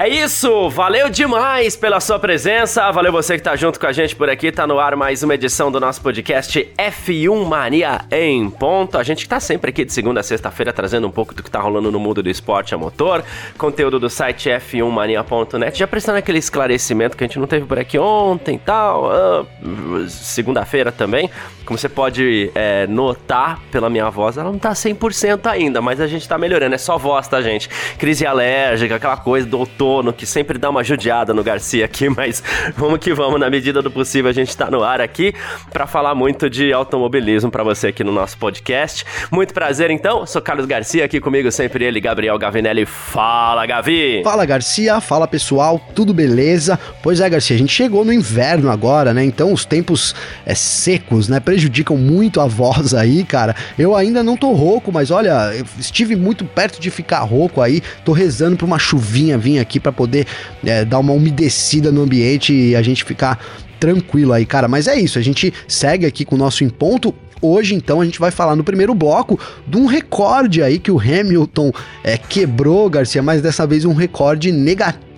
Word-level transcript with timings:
É 0.00 0.08
isso, 0.08 0.70
valeu 0.70 1.10
demais 1.10 1.74
pela 1.74 1.98
sua 1.98 2.20
presença, 2.20 2.88
valeu 2.92 3.10
você 3.10 3.36
que 3.36 3.42
tá 3.42 3.56
junto 3.56 3.80
com 3.80 3.86
a 3.88 3.90
gente 3.90 4.14
por 4.14 4.30
aqui, 4.30 4.52
tá 4.52 4.64
no 4.64 4.78
ar 4.78 4.94
mais 4.94 5.24
uma 5.24 5.34
edição 5.34 5.72
do 5.72 5.80
nosso 5.80 6.00
podcast 6.00 6.72
F1 6.78 7.44
Mania 7.44 8.02
em 8.08 8.48
ponto. 8.48 8.96
A 8.96 9.02
gente 9.02 9.28
tá 9.28 9.40
sempre 9.40 9.70
aqui 9.70 9.84
de 9.84 9.92
segunda 9.92 10.20
a 10.20 10.22
sexta-feira 10.22 10.72
trazendo 10.72 11.08
um 11.08 11.10
pouco 11.10 11.34
do 11.34 11.42
que 11.42 11.50
tá 11.50 11.58
rolando 11.58 11.90
no 11.90 11.98
mundo 11.98 12.22
do 12.22 12.30
esporte 12.30 12.76
a 12.76 12.78
motor, 12.78 13.24
conteúdo 13.58 13.98
do 13.98 14.08
site 14.08 14.48
f1mania.net, 14.48 15.76
já 15.76 15.88
prestando 15.88 16.18
aquele 16.18 16.38
esclarecimento 16.38 17.16
que 17.16 17.24
a 17.24 17.26
gente 17.26 17.40
não 17.40 17.48
teve 17.48 17.66
por 17.66 17.80
aqui 17.80 17.98
ontem 17.98 18.54
e 18.54 18.58
tal, 18.60 19.10
uh, 19.10 20.08
segunda-feira 20.08 20.92
também. 20.92 21.28
Como 21.64 21.76
você 21.76 21.88
pode 21.88 22.52
é, 22.54 22.86
notar 22.86 23.60
pela 23.72 23.90
minha 23.90 24.08
voz, 24.08 24.38
ela 24.38 24.50
não 24.50 24.60
tá 24.60 24.72
100% 24.72 25.44
ainda, 25.46 25.82
mas 25.82 26.00
a 26.00 26.06
gente 26.06 26.26
tá 26.26 26.38
melhorando, 26.38 26.76
é 26.76 26.78
só 26.78 26.96
voz, 26.96 27.26
tá 27.26 27.42
gente? 27.42 27.68
Crise 27.98 28.24
alérgica, 28.24 28.94
aquela 28.94 29.16
coisa, 29.16 29.46
doutor 29.46 29.87
sono, 29.88 30.12
que 30.12 30.26
sempre 30.26 30.58
dá 30.58 30.68
uma 30.68 30.84
judiada 30.84 31.32
no 31.32 31.42
Garcia 31.42 31.86
aqui, 31.86 32.08
mas 32.14 32.42
vamos 32.76 32.98
que 32.98 33.14
vamos, 33.14 33.40
na 33.40 33.48
medida 33.48 33.80
do 33.80 33.90
possível 33.90 34.30
a 34.30 34.34
gente 34.34 34.54
tá 34.54 34.70
no 34.70 34.82
ar 34.82 35.00
aqui 35.00 35.32
para 35.72 35.86
falar 35.86 36.14
muito 36.14 36.50
de 36.50 36.72
automobilismo 36.72 37.50
para 37.50 37.62
você 37.64 37.88
aqui 37.88 38.04
no 38.04 38.12
nosso 38.12 38.36
podcast. 38.36 39.04
Muito 39.30 39.54
prazer 39.54 39.90
então, 39.90 40.26
sou 40.26 40.42
Carlos 40.42 40.66
Garcia, 40.66 41.06
aqui 41.06 41.20
comigo 41.20 41.50
sempre 41.50 41.84
ele, 41.84 42.00
Gabriel 42.00 42.38
Gavinelli. 42.38 42.84
Fala, 42.84 43.64
Gavi! 43.64 44.20
Fala, 44.22 44.44
Garcia, 44.44 45.00
fala 45.00 45.26
pessoal, 45.26 45.80
tudo 45.94 46.12
beleza? 46.12 46.78
Pois 47.02 47.20
é, 47.20 47.30
Garcia, 47.30 47.56
a 47.56 47.58
gente 47.58 47.72
chegou 47.72 48.04
no 48.04 48.12
inverno 48.12 48.70
agora, 48.70 49.14
né? 49.14 49.24
Então 49.24 49.54
os 49.54 49.64
tempos 49.64 50.14
é, 50.44 50.54
secos, 50.54 51.28
né, 51.28 51.40
prejudicam 51.40 51.96
muito 51.96 52.42
a 52.42 52.46
voz 52.46 52.92
aí, 52.92 53.24
cara. 53.24 53.56
Eu 53.78 53.96
ainda 53.96 54.22
não 54.22 54.36
tô 54.36 54.52
rouco, 54.52 54.92
mas 54.92 55.10
olha, 55.10 55.50
estive 55.78 56.14
muito 56.14 56.44
perto 56.44 56.78
de 56.78 56.90
ficar 56.90 57.20
rouco 57.20 57.62
aí, 57.62 57.80
tô 58.04 58.12
rezando 58.12 58.56
pra 58.58 58.66
uma 58.66 58.78
chuvinha 58.78 59.38
vir 59.38 59.58
aqui 59.58 59.77
aqui 59.78 59.80
para 59.80 59.92
poder 59.92 60.26
é, 60.64 60.84
dar 60.84 60.98
uma 60.98 61.12
umedecida 61.12 61.90
no 61.90 62.02
ambiente 62.02 62.52
e 62.52 62.76
a 62.76 62.82
gente 62.82 63.04
ficar 63.04 63.38
tranquilo 63.80 64.32
aí, 64.32 64.44
cara. 64.44 64.68
Mas 64.68 64.86
é 64.88 64.98
isso, 64.98 65.18
a 65.18 65.22
gente 65.22 65.54
segue 65.66 66.04
aqui 66.04 66.24
com 66.24 66.34
o 66.34 66.38
nosso 66.38 66.64
em 66.64 66.68
ponto. 66.68 67.14
Hoje, 67.40 67.76
então, 67.76 68.00
a 68.00 68.04
gente 68.04 68.18
vai 68.18 68.32
falar 68.32 68.56
no 68.56 68.64
primeiro 68.64 68.92
bloco 68.92 69.38
de 69.64 69.76
um 69.76 69.86
recorde 69.86 70.60
aí 70.60 70.76
que 70.76 70.90
o 70.90 70.98
Hamilton 70.98 71.70
é, 72.02 72.18
quebrou, 72.18 72.90
Garcia, 72.90 73.22
mas 73.22 73.40
dessa 73.40 73.64
vez 73.64 73.84
um 73.84 73.94
recorde 73.94 74.50
negativo 74.50 75.08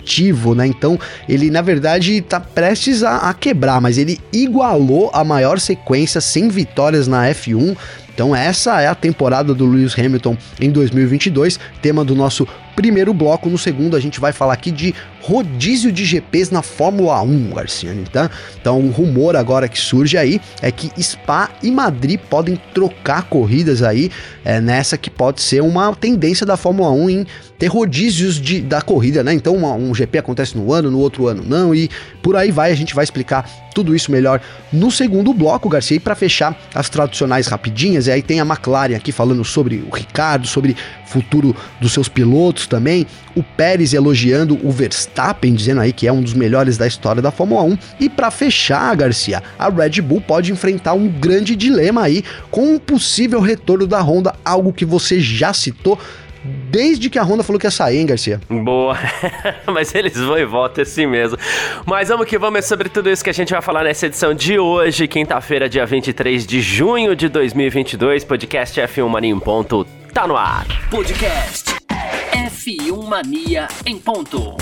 né? 0.55 0.66
Então, 0.66 0.98
ele 1.28 1.50
na 1.50 1.62
verdade 1.62 2.20
tá 2.22 2.41
prestes 2.41 3.03
a, 3.03 3.28
a, 3.28 3.34
quebrar, 3.34 3.81
mas 3.81 3.98
ele 3.98 4.19
igualou 4.33 5.11
a 5.12 5.22
maior 5.22 5.61
sequência 5.61 6.20
sem 6.20 6.48
vitórias 6.48 7.06
na 7.06 7.28
F1. 7.28 7.77
Então, 8.12 8.34
essa 8.34 8.81
é 8.81 8.86
a 8.86 8.94
temporada 8.94 9.55
do 9.55 9.64
Lewis 9.66 9.97
Hamilton 9.98 10.36
em 10.61 10.70
2022, 10.70 11.61
tema 11.81 12.05
do 12.05 12.14
nosso 12.14 12.47
primeiro 12.76 13.12
bloco. 13.12 13.48
No 13.48 13.58
segundo, 13.58 13.96
a 13.96 14.00
gente 14.00 14.20
vai 14.20 14.32
falar 14.32 14.54
aqui 14.54 14.70
de 14.70 14.94
rodízio 15.22 15.92
de 15.92 16.04
GPs 16.04 16.50
na 16.50 16.62
Fórmula 16.62 17.20
1, 17.22 17.50
Garcia. 17.50 17.90
Tá? 18.12 18.30
Então, 18.60 18.80
o 18.80 18.90
rumor 18.90 19.36
agora 19.36 19.68
que 19.68 19.78
surge 19.78 20.16
aí 20.16 20.40
é 20.62 20.70
que 20.70 20.91
Spa 21.02 21.50
e 21.62 21.70
Madrid 21.70 22.18
podem 22.18 22.58
trocar 22.74 23.24
corridas 23.24 23.82
aí 23.82 24.10
é, 24.44 24.60
nessa 24.60 24.96
que 24.96 25.10
pode 25.10 25.42
ser 25.42 25.62
uma 25.62 25.94
tendência 25.94 26.46
da 26.46 26.56
Fórmula 26.56 26.91
1 26.91 27.10
em 27.10 27.26
ter 27.58 27.66
rodízios 27.66 28.41
de, 28.41 28.62
da 28.62 28.80
corrida, 28.80 29.22
né? 29.22 29.34
Então, 29.34 29.54
um 29.56 29.94
GP 29.94 30.19
acontece 30.19 30.56
no 30.56 30.72
ano, 30.72 30.91
no 30.91 30.98
outro 30.98 31.26
ano 31.26 31.44
não, 31.47 31.75
e 31.75 31.91
por 32.22 32.34
aí 32.34 32.50
vai. 32.50 32.72
A 32.72 32.75
gente 32.75 32.94
vai 32.94 33.04
explicar 33.04 33.47
tudo 33.75 33.94
isso 33.94 34.10
melhor 34.10 34.41
no 34.72 34.91
segundo 34.91 35.34
bloco, 35.34 35.69
Garcia. 35.69 35.98
E 35.98 36.00
para 36.00 36.14
fechar 36.14 36.58
as 36.75 36.88
tradicionais 36.88 37.47
rapidinhas, 37.47 38.06
e 38.06 38.10
aí 38.10 38.22
tem 38.22 38.41
a 38.41 38.44
McLaren 38.44 38.97
aqui 38.97 39.12
falando 39.12 39.44
sobre 39.44 39.84
o 39.91 39.94
Ricardo, 39.94 40.47
sobre 40.47 40.75
futuro 41.06 41.54
dos 41.81 41.92
seus 41.92 42.08
pilotos 42.08 42.59
também. 42.69 43.06
O 43.34 43.43
Pérez 43.43 43.94
elogiando 43.94 44.59
o 44.62 44.71
Verstappen, 44.71 45.54
dizendo 45.54 45.81
aí 45.81 45.93
que 45.93 46.06
é 46.06 46.12
um 46.12 46.22
dos 46.22 46.34
melhores 46.34 46.76
da 46.76 46.87
história 46.87 47.22
da 47.22 47.31
Fórmula 47.31 47.62
1. 47.62 47.78
E 48.00 48.09
para 48.09 48.31
fechar, 48.31 48.94
Garcia, 48.97 49.43
a 49.59 49.69
Red 49.69 50.00
Bull 50.03 50.21
pode 50.21 50.53
enfrentar 50.53 50.94
um 50.94 51.09
grande 51.09 51.54
dilema 51.54 52.03
aí 52.03 52.25
com 52.50 52.75
um 52.75 52.78
possível 52.78 53.41
retorno 53.41 53.87
da 53.87 54.00
Honda, 54.00 54.34
algo 54.44 54.72
que 54.72 54.84
você 54.84 55.20
já 55.20 55.53
citou 55.53 55.99
desde 56.43 57.10
que 57.10 57.19
a 57.19 57.22
Honda 57.22 57.43
falou 57.43 57.59
que 57.59 57.66
ia 57.66 57.70
sair, 57.70 57.99
hein, 57.99 58.06
Garcia? 58.06 58.41
Boa, 58.49 58.97
mas 59.66 59.94
eles 59.94 60.16
vão 60.16 60.38
e 60.38 60.44
voltam 60.44 60.82
assim 60.82 61.06
mesmo. 61.06 61.38
Mas 61.84 62.09
vamos 62.09 62.26
que 62.26 62.38
vamos, 62.38 62.60
é 62.60 62.62
sobre 62.62 62.88
tudo 62.88 63.10
isso 63.10 63.22
que 63.22 63.31
a 63.31 63.34
gente 63.34 63.53
vai 63.53 63.62
falar 63.62 63.84
nessa 63.84 64.06
edição 64.06 64.32
de 64.32 64.59
hoje, 64.59 65.06
quinta-feira, 65.06 65.69
dia 65.69 65.84
23 65.84 66.47
de 66.47 66.60
junho 66.60 67.15
de 67.15 67.28
2022, 67.28 68.25
podcast 68.25 68.81
F1 68.81 69.09
Mania 69.09 69.31
em 69.31 69.38
ponto, 69.38 69.87
tá 70.12 70.26
no 70.26 70.37
ar. 70.37 70.66
Podcast 70.91 71.70
F1 72.60 73.09
Mania 73.09 73.69
em 73.87 73.97
ponto. 73.98 74.54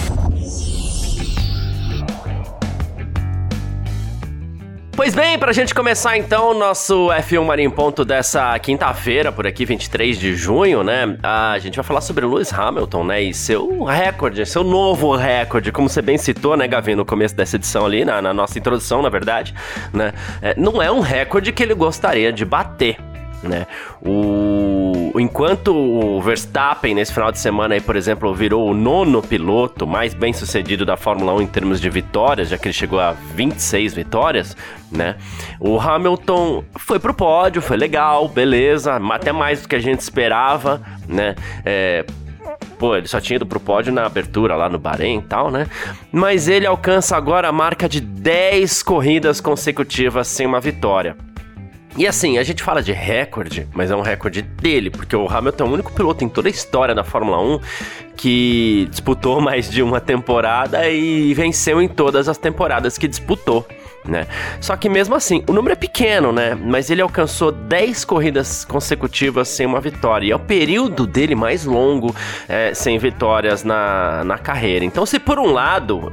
Pois 4.93 5.17
bem, 5.17 5.37
pra 5.37 5.53
gente 5.53 5.75
começar 5.75 6.17
então 6.17 6.53
o 6.53 6.55
nosso 6.55 7.09
F1 7.09 7.45
Marinho 7.45 7.73
Ponto 7.73 8.05
dessa 8.05 8.57
quinta-feira, 8.61 9.33
por 9.33 9.49
aqui, 9.49 9.65
23 9.65 10.17
de 10.17 10.37
junho, 10.37 10.85
né? 10.85 11.19
A 11.25 11.59
gente 11.59 11.75
vai 11.75 11.85
falar 11.85 12.01
sobre 12.01 12.25
o 12.25 12.33
Lewis 12.33 12.53
Hamilton, 12.53 13.03
né? 13.03 13.21
E 13.21 13.35
seu 13.35 13.83
recorde, 13.83 14.47
seu 14.47 14.63
novo 14.63 15.17
recorde, 15.17 15.73
como 15.73 15.89
você 15.89 16.01
bem 16.01 16.17
citou, 16.17 16.57
né, 16.57 16.69
Gavin, 16.69 16.95
no 16.95 17.05
começo 17.05 17.35
dessa 17.35 17.57
edição 17.57 17.85
ali, 17.85 18.05
na, 18.05 18.23
na 18.23 18.33
nossa 18.33 18.57
introdução, 18.61 19.03
na 19.03 19.09
verdade, 19.09 19.53
né? 19.93 20.13
É, 20.41 20.55
não 20.57 20.81
é 20.81 20.89
um 20.89 21.01
recorde 21.01 21.51
que 21.51 21.65
ele 21.65 21.75
gostaria 21.75 22.33
de 22.33 22.45
bater, 22.45 22.97
né? 23.43 23.67
O 24.01 24.88
enquanto 25.19 25.75
o 25.75 26.21
Verstappen 26.21 26.95
nesse 26.95 27.13
final 27.13 27.33
de 27.33 27.39
semana 27.39 27.75
aí, 27.75 27.81
por 27.81 27.97
exemplo, 27.97 28.35
virou 28.35 28.69
o 28.69 28.75
nono 28.75 29.23
piloto 29.23 29.87
mais 29.87 30.15
bem 30.15 30.33
sucedido 30.33 30.85
da 30.85 30.97
Fórmula 30.97 31.35
1 31.35 31.43
em 31.43 31.47
termos 31.47 31.81
de 31.81 31.89
vitórias, 31.89 32.49
já 32.49 32.59
que 32.59 32.69
ele 32.69 32.73
chegou 32.75 33.01
a 33.01 33.13
26 33.13 33.95
vitórias, 33.95 34.57
né? 34.91 35.17
O 35.59 35.79
Hamilton 35.79 36.65
foi 36.77 36.99
pro 36.99 37.15
pódio, 37.15 37.63
foi 37.63 37.77
legal, 37.77 38.29
beleza, 38.29 38.97
até 39.13 39.33
mais 39.33 39.63
do 39.63 39.69
que 39.69 39.77
a 39.77 39.81
gente 39.81 40.01
esperava, 40.01 40.83
né? 41.09 41.35
É, 41.65 42.05
pô, 42.79 42.97
ele 42.97 43.09
só 43.09 43.21
tinha 43.21 43.37
ido 43.37 43.47
pro 43.47 43.61
pódio 43.61 43.93
na 43.93 44.07
abertura 44.07 44.57
lá 44.57 44.69
no 44.69 44.79
Bahrein 44.79 45.19
e 45.19 45.23
tal, 45.23 45.51
né? 45.51 45.67
Mas 46.13 46.49
ele 46.49 46.67
alcança 46.67 47.17
agora 47.17 47.49
a 47.49 47.53
marca 47.53 47.89
de 47.89 48.01
10 48.01 48.83
corridas 48.83 49.41
consecutivas 49.41 50.29
sem 50.29 50.47
uma 50.47 50.61
vitória. 50.61 51.17
E 51.99 52.07
assim, 52.07 52.39
a 52.39 52.45
gente 52.45 52.63
fala 52.63 52.81
de 52.81 52.93
recorde, 52.93 53.67
mas 53.75 53.91
é 53.91 53.97
um 53.97 54.03
recorde 54.03 54.41
dele, 54.41 54.89
porque 54.89 55.17
o 55.17 55.29
Hamilton 55.29 55.65
é 55.65 55.69
o 55.69 55.73
único 55.73 55.93
piloto 55.93 56.23
em 56.23 56.29
toda 56.29 56.49
a 56.49 56.51
história 56.51 56.95
da 56.95 57.03
Fórmula 57.03 57.41
1 57.41 57.61
que 58.17 58.87
disputou 58.89 59.41
mais 59.43 59.69
de 59.69 59.83
uma 59.83 60.01
temporada 60.01 60.89
e 60.89 61.35
venceu 61.35 61.83
em 61.83 61.89
todas 61.89 62.29
as 62.29 62.39
temporadas 62.39 62.97
que 62.97 63.09
disputou. 63.09 63.67
Né? 64.05 64.29
Só 64.61 64.77
que 64.77 64.89
mesmo 64.89 65.17
assim, 65.17 65.43
o 65.49 65.53
número 65.53 65.73
é 65.73 65.77
pequeno, 65.77 66.33
né? 66.33 66.55
Mas 66.55 66.89
ele 66.89 67.03
alcançou 67.03 67.51
10 67.51 68.05
corridas 68.05 68.65
consecutivas 68.65 69.49
sem 69.49 69.67
uma 69.67 69.81
vitória. 69.81 70.29
E 70.29 70.31
é 70.31 70.37
o 70.37 70.39
período 70.39 71.05
dele 71.05 71.35
mais 71.35 71.65
longo 71.65 72.15
é, 72.49 72.73
sem 72.75 72.97
vitórias 72.97 73.65
na, 73.65 74.23
na 74.25 74.39
carreira. 74.39 74.85
Então, 74.85 75.05
se 75.05 75.19
por 75.19 75.39
um 75.39 75.51
lado, 75.51 76.13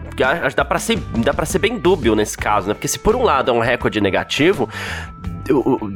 dá 0.56 0.66
para 0.66 0.80
ser, 0.80 0.98
dá 0.98 1.34
pra 1.34 1.46
ser 1.46 1.60
bem 1.60 1.78
dúbio 1.78 2.16
nesse 2.16 2.36
caso, 2.36 2.68
né? 2.68 2.74
Porque 2.74 2.88
se 2.88 2.98
por 2.98 3.16
um 3.16 3.22
lado 3.24 3.52
é 3.52 3.54
um 3.54 3.60
recorde 3.60 4.02
negativo, 4.02 4.68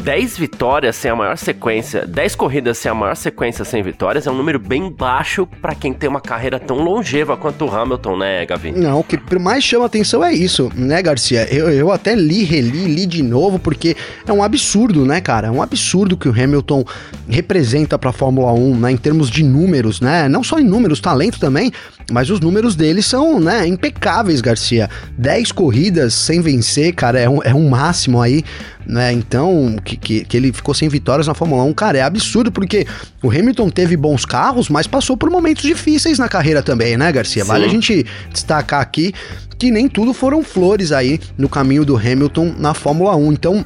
10 0.04 0.38
vitórias 0.38 0.96
sem 0.96 1.10
a 1.10 1.16
maior 1.16 1.38
sequência, 1.38 2.06
10 2.06 2.36
corridas 2.36 2.78
sem 2.78 2.92
a 2.92 2.94
maior 2.94 3.16
sequência 3.16 3.66
sem 3.66 3.82
vitórias 3.82 4.28
é 4.28 4.32
um 4.32 4.36
número 4.36 4.60
bem 4.60 4.92
baixo 4.92 5.48
para 5.62 5.74
quem 5.74 5.92
tem 5.92 6.08
uma 6.08 6.22
carreira 6.22 6.60
tão 6.60 6.78
longeva 6.78 7.36
quanto 7.36 7.66
o 7.66 7.76
Hamilton, 7.76 8.18
né, 8.18 8.46
Gavi? 8.46 8.72
Não, 8.72 9.00
o 9.00 9.04
que 9.04 9.18
mais 9.40 9.64
chama 9.64 9.86
atenção 9.86 10.24
é 10.24 10.32
isso, 10.34 10.72
né, 10.76 11.02
Garcia? 11.02 11.48
Eu, 11.52 11.70
eu 11.70 11.92
até 11.92 12.14
li, 12.14 12.44
reli, 12.44 12.86
li 12.86 13.06
de 13.06 13.24
novo, 13.24 13.58
porque 13.58 13.96
é 14.28 14.32
um 14.32 14.44
absurdo, 14.44 15.04
né, 15.04 15.20
cara? 15.20 15.48
É 15.48 15.52
um 15.52 15.62
absurdo 15.62 16.16
que 16.16 16.30
o 16.30 16.32
Hamilton 16.32 16.84
representa 17.28 17.98
pra 17.98 18.12
Fórmula 18.12 18.54
1, 18.54 18.78
né, 18.78 18.92
em 18.92 18.98
termos 18.98 19.30
de 19.32 19.44
números, 19.44 20.00
né? 20.00 20.30
Não 20.30 20.44
só 20.44 20.60
em 20.60 20.64
números, 20.64 21.00
talento 21.00 21.40
também, 21.40 21.72
mas 22.10 22.30
os 22.30 22.40
números 22.40 22.76
dele 22.76 23.02
são, 23.02 23.40
né, 23.40 23.68
impecáveis, 23.68 24.42
Garcia. 24.42 24.90
10 25.18 25.52
corridas 25.52 26.14
sem 26.14 26.42
vencer, 26.42 26.94
cara, 26.94 27.20
é 27.20 27.30
um, 27.30 27.44
é 27.44 27.54
um 27.54 27.70
máximo 27.70 28.22
aí 28.22 28.44
né? 28.90 29.14
Então, 29.14 29.76
que, 29.86 29.96
que, 29.96 30.26
que, 30.26 30.36
ele 30.36 30.52
ficou 30.52 30.74
sem 30.74 30.90
vitórias 30.90 31.28
na 31.28 31.36
Fórmula 31.36 31.64
1, 31.64 31.74
cara, 31.74 32.00
é 32.00 32.02
absurdo, 32.02 32.52
porque 32.52 32.88
o 33.22 33.30
Hamilton 33.30 33.70
teve 33.70 33.96
bons 33.96 34.26
carros, 34.26 34.68
mas 34.68 34.88
passou 34.88 35.16
por 35.16 35.30
momentos 35.30 35.62
difíceis 35.62 36.18
na 36.18 36.28
carreira 36.28 36.64
também, 36.64 36.98
né, 36.98 37.12
Garcia? 37.12 37.44
Sim. 37.44 37.48
Vale 37.48 37.66
a 37.66 37.70
gente 37.70 38.04
destacar 38.34 38.82
aqui 38.82 39.14
que 39.60 39.70
nem 39.70 39.88
tudo 39.88 40.14
foram 40.14 40.42
flores 40.42 40.92
aí 40.92 41.20
no 41.38 41.48
caminho 41.48 41.86
do 41.86 41.96
Hamilton 41.96 42.56
na 42.58 42.74
Fórmula 42.74 43.16
1. 43.16 43.34
Então, 43.34 43.66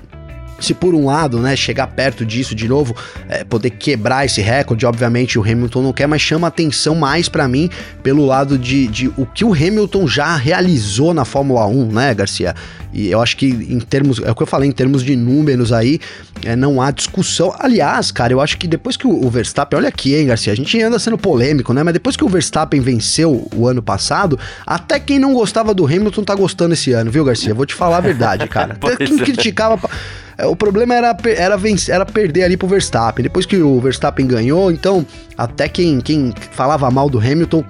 se 0.64 0.74
por 0.74 0.96
um 0.96 1.06
lado, 1.06 1.40
né, 1.40 1.56
chegar 1.56 1.88
perto 1.88 2.26
disso 2.26 2.56
de 2.56 2.68
novo, 2.68 2.96
é, 3.28 3.44
poder 3.44 3.72
quebrar 3.72 4.26
esse 4.26 4.42
recorde, 4.42 4.86
obviamente 4.86 5.38
o 5.38 5.42
Hamilton 5.42 5.82
não 5.82 5.94
quer, 5.94 6.08
mas 6.08 6.22
chama 6.22 6.48
atenção 6.48 6.96
mais 6.96 7.28
para 7.30 7.48
mim 7.48 7.70
pelo 8.02 8.26
lado 8.26 8.58
de, 8.58 8.88
de 8.88 9.08
o 9.18 9.26
que 9.26 9.44
o 9.46 9.54
Hamilton 9.54 10.08
já 10.08 10.36
realizou 10.36 11.14
na 11.14 11.26
Fórmula 11.26 11.66
1, 11.68 11.92
né, 11.92 12.14
Garcia? 12.14 12.56
E 12.94 13.10
eu 13.10 13.22
acho 13.22 13.36
que 13.36 13.48
em 13.48 13.80
termos, 13.80 14.20
é 14.20 14.30
o 14.30 14.36
que 14.36 14.44
eu 14.44 14.48
falei, 14.48 14.70
em 14.70 14.72
termos 14.72 15.04
de 15.04 15.16
números 15.16 15.74
aí, 15.74 16.00
é, 16.46 16.56
não 16.56 16.82
há 16.82 16.92
discussão. 16.92 17.54
Aliás, 17.58 18.12
cara, 18.12 18.32
eu 18.32 18.40
acho 18.40 18.58
que 18.58 18.68
depois 18.68 18.96
que 18.96 19.08
o, 19.08 19.26
o, 19.26 19.30
Verstappen, 19.30 19.80
olha 19.80 19.90
aqui, 19.90 20.14
hein, 20.16 20.28
Garcia, 20.28 20.54
a 20.54 20.56
gente 20.56 20.80
anda 20.82 21.00
sendo 21.00 21.18
polêmico, 21.18 21.74
né? 21.74 21.82
Mas 21.82 21.94
depois 21.94 22.16
que 22.16 22.24
o 22.24 22.30
Verstappen 22.30 22.80
venceu 22.80 23.48
o 23.56 23.68
ano 23.68 23.82
passado, 23.82 24.38
até 24.66 25.00
quem 25.00 25.18
não 25.18 25.34
gostava 25.34 25.74
do 25.74 25.86
Hamilton 25.86 26.24
tá 26.24 26.36
gostando 26.36 26.74
esse 26.74 26.92
ano, 26.92 27.10
viu, 27.10 27.26
Garcia? 27.26 27.54
Vou 27.54 27.66
te 27.66 27.74
falar 27.74 27.98
a 27.98 28.02
verdade, 28.02 28.48
cara. 28.48 28.78
até 28.80 28.96
quem 28.98 29.20
é. 29.20 29.24
criticava. 29.24 29.90
É, 30.38 30.46
o 30.46 30.56
problema 30.56 30.94
era, 30.94 31.16
era, 31.36 31.58
vencer, 31.58 31.96
era 31.96 32.06
perder 32.06 32.44
ali 32.44 32.58
pro 32.58 32.68
Verstappen. 32.68 33.24
Depois 33.24 33.46
que 33.46 33.58
o 33.58 33.80
Verstappen 33.80 34.28
ganhou, 34.28 34.72
então 34.72 35.06
até 35.38 35.68
quem, 35.68 36.00
quem 36.00 36.34
falava 36.52 36.90
mal 36.92 37.10
do 37.10 37.18
Hamilton 37.18 37.64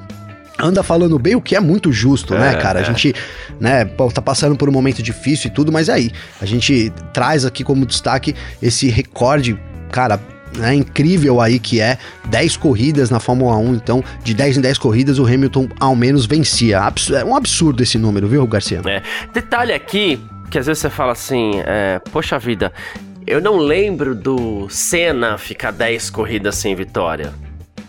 anda 0.60 0.84
falando 0.84 1.18
bem, 1.18 1.36
o 1.36 1.42
que 1.42 1.56
é 1.56 1.60
muito 1.60 1.92
justo, 1.92 2.34
né, 2.34 2.50
é, 2.50 2.52
né, 2.54 2.62
cara? 2.62 2.80
A 2.80 2.82
é. 2.82 2.86
gente, 2.86 3.14
né, 3.60 3.86
tá 3.86 4.22
passando 4.22 4.56
por 4.56 4.70
um 4.70 4.72
momento 4.72 5.02
difícil 5.02 5.50
e 5.50 5.54
tudo, 5.54 5.72
mas 5.72 5.90
aí, 5.90 6.12
a 6.42 6.46
gente 6.46 6.92
traz 7.12 7.46
aqui 7.46 7.64
como 7.64 7.86
destaque 7.86 8.36
esse 8.62 8.90
recorde, 8.90 9.60
cara, 9.92 10.20
né, 10.58 10.74
incrível 10.76 11.42
aí 11.42 11.60
que 11.60 11.82
é 11.82 11.98
10 12.26 12.58
corridas 12.58 13.10
na 13.10 13.20
Fórmula 13.20 13.58
1, 13.58 13.76
então 13.76 14.04
de 14.24 14.34
10 14.34 14.58
em 14.58 14.62
10 14.62 14.78
corridas 14.78 15.20
o 15.20 15.26
Hamilton 15.26 15.68
ao 15.80 15.96
menos 15.96 16.26
vencia. 16.26 16.82
É 17.16 17.26
um 17.26 17.36
absurdo 17.36 17.82
esse 17.82 17.98
número, 17.98 18.28
viu, 18.28 18.46
Garcia? 18.46 18.82
É. 18.86 19.02
Detalhe 19.34 19.74
aqui, 19.74 20.20
que 20.52 20.58
às 20.58 20.68
vezes 20.68 20.82
você 20.82 20.90
fala 20.90 21.14
assim, 21.14 21.54
é, 21.66 22.00
poxa 22.12 22.38
vida, 22.38 22.72
eu 23.26 23.42
não 23.42 23.58
lembro 23.58 24.14
do 24.14 24.68
Senna 24.70 25.38
ficar 25.38 25.72
10 25.72 26.12
corridas 26.12 26.56
sem 26.56 26.76
vitória 26.76 27.34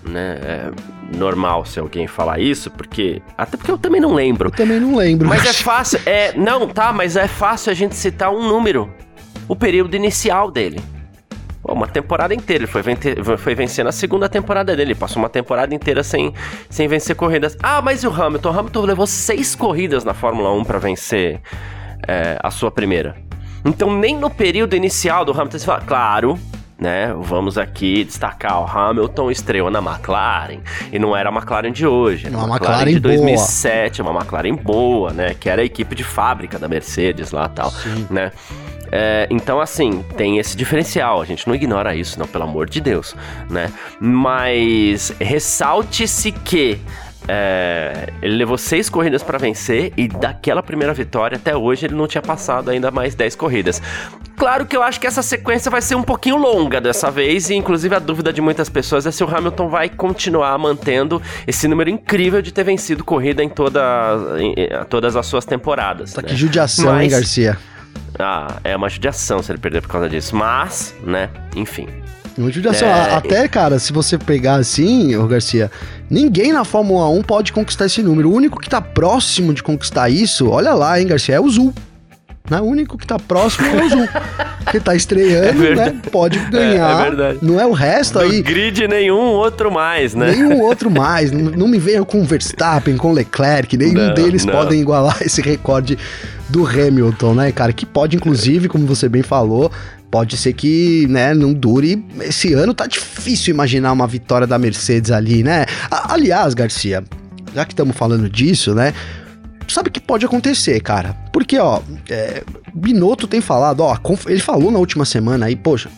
né? 0.04 0.38
É 0.42 0.70
normal 1.16 1.64
se 1.64 1.78
alguém 1.78 2.06
falar 2.06 2.40
isso, 2.40 2.70
porque. 2.70 3.22
Até 3.36 3.56
porque 3.56 3.70
eu 3.70 3.78
também 3.78 4.00
não 4.00 4.14
lembro. 4.14 4.48
Eu 4.48 4.52
também 4.52 4.80
não 4.80 4.96
lembro. 4.96 5.28
Mas 5.28 5.44
é 5.44 5.52
fácil. 5.52 6.00
É, 6.06 6.32
não, 6.36 6.68
tá, 6.68 6.92
mas 6.92 7.16
é 7.16 7.28
fácil 7.28 7.70
a 7.70 7.74
gente 7.74 7.94
citar 7.94 8.30
um 8.30 8.46
número. 8.46 8.92
O 9.48 9.54
período 9.54 9.94
inicial 9.94 10.50
dele. 10.50 10.80
Uma 11.62 11.86
temporada 11.86 12.34
inteira. 12.34 12.64
Ele 12.64 12.70
foi, 12.70 12.82
foi 13.38 13.54
vencendo 13.54 13.88
a 13.88 13.92
segunda 13.92 14.28
temporada 14.28 14.74
dele. 14.76 14.92
Ele 14.92 14.98
passou 14.98 15.22
uma 15.22 15.28
temporada 15.28 15.74
inteira 15.74 16.02
sem, 16.02 16.32
sem 16.68 16.86
vencer 16.88 17.16
corridas. 17.16 17.56
Ah, 17.62 17.80
mas 17.80 18.02
e 18.02 18.06
o 18.06 18.12
Hamilton? 18.12 18.50
O 18.50 18.58
Hamilton 18.58 18.80
levou 18.82 19.06
seis 19.06 19.54
corridas 19.54 20.04
na 20.04 20.12
Fórmula 20.12 20.52
1 20.52 20.64
para 20.64 20.78
vencer 20.78 21.40
é, 22.06 22.38
a 22.42 22.50
sua 22.50 22.70
primeira. 22.70 23.16
Então, 23.64 23.96
nem 23.98 24.14
no 24.16 24.28
período 24.28 24.76
inicial 24.76 25.24
do 25.24 25.32
Hamilton, 25.32 25.58
você 25.58 25.64
fala, 25.64 25.80
claro, 25.80 26.38
né? 26.78 27.14
Vamos 27.18 27.56
aqui 27.56 28.04
destacar 28.04 28.60
o 28.60 28.66
Hamilton 28.66 29.30
estreou 29.30 29.70
na 29.70 29.78
McLaren 29.78 30.60
e 30.92 30.98
não 30.98 31.16
era 31.16 31.30
a 31.30 31.32
McLaren 31.32 31.72
de 31.72 31.86
hoje, 31.86 32.28
uma 32.28 32.40
McLaren, 32.40 32.72
McLaren 32.72 32.90
de 32.92 33.00
2007, 33.00 34.02
boa. 34.02 34.12
uma 34.12 34.20
McLaren 34.20 34.54
boa, 34.54 35.12
né? 35.12 35.34
Que 35.34 35.48
era 35.48 35.62
a 35.62 35.64
equipe 35.64 35.94
de 35.94 36.04
fábrica 36.04 36.58
da 36.58 36.68
Mercedes 36.68 37.30
lá, 37.30 37.48
tal, 37.48 37.70
Sim. 37.70 38.06
né? 38.10 38.32
É, 38.96 39.26
então, 39.28 39.60
assim, 39.60 40.04
tem 40.16 40.38
esse 40.38 40.56
diferencial. 40.56 41.20
A 41.20 41.24
gente 41.24 41.48
não 41.48 41.54
ignora 41.54 41.96
isso, 41.96 42.16
não, 42.18 42.28
pelo 42.28 42.44
amor 42.44 42.68
de 42.68 42.80
Deus, 42.80 43.16
né? 43.50 43.72
Mas 43.98 45.12
ressalte-se 45.20 46.30
que 46.30 46.78
é, 47.26 48.08
ele 48.20 48.36
levou 48.36 48.58
seis 48.58 48.88
corridas 48.88 49.22
para 49.22 49.38
vencer 49.38 49.92
e 49.96 50.08
daquela 50.08 50.62
primeira 50.62 50.92
vitória 50.92 51.36
até 51.36 51.56
hoje 51.56 51.86
ele 51.86 51.94
não 51.94 52.06
tinha 52.06 52.22
passado 52.22 52.70
ainda 52.70 52.90
mais 52.90 53.14
dez 53.14 53.34
corridas. 53.34 53.80
Claro 54.36 54.66
que 54.66 54.76
eu 54.76 54.82
acho 54.82 55.00
que 55.00 55.06
essa 55.06 55.22
sequência 55.22 55.70
vai 55.70 55.80
ser 55.80 55.94
um 55.94 56.02
pouquinho 56.02 56.36
longa 56.36 56.80
dessa 56.80 57.10
vez 57.10 57.48
e 57.50 57.54
inclusive 57.54 57.94
a 57.94 57.98
dúvida 57.98 58.32
de 58.32 58.40
muitas 58.40 58.68
pessoas 58.68 59.06
é 59.06 59.10
se 59.10 59.22
o 59.22 59.36
Hamilton 59.36 59.68
vai 59.68 59.88
continuar 59.88 60.58
mantendo 60.58 61.22
esse 61.46 61.68
número 61.68 61.88
incrível 61.88 62.42
de 62.42 62.52
ter 62.52 62.64
vencido 62.64 63.04
corrida 63.04 63.42
em, 63.42 63.48
toda, 63.48 63.80
em, 64.38 64.52
em 64.52 64.84
todas 64.88 65.16
as 65.16 65.26
suas 65.26 65.44
temporadas. 65.44 66.12
Tá 66.12 66.22
né? 66.22 66.28
que 66.28 66.36
judiação, 66.36 66.86
Mas, 66.86 67.04
hein, 67.04 67.10
Garcia? 67.10 67.58
Ah, 68.18 68.58
é 68.62 68.76
uma 68.76 68.88
judiação 68.88 69.42
se 69.42 69.50
ele 69.50 69.58
perder 69.58 69.80
por 69.82 69.88
causa 69.88 70.08
disso. 70.08 70.36
Mas, 70.36 70.94
né, 71.02 71.30
enfim. 71.56 71.88
Judiação. 72.50 72.88
É... 72.88 73.14
Até, 73.14 73.48
cara, 73.48 73.78
se 73.78 73.92
você 73.92 74.18
pegar 74.18 74.56
assim, 74.56 75.14
ô 75.16 75.26
Garcia, 75.26 75.70
ninguém 76.10 76.52
na 76.52 76.64
Fórmula 76.64 77.08
1 77.08 77.22
pode 77.22 77.52
conquistar 77.52 77.86
esse 77.86 78.02
número. 78.02 78.30
O 78.30 78.34
único 78.34 78.60
que 78.60 78.68
tá 78.68 78.80
próximo 78.80 79.54
de 79.54 79.62
conquistar 79.62 80.08
isso, 80.08 80.48
olha 80.48 80.74
lá, 80.74 81.00
hein, 81.00 81.06
Garcia, 81.06 81.36
é 81.36 81.40
o 81.40 81.48
Zul. 81.48 81.72
Né? 82.50 82.60
O 82.60 82.64
único 82.64 82.98
que 82.98 83.06
tá 83.06 83.18
próximo 83.18 83.66
é 83.68 83.84
o 83.84 83.88
Zul. 83.88 84.08
que 84.70 84.78
tá 84.78 84.94
estreando, 84.94 85.64
é 85.64 85.74
né? 85.74 86.00
Pode 86.10 86.38
ganhar. 86.50 86.90
É, 86.90 87.00
é, 87.00 87.04
verdade. 87.04 87.38
Não 87.40 87.58
é 87.58 87.66
o 87.66 87.72
resto 87.72 88.18
Do 88.18 88.24
aí. 88.24 88.42
grid 88.42 88.86
nenhum 88.86 89.16
outro 89.16 89.70
mais, 89.70 90.14
né? 90.14 90.32
Nenhum 90.32 90.60
outro 90.62 90.90
mais. 90.90 91.32
não, 91.32 91.52
não, 91.52 91.68
me 91.68 91.78
venha 91.78 92.04
com 92.04 92.22
Verstappen, 92.22 92.98
com 92.98 93.12
Leclerc. 93.12 93.76
Nenhum 93.78 94.08
não, 94.08 94.14
deles 94.14 94.44
não. 94.44 94.52
podem 94.52 94.80
igualar 94.80 95.18
esse 95.24 95.40
recorde 95.40 95.96
do 96.48 96.66
Hamilton, 96.66 97.34
né, 97.34 97.52
cara? 97.52 97.72
Que 97.72 97.86
pode, 97.86 98.16
inclusive, 98.16 98.68
como 98.68 98.86
você 98.86 99.08
bem 99.08 99.22
falou, 99.22 99.72
pode 100.14 100.36
ser 100.36 100.52
que, 100.52 101.08
né, 101.08 101.34
não 101.34 101.52
dure. 101.52 102.00
Esse 102.20 102.54
ano 102.54 102.72
tá 102.72 102.86
difícil 102.86 103.52
imaginar 103.52 103.90
uma 103.90 104.06
vitória 104.06 104.46
da 104.46 104.56
Mercedes 104.56 105.10
ali, 105.10 105.42
né? 105.42 105.66
Aliás, 105.90 106.54
Garcia, 106.54 107.02
já 107.52 107.64
que 107.64 107.72
estamos 107.72 107.96
falando 107.96 108.30
disso, 108.30 108.76
né? 108.76 108.94
Sabe 109.66 109.88
o 109.88 109.92
que 109.92 109.98
pode 109.98 110.24
acontecer, 110.24 110.78
cara? 110.78 111.14
Porque, 111.32 111.58
ó, 111.58 111.80
é, 112.08 112.44
Binotto 112.72 113.26
tem 113.26 113.40
falado, 113.40 113.80
ó, 113.80 113.98
ele 114.28 114.38
falou 114.38 114.70
na 114.70 114.78
última 114.78 115.04
semana 115.04 115.46
aí, 115.46 115.56
poxa, 115.56 115.90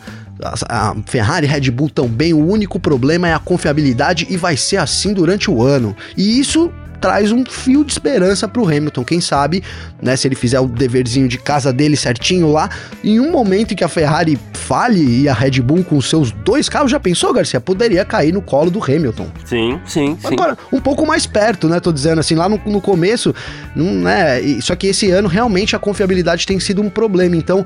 a 0.67 0.97
Ferrari 1.05 1.47
e 1.47 1.51
Red 1.51 1.71
Bull 1.71 1.91
tão 1.91 2.09
bem, 2.09 2.33
o 2.33 2.43
único 2.43 2.81
problema 2.81 3.29
é 3.29 3.35
a 3.35 3.39
confiabilidade 3.39 4.27
e 4.31 4.39
vai 4.39 4.57
ser 4.57 4.79
assim 4.79 5.13
durante 5.13 5.51
o 5.51 5.63
ano. 5.63 5.95
E 6.17 6.41
isso 6.41 6.73
traz 7.01 7.33
um 7.33 7.45
fio 7.45 7.85
de 7.85 7.93
esperança 7.93 8.49
pro 8.49 8.67
Hamilton. 8.67 9.05
Quem 9.05 9.21
sabe, 9.21 9.63
né, 10.03 10.17
se 10.17 10.29
ele 10.29 10.35
fizer 10.35 10.61
o 10.61 10.67
deverzinho 10.67 11.29
de 11.29 11.39
casa 11.39 11.73
dele 11.73 11.97
certinho 11.97 12.51
lá, 12.51 12.69
em 13.03 13.21
um 13.21 13.31
momento 13.31 13.73
em 13.73 13.77
que 13.77 13.85
a 13.85 13.89
Ferrari 13.89 14.39
fale 14.53 15.23
e 15.23 15.29
a 15.29 15.33
Red 15.35 15.61
Bull 15.63 15.85
com 15.85 16.01
seus 16.01 16.33
dois 16.33 16.69
carros, 16.69 16.91
já 16.91 16.99
pensou, 16.99 17.33
Garcia? 17.33 17.61
Poderia 17.61 18.05
cair 18.05 18.33
no 18.33 18.43
colo 18.43 18.71
do 18.71 18.83
Hamilton. 18.83 19.29
Sim, 19.45 19.81
sim, 19.87 20.19
sim. 20.21 20.27
Agora, 20.35 20.57
um 20.73 20.81
pouco 20.81 21.07
mais 21.07 21.27
perto, 21.27 21.69
né? 21.69 21.81
Tô 21.81 21.93
dizendo 21.93 22.19
assim, 22.19 22.35
lá 22.35 22.49
no, 22.49 22.61
no 22.67 22.81
começo, 22.81 23.35
não, 23.75 23.93
né? 23.95 24.41
Só 24.61 24.75
que 24.75 24.89
esse 24.89 25.11
ano 25.11 25.29
realmente 25.29 25.77
a 25.77 25.79
confiabilidade 25.79 26.47
tem 26.47 26.59
sido 26.59 26.83
um 26.83 26.91
problema. 26.91 27.37
Então, 27.37 27.65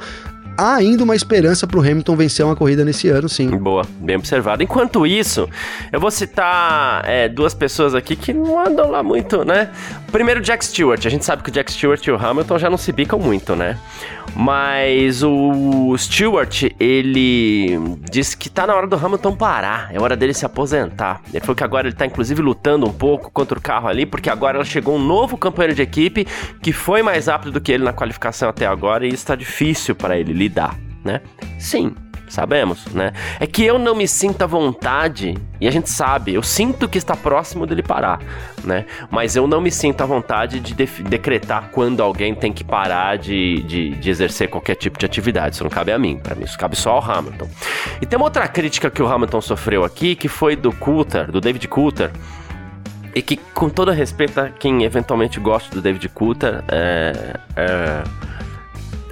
há 0.57 0.75
ainda 0.75 1.03
uma 1.05 1.17
esperança 1.17 1.67
para 1.67 1.79
o 1.79 1.81
Hamilton 1.81 2.17
vencer 2.17 2.45
uma 2.45 2.57
corrida 2.57 2.85
nesse 2.85 3.09
ano, 3.09 3.29
sim. 3.29 3.49
Boa, 3.51 3.85
bem 4.01 4.17
observado. 4.17 4.63
Enquanto 4.63 5.07
isso, 5.07 5.49
eu 5.93 6.01
vou 6.01 6.11
citar 6.11 7.03
é, 7.07 7.29
duas 7.29 7.55
pessoas 7.55 7.95
aqui 7.95 8.17
que 8.17 8.33
não 8.33 8.59
andam 8.59 8.91
lá 8.91 9.03
muito, 9.03 9.45
né? 9.45 9.71
Primeiro, 10.13 10.41
Jack 10.41 10.65
Stewart. 10.65 11.05
A 11.07 11.09
gente 11.09 11.25
sabe 11.25 11.43
que 11.43 11.51
o 11.51 11.53
Jack 11.53 11.73
Stewart 11.73 12.05
e 12.07 12.11
o 12.11 12.17
Hamilton 12.17 12.59
já 12.59 12.69
não 12.71 12.79
se 12.79 12.93
bicam 12.93 13.19
muito, 13.19 13.55
né? 13.55 13.79
Mas 14.35 15.23
o 15.23 15.97
Stewart, 15.99 16.65
ele 16.79 17.79
disse 18.11 18.37
que 18.37 18.49
tá 18.49 18.67
na 18.67 18.75
hora 18.75 18.87
do 18.87 18.97
Hamilton 18.97 19.35
parar, 19.35 19.91
é 19.93 20.01
hora 20.01 20.17
dele 20.17 20.33
se 20.33 20.47
aposentar. 20.47 21.21
Ele 21.33 21.41
falou 21.41 21.57
que 21.57 21.65
agora 21.65 21.89
ele 21.89 21.97
tá 21.97 22.07
inclusive 22.07 22.41
lutando 22.41 22.87
um 22.87 22.93
pouco 22.93 23.31
contra 23.31 23.59
o 23.59 23.63
carro 23.63 23.89
ali, 23.89 24.07
porque 24.07 24.31
agora 24.31 24.65
chegou 24.65 24.97
um 24.97 25.03
novo 25.03 25.37
companheiro 25.37 25.75
de 25.75 25.83
equipe 25.83 26.27
que 26.63 26.73
foi 26.73 27.03
mais 27.03 27.27
rápido 27.27 27.53
do 27.53 27.61
que 27.61 27.73
ele 27.73 27.85
na 27.85 27.93
qualificação 27.93 28.49
até 28.49 28.67
agora 28.67 29.07
e 29.07 29.13
isso 29.13 29.27
tá 29.27 29.35
difícil 29.35 29.95
para 29.95 30.19
ele 30.19 30.33
lidar, 30.51 30.77
né? 31.05 31.21
Sim, 31.59 31.95
sabemos, 32.29 32.87
né? 32.87 33.13
É 33.39 33.47
que 33.47 33.65
eu 33.65 33.79
não 33.79 33.95
me 33.95 34.07
sinto 34.07 34.43
à 34.43 34.47
vontade, 34.47 35.35
e 35.61 35.69
a 35.69 35.71
gente 35.71 35.89
sabe, 35.89 36.35
eu 36.35 36.43
sinto 36.43 36.89
que 36.89 36.99
está 36.99 37.17
próximo 37.17 37.67
dele 37.67 37.83
parar, 37.83 38.21
né? 38.65 38.85
Mas 39.11 39.37
eu 39.37 39.47
não 39.47 39.61
me 39.61 39.71
sinto 39.71 40.01
à 40.03 40.07
vontade 40.07 40.61
de 40.61 40.75
decretar 40.75 41.71
quando 41.73 42.03
alguém 42.03 42.35
tem 42.35 42.53
que 42.53 42.65
parar 42.65 43.17
de, 43.17 43.63
de, 43.63 43.91
de, 43.91 44.11
exercer 44.11 44.49
qualquer 44.49 44.75
tipo 44.75 44.99
de 44.99 45.07
atividade. 45.07 45.55
Isso 45.55 45.65
não 45.65 45.71
cabe 45.71 45.93
a 45.93 45.99
mim, 45.99 46.19
para 46.19 46.35
mim 46.35 46.45
isso 46.45 46.59
cabe 46.59 46.77
só 46.77 46.93
ao 46.93 47.11
Hamilton. 47.11 47.49
E 48.01 48.07
tem 48.07 48.17
uma 48.17 48.27
outra 48.27 48.47
crítica 48.49 48.91
que 48.91 49.03
o 49.03 49.09
Hamilton 49.09 49.41
sofreu 49.41 49.85
aqui, 49.85 50.15
que 50.17 50.29
foi 50.29 50.57
do 50.57 50.73
Coulter, 50.73 51.31
do 51.31 51.41
David 51.41 51.67
Coulter, 51.69 52.11
e 53.15 53.23
que, 53.23 53.37
com 53.37 53.69
todo 53.69 53.91
respeito 53.91 54.41
a 54.41 54.49
quem 54.49 54.85
eventualmente 54.85 55.41
gosta 55.41 55.75
do 55.75 55.83
David 55.83 56.09
Coulter, 56.11 56.63
é, 56.69 57.35
é 57.57 58.05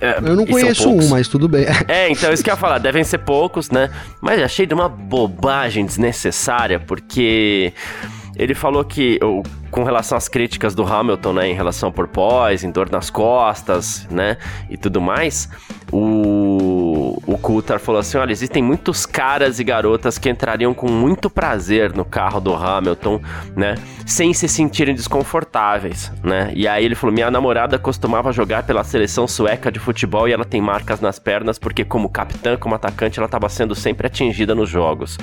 é, 0.01 0.19
eu 0.19 0.37
não 0.37 0.47
conheço 0.47 0.89
um, 0.91 1.09
mas 1.09 1.29
tudo 1.29 1.49
bem. 1.49 1.67
É, 1.89 2.11
então 2.11 2.33
isso 2.33 2.43
que 2.43 2.51
eu 2.51 2.55
ia 2.55 2.59
falar, 2.59 2.79
devem 2.79 3.03
ser 3.03 3.19
poucos, 3.19 3.71
né? 3.71 3.91
Mas 4.21 4.43
achei 4.43 4.67
de 4.67 4.75
uma 4.75 4.89
bobagem 4.89 5.87
desnecessária, 5.87 6.79
porque 6.79 7.73
ele 8.39 8.55
falou 8.55 8.85
que, 8.85 9.19
com 9.71 9.83
relação 9.83 10.17
às 10.17 10.29
críticas 10.29 10.75
do 10.75 10.85
Hamilton, 10.85 11.33
né, 11.33 11.49
em 11.49 11.55
relação 11.55 11.89
ao 11.89 11.93
porpoise, 11.93 12.65
em 12.65 12.71
dor 12.71 12.89
nas 12.91 13.11
costas, 13.11 14.07
né, 14.11 14.37
e 14.71 14.77
tudo 14.77 15.01
mais, 15.01 15.49
o, 15.91 17.21
o 17.27 17.37
Coulthard 17.39 17.83
falou 17.83 18.01
assim, 18.01 18.17
olha, 18.17 18.31
existem 18.31 18.63
muitos 18.63 19.05
caras 19.05 19.59
e 19.59 19.65
garotas 19.65 20.19
que 20.19 20.31
entrariam 20.31 20.73
com 20.73 20.89
muito 20.89 21.29
prazer 21.29 21.93
no 21.95 22.05
carro 22.05 22.41
do 22.41 22.55
Hamilton, 22.55 23.21
né, 23.57 23.75
sem 24.07 24.33
se 24.33 24.47
sentirem 24.49 24.95
desconfortáveis, 24.95 26.13
né, 26.23 26.53
e 26.55 26.69
aí 26.69 26.85
ele 26.85 26.95
falou, 26.95 27.13
minha 27.13 27.31
namorada 27.31 27.77
costumava 27.79 28.33
jogar 28.33 28.63
pela 28.63 28.85
seleção 28.85 29.27
sueca 29.27 29.73
de 29.73 29.81
futebol 29.81 30.29
e 30.29 30.33
ela 30.33 30.45
tem 30.45 30.61
marcas 30.61 31.01
nas 31.01 31.19
pernas 31.19 31.59
porque 31.59 31.85
como 31.85 32.09
capitã, 32.09 32.57
como 32.57 32.77
atacante, 32.77 33.19
ela 33.19 33.27
estava 33.27 33.49
sendo 33.49 33.75
sempre 33.75 34.07
atingida 34.07 34.55
nos 34.55 34.69
jogos. 34.69 35.19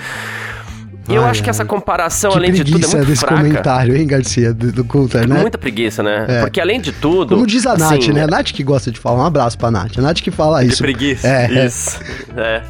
E 1.07 1.13
eu 1.13 1.23
acho 1.23 1.43
que 1.43 1.49
essa 1.49 1.63
comparação, 1.63 2.31
que 2.31 2.37
além 2.37 2.51
de 2.51 2.63
tudo, 2.63 2.83
é 2.83 2.87
muito 2.87 3.05
desse 3.05 3.21
fraca. 3.21 3.37
comentário, 3.37 3.95
hein, 3.95 4.07
Garcia, 4.07 4.53
do, 4.53 4.71
do 4.71 4.83
Coulter, 4.83 5.27
né? 5.27 5.39
Muita 5.39 5.57
preguiça, 5.57 6.01
né? 6.01 6.25
É. 6.27 6.41
Porque 6.41 6.59
além 6.59 6.81
de 6.81 6.91
tudo... 6.91 7.35
Como 7.35 7.45
diz 7.45 7.65
a 7.67 7.77
Nath, 7.77 7.99
assim, 7.99 8.11
né? 8.11 8.23
A 8.23 8.27
Nath 8.27 8.51
que 8.51 8.63
gosta 8.63 8.91
de 8.91 8.99
falar. 8.99 9.21
Um 9.21 9.25
abraço 9.25 9.57
pra 9.57 9.69
Nath. 9.69 9.97
A 9.97 10.01
Nath 10.01 10.21
que 10.21 10.31
fala 10.31 10.63
de 10.63 10.71
isso. 10.71 10.81
preguiça. 10.81 11.27
É, 11.27 11.65
isso. 11.65 11.99
É. 12.35 12.61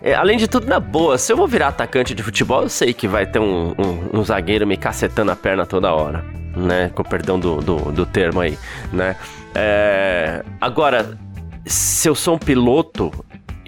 É, 0.00 0.14
além 0.14 0.38
de 0.38 0.46
tudo, 0.46 0.66
na 0.66 0.78
boa, 0.78 1.18
se 1.18 1.32
eu 1.32 1.36
vou 1.36 1.46
virar 1.48 1.68
atacante 1.68 2.14
de 2.14 2.22
futebol, 2.22 2.62
eu 2.62 2.68
sei 2.68 2.92
que 2.92 3.08
vai 3.08 3.26
ter 3.26 3.40
um, 3.40 3.74
um, 3.78 4.20
um 4.20 4.24
zagueiro 4.24 4.66
me 4.66 4.76
cacetando 4.76 5.30
a 5.30 5.36
perna 5.36 5.66
toda 5.66 5.92
hora, 5.92 6.24
né? 6.56 6.90
Com 6.94 7.02
perdão 7.02 7.38
do, 7.38 7.56
do, 7.56 7.76
do 7.92 8.06
termo 8.06 8.40
aí, 8.40 8.56
né? 8.92 9.16
É, 9.54 10.44
agora, 10.60 11.18
se 11.66 12.08
eu 12.08 12.14
sou 12.14 12.36
um 12.36 12.38
piloto, 12.38 13.12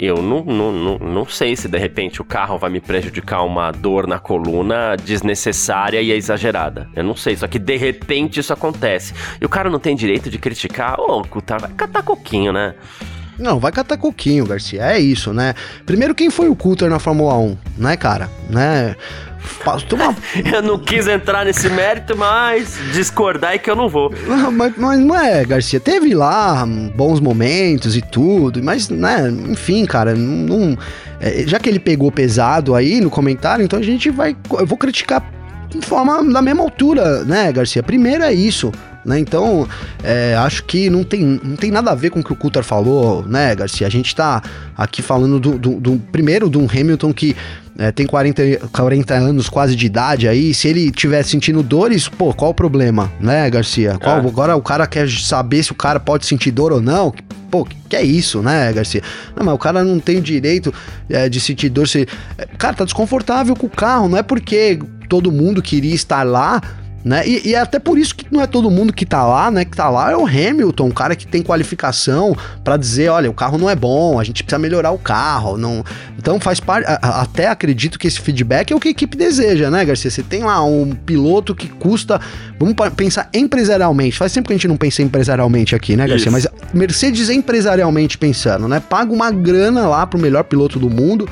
eu 0.00 0.22
não, 0.22 0.42
não, 0.42 0.72
não, 0.72 0.98
não 0.98 1.26
sei 1.26 1.54
se 1.54 1.68
de 1.68 1.76
repente 1.76 2.22
o 2.22 2.24
carro 2.24 2.56
vai 2.56 2.70
me 2.70 2.80
prejudicar 2.80 3.44
uma 3.44 3.70
dor 3.70 4.06
na 4.06 4.18
coluna 4.18 4.96
desnecessária 4.96 6.00
e 6.00 6.10
exagerada. 6.10 6.88
Eu 6.96 7.04
não 7.04 7.14
sei, 7.14 7.36
só 7.36 7.46
que 7.46 7.58
de 7.58 7.76
repente 7.76 8.40
isso 8.40 8.52
acontece. 8.52 9.12
E 9.38 9.44
o 9.44 9.48
cara 9.48 9.68
não 9.68 9.78
tem 9.78 9.94
direito 9.94 10.30
de 10.30 10.38
criticar, 10.38 10.98
ô, 10.98 11.20
oh, 11.20 11.58
vai 11.58 11.70
catar 11.76 12.02
coquinho, 12.02 12.50
né? 12.50 12.74
Não, 13.40 13.58
vai 13.58 13.72
catar 13.72 13.96
coquinho, 13.96 14.46
Garcia. 14.46 14.82
É 14.82 14.98
isso, 14.98 15.32
né? 15.32 15.54
Primeiro, 15.86 16.14
quem 16.14 16.28
foi 16.28 16.48
o 16.48 16.54
Coulter 16.54 16.90
na 16.90 16.98
Fórmula 16.98 17.36
1, 17.38 17.56
né, 17.78 17.96
cara? 17.96 18.28
Né? 18.50 18.94
Uma... 19.92 20.14
eu 20.54 20.62
não 20.62 20.78
quis 20.78 21.06
entrar 21.06 21.44
nesse 21.44 21.68
mérito, 21.70 22.16
mas 22.16 22.78
discordar 22.92 23.54
é 23.54 23.58
que 23.58 23.70
eu 23.70 23.76
não 23.76 23.88
vou. 23.88 24.12
Não, 24.26 24.52
mas, 24.52 24.74
mas, 24.76 25.00
não 25.00 25.18
é, 25.18 25.44
Garcia. 25.44 25.80
Teve 25.80 26.14
lá 26.14 26.66
bons 26.94 27.20
momentos 27.20 27.96
e 27.96 28.02
tudo, 28.02 28.62
mas, 28.62 28.88
né, 28.90 29.32
enfim, 29.48 29.86
cara, 29.86 30.14
não. 30.14 30.76
É, 31.18 31.44
já 31.46 31.58
que 31.58 31.68
ele 31.68 31.80
pegou 31.80 32.12
pesado 32.12 32.74
aí 32.74 33.00
no 33.00 33.10
comentário, 33.10 33.64
então 33.64 33.78
a 33.78 33.82
gente 33.82 34.10
vai. 34.10 34.36
Eu 34.50 34.66
vou 34.66 34.76
criticar 34.76 35.24
de 35.70 35.86
forma 35.86 36.22
da 36.32 36.42
mesma 36.42 36.62
altura, 36.62 37.24
né, 37.24 37.50
Garcia? 37.52 37.82
Primeiro 37.82 38.22
é 38.22 38.32
isso. 38.32 38.72
Né? 39.04 39.18
Então, 39.18 39.66
é, 40.02 40.34
acho 40.36 40.64
que 40.64 40.90
não 40.90 41.02
tem, 41.02 41.40
não 41.42 41.56
tem 41.56 41.70
nada 41.70 41.90
a 41.90 41.94
ver 41.94 42.10
com 42.10 42.20
o 42.20 42.24
que 42.24 42.32
o 42.32 42.36
Coulter 42.36 42.62
falou, 42.62 43.24
né, 43.26 43.54
Garcia? 43.54 43.86
A 43.86 43.90
gente 43.90 44.14
tá 44.14 44.42
aqui 44.76 45.00
falando 45.00 45.40
do, 45.40 45.58
do, 45.58 45.80
do 45.80 45.98
primeiro 46.12 46.50
de 46.50 46.58
um 46.58 46.66
Hamilton 46.66 47.12
que 47.12 47.34
é, 47.78 47.90
tem 47.90 48.06
40, 48.06 48.68
40 48.70 49.14
anos 49.14 49.48
quase 49.48 49.74
de 49.74 49.86
idade 49.86 50.28
aí, 50.28 50.52
se 50.52 50.68
ele 50.68 50.90
tiver 50.90 51.22
sentindo 51.22 51.62
dores, 51.62 52.08
pô, 52.08 52.34
qual 52.34 52.50
o 52.50 52.54
problema, 52.54 53.10
né, 53.18 53.48
Garcia? 53.48 53.96
Qual, 53.98 54.18
é. 54.18 54.20
Agora 54.20 54.54
o 54.54 54.60
cara 54.60 54.86
quer 54.86 55.08
saber 55.08 55.62
se 55.62 55.72
o 55.72 55.74
cara 55.74 55.98
pode 55.98 56.26
sentir 56.26 56.50
dor 56.50 56.72
ou 56.72 56.80
não. 56.82 57.14
Pô, 57.50 57.66
que 57.88 57.96
é 57.96 58.02
isso, 58.02 58.42
né, 58.42 58.70
Garcia? 58.70 59.02
Não, 59.34 59.46
mas 59.46 59.54
o 59.54 59.58
cara 59.58 59.82
não 59.82 59.98
tem 59.98 60.18
o 60.18 60.20
direito 60.20 60.74
é, 61.08 61.26
de 61.26 61.40
sentir 61.40 61.70
dor. 61.70 61.88
Se... 61.88 62.06
É, 62.36 62.46
cara, 62.58 62.74
tá 62.74 62.84
desconfortável 62.84 63.56
com 63.56 63.66
o 63.66 63.70
carro, 63.70 64.10
não 64.10 64.18
é 64.18 64.22
porque 64.22 64.78
todo 65.08 65.32
mundo 65.32 65.62
queria 65.62 65.94
estar 65.94 66.22
lá 66.22 66.60
né? 67.04 67.26
E, 67.26 67.48
e, 67.48 67.54
é 67.54 67.58
até 67.58 67.78
por 67.78 67.98
isso 67.98 68.14
que 68.14 68.26
não 68.30 68.40
é 68.40 68.46
todo 68.46 68.70
mundo 68.70 68.92
que 68.92 69.06
tá 69.06 69.24
lá, 69.26 69.50
né? 69.50 69.64
Que 69.64 69.76
tá 69.76 69.88
lá 69.88 70.12
é 70.12 70.16
o 70.16 70.26
Hamilton, 70.26 70.86
um 70.86 70.90
cara 70.90 71.16
que 71.16 71.26
tem 71.26 71.42
qualificação 71.42 72.36
para 72.62 72.76
dizer, 72.76 73.08
olha, 73.08 73.30
o 73.30 73.34
carro 73.34 73.56
não 73.56 73.70
é 73.70 73.74
bom, 73.74 74.18
a 74.18 74.24
gente 74.24 74.42
precisa 74.42 74.58
melhorar 74.58 74.90
o 74.90 74.98
carro. 74.98 75.56
Não... 75.56 75.84
Então 76.18 76.38
faz 76.38 76.60
parte. 76.60 76.86
Até 76.86 77.48
acredito 77.48 77.98
que 77.98 78.06
esse 78.06 78.20
feedback 78.20 78.72
é 78.72 78.76
o 78.76 78.80
que 78.80 78.88
a 78.88 78.90
equipe 78.90 79.16
deseja, 79.16 79.70
né, 79.70 79.84
Garcia? 79.84 80.10
Você 80.10 80.22
tem 80.22 80.42
lá 80.44 80.62
um 80.64 80.90
piloto 80.92 81.54
que 81.54 81.68
custa. 81.68 82.20
Vamos 82.58 82.74
pensar 82.94 83.30
empresarialmente. 83.32 84.18
Faz 84.18 84.32
tempo 84.32 84.48
que 84.48 84.52
a 84.52 84.56
gente 84.56 84.68
não 84.68 84.76
pensa 84.76 85.02
empresarialmente 85.02 85.74
aqui, 85.74 85.96
né, 85.96 86.06
Garcia? 86.06 86.28
Isso. 86.28 86.32
Mas 86.32 86.46
Mercedes 86.74 87.30
empresarialmente 87.30 88.18
pensando, 88.18 88.68
né? 88.68 88.80
Paga 88.80 89.12
uma 89.12 89.30
grana 89.30 89.88
lá 89.88 90.06
pro 90.06 90.18
melhor 90.18 90.44
piloto 90.44 90.78
do 90.78 90.90
mundo 90.90 91.28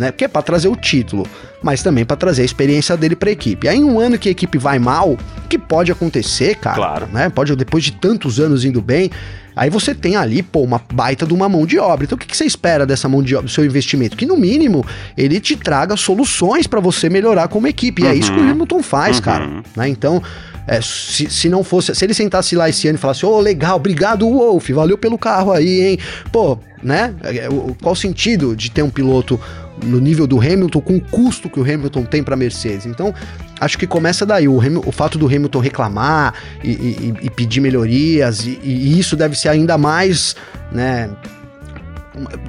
né? 0.00 0.10
Porque 0.10 0.24
é 0.24 0.28
para 0.28 0.42
trazer 0.42 0.68
o 0.68 0.74
título, 0.74 1.26
mas 1.62 1.82
também 1.82 2.04
para 2.04 2.16
trazer 2.16 2.42
a 2.42 2.44
experiência 2.44 2.96
dele 2.96 3.14
para 3.14 3.28
a 3.28 3.32
equipe. 3.32 3.68
Aí 3.68 3.84
um 3.84 4.00
ano 4.00 4.18
que 4.18 4.28
a 4.28 4.32
equipe 4.32 4.56
vai 4.56 4.78
mal, 4.78 5.16
que 5.48 5.58
pode 5.58 5.92
acontecer, 5.92 6.56
cara, 6.56 6.76
claro. 6.76 7.08
né? 7.12 7.28
Pode 7.28 7.54
depois 7.54 7.84
de 7.84 7.92
tantos 7.92 8.40
anos 8.40 8.64
indo 8.64 8.80
bem, 8.80 9.10
Aí 9.56 9.68
você 9.68 9.94
tem 9.94 10.16
ali, 10.16 10.42
pô, 10.42 10.62
uma 10.62 10.80
baita 10.92 11.26
de 11.26 11.34
uma 11.34 11.48
mão 11.48 11.66
de 11.66 11.78
obra. 11.78 12.04
Então 12.04 12.16
o 12.16 12.18
que, 12.18 12.26
que 12.26 12.36
você 12.36 12.44
espera 12.44 12.86
dessa 12.86 13.08
mão 13.08 13.22
de 13.22 13.34
obra, 13.34 13.46
do 13.46 13.52
seu 13.52 13.64
investimento? 13.64 14.16
Que 14.16 14.24
no 14.24 14.36
mínimo 14.36 14.86
ele 15.18 15.40
te 15.40 15.56
traga 15.56 15.96
soluções 15.96 16.66
para 16.66 16.80
você 16.80 17.10
melhorar 17.10 17.48
como 17.48 17.66
equipe. 17.66 18.00
E 18.00 18.04
uhum. 18.06 18.10
é 18.10 18.14
isso 18.14 18.32
que 18.32 18.38
o 18.38 18.42
uhum. 18.42 18.50
Hamilton 18.50 18.82
faz, 18.82 19.16
uhum. 19.16 19.22
cara. 19.22 19.62
Né? 19.76 19.88
Então, 19.88 20.22
é, 20.70 20.80
se, 20.80 21.28
se 21.28 21.48
não 21.48 21.64
fosse, 21.64 21.92
se 21.96 22.04
ele 22.04 22.14
sentasse 22.14 22.54
lá 22.54 22.68
esse 22.68 22.86
ano 22.86 22.96
e 22.96 23.00
falasse, 23.00 23.26
ô, 23.26 23.30
oh, 23.30 23.40
legal, 23.40 23.74
obrigado, 23.74 24.24
Wolf, 24.30 24.70
valeu 24.70 24.96
pelo 24.96 25.18
carro 25.18 25.50
aí, 25.50 25.80
hein? 25.80 25.98
Pô, 26.30 26.56
né? 26.80 27.12
É, 27.24 27.48
qual 27.82 27.92
o 27.92 27.96
sentido 27.96 28.54
de 28.54 28.70
ter 28.70 28.80
um 28.80 28.88
piloto 28.88 29.38
no 29.84 29.98
nível 29.98 30.28
do 30.28 30.38
Hamilton 30.38 30.80
com 30.80 30.96
o 30.96 31.00
custo 31.00 31.50
que 31.50 31.58
o 31.58 31.64
Hamilton 31.64 32.04
tem 32.04 32.22
para 32.22 32.36
Mercedes. 32.36 32.86
Então, 32.86 33.12
acho 33.58 33.76
que 33.76 33.86
começa 33.86 34.24
daí 34.24 34.46
o, 34.46 34.58
o 34.86 34.92
fato 34.92 35.18
do 35.18 35.26
Hamilton 35.26 35.58
reclamar 35.58 36.34
e, 36.62 36.70
e, 36.70 37.14
e 37.22 37.30
pedir 37.30 37.60
melhorias 37.60 38.46
e, 38.46 38.60
e, 38.62 38.96
isso 38.96 39.16
deve 39.16 39.36
ser 39.36 39.48
ainda 39.48 39.76
mais, 39.76 40.36
né? 40.70 41.10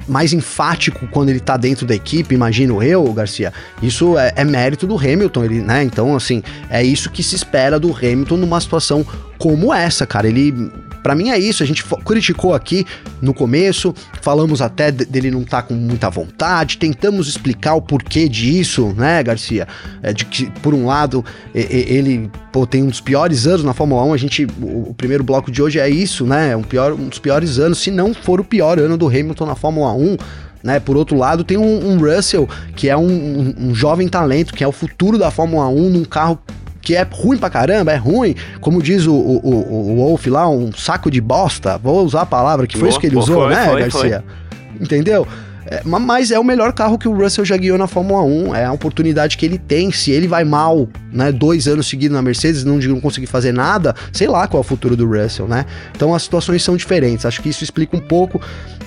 Mais 0.08 0.32
enfático 0.32 1.06
quando 1.08 1.28
ele 1.28 1.40
tá 1.40 1.56
dentro 1.56 1.86
da 1.86 1.94
equipe, 1.94 2.34
imagino 2.34 2.82
eu, 2.82 3.04
Garcia. 3.12 3.52
Isso 3.82 4.18
é, 4.18 4.32
é, 4.36 4.44
mérito 4.44 4.86
do 4.86 4.96
Hamilton, 4.96 5.44
ele, 5.44 5.60
né? 5.60 5.82
Então, 5.82 6.14
assim, 6.16 6.42
é 6.68 6.82
isso 6.82 7.10
que 7.10 7.22
se 7.22 7.34
espera 7.34 7.78
do 7.78 7.94
Hamilton 7.94 8.36
numa 8.36 8.60
situação 8.60 9.06
como 9.42 9.74
essa, 9.74 10.06
cara. 10.06 10.28
Ele 10.28 10.70
para 11.02 11.16
mim 11.16 11.30
é 11.30 11.38
isso, 11.38 11.64
a 11.64 11.66
gente 11.66 11.84
criticou 12.04 12.54
aqui 12.54 12.86
no 13.20 13.34
começo, 13.34 13.92
falamos 14.20 14.62
até 14.62 14.92
dele 14.92 15.32
não 15.32 15.42
estar 15.42 15.62
tá 15.62 15.66
com 15.66 15.74
muita 15.74 16.08
vontade, 16.08 16.78
tentamos 16.78 17.26
explicar 17.26 17.74
o 17.74 17.82
porquê 17.82 18.28
disso, 18.28 18.94
né, 18.96 19.20
Garcia? 19.20 19.66
É, 20.00 20.12
de 20.12 20.24
que, 20.24 20.48
por 20.60 20.72
um 20.72 20.86
lado, 20.86 21.24
ele 21.52 22.30
pô, 22.52 22.64
tem 22.64 22.84
um 22.84 22.86
dos 22.86 23.00
piores 23.00 23.48
anos 23.48 23.64
na 23.64 23.74
Fórmula 23.74 24.04
1, 24.04 24.14
a 24.14 24.16
gente, 24.16 24.46
o, 24.62 24.94
primeiro 24.96 25.24
bloco 25.24 25.50
de 25.50 25.60
hoje 25.60 25.80
é 25.80 25.90
isso, 25.90 26.24
né? 26.24 26.54
Um, 26.54 26.62
pior, 26.62 26.92
um 26.92 27.08
dos 27.08 27.18
piores 27.18 27.58
anos, 27.58 27.78
se 27.78 27.90
não 27.90 28.14
for 28.14 28.40
o 28.40 28.44
pior 28.44 28.78
ano 28.78 28.96
do 28.96 29.08
Hamilton 29.08 29.46
na 29.46 29.56
Fórmula 29.56 29.92
1. 29.92 30.16
Né? 30.62 30.78
Por 30.78 30.96
outro 30.96 31.16
lado, 31.16 31.42
tem 31.42 31.58
um, 31.58 31.90
um 31.90 31.98
Russell, 31.98 32.48
que 32.76 32.88
é 32.88 32.96
um, 32.96 33.10
um, 33.10 33.54
um, 33.58 33.74
jovem 33.74 34.06
talento, 34.06 34.54
que 34.54 34.62
é 34.62 34.68
o 34.68 34.70
futuro 34.70 35.18
da 35.18 35.28
Fórmula 35.28 35.66
1 35.66 35.90
num 35.90 36.04
carro 36.04 36.38
que 36.82 36.96
é 36.96 37.06
ruim 37.08 37.38
pra 37.38 37.48
caramba, 37.48 37.92
é 37.92 37.96
ruim, 37.96 38.34
como 38.60 38.82
diz 38.82 39.06
o, 39.06 39.14
o, 39.14 39.38
o, 39.38 39.92
o 39.92 39.96
Wolf 39.96 40.26
lá, 40.26 40.48
um 40.48 40.72
saco 40.72 41.10
de 41.10 41.20
bosta, 41.20 41.78
vou 41.78 42.04
usar 42.04 42.22
a 42.22 42.26
palavra 42.26 42.66
que 42.66 42.76
foi 42.76 42.88
isso 42.88 42.98
que 42.98 43.06
ele 43.06 43.16
usou, 43.16 43.46
foi, 43.46 43.54
né, 43.54 43.66
foi, 43.66 43.80
Garcia? 43.80 44.24
Foi. 44.26 44.82
Entendeu? 44.84 45.26
É, 45.66 45.82
mas 45.84 46.30
é 46.30 46.38
o 46.38 46.44
melhor 46.44 46.72
carro 46.72 46.98
que 46.98 47.08
o 47.08 47.14
Russell 47.14 47.44
já 47.44 47.56
guiou 47.56 47.78
na 47.78 47.86
Fórmula 47.86 48.22
1. 48.22 48.54
É 48.54 48.64
a 48.64 48.72
oportunidade 48.72 49.36
que 49.36 49.46
ele 49.46 49.58
tem. 49.58 49.92
Se 49.92 50.10
ele 50.10 50.26
vai 50.26 50.44
mal, 50.44 50.88
né, 51.12 51.30
dois 51.30 51.68
anos 51.68 51.86
seguidos 51.86 52.14
na 52.14 52.22
Mercedes, 52.22 52.64
não, 52.64 52.78
não 52.78 53.00
conseguir 53.00 53.26
fazer 53.26 53.52
nada, 53.52 53.94
sei 54.12 54.26
lá 54.26 54.46
qual 54.46 54.62
é 54.62 54.64
o 54.64 54.68
futuro 54.68 54.96
do 54.96 55.06
Russell, 55.06 55.46
né? 55.46 55.66
Então 55.94 56.14
as 56.14 56.22
situações 56.22 56.62
são 56.62 56.76
diferentes. 56.76 57.24
Acho 57.26 57.40
que 57.42 57.48
isso 57.48 57.62
explica 57.64 57.96
um 57.96 58.00
pouco. 58.00 58.40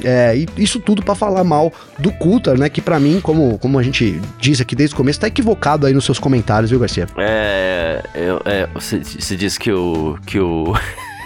É, 0.03 0.35
isso 0.57 0.79
tudo 0.79 1.03
para 1.03 1.15
falar 1.15 1.43
mal 1.43 1.71
do 1.97 2.11
Coulter, 2.11 2.57
né? 2.57 2.69
Que 2.69 2.81
para 2.81 2.99
mim, 2.99 3.19
como, 3.21 3.57
como 3.59 3.79
a 3.79 3.83
gente 3.83 4.19
diz 4.39 4.59
aqui 4.59 4.75
desde 4.75 4.93
o 4.93 4.97
começo, 4.97 5.19
tá 5.19 5.27
equivocado 5.27 5.85
aí 5.85 5.93
nos 5.93 6.05
seus 6.05 6.19
comentários, 6.19 6.69
viu, 6.69 6.79
Garcia? 6.79 7.07
É. 7.17 8.03
É 8.45 8.67
você, 8.73 8.99
você 9.03 9.35
disse 9.35 9.59
que 9.59 9.71
o. 9.71 10.17
Que 10.25 10.39
o... 10.39 10.73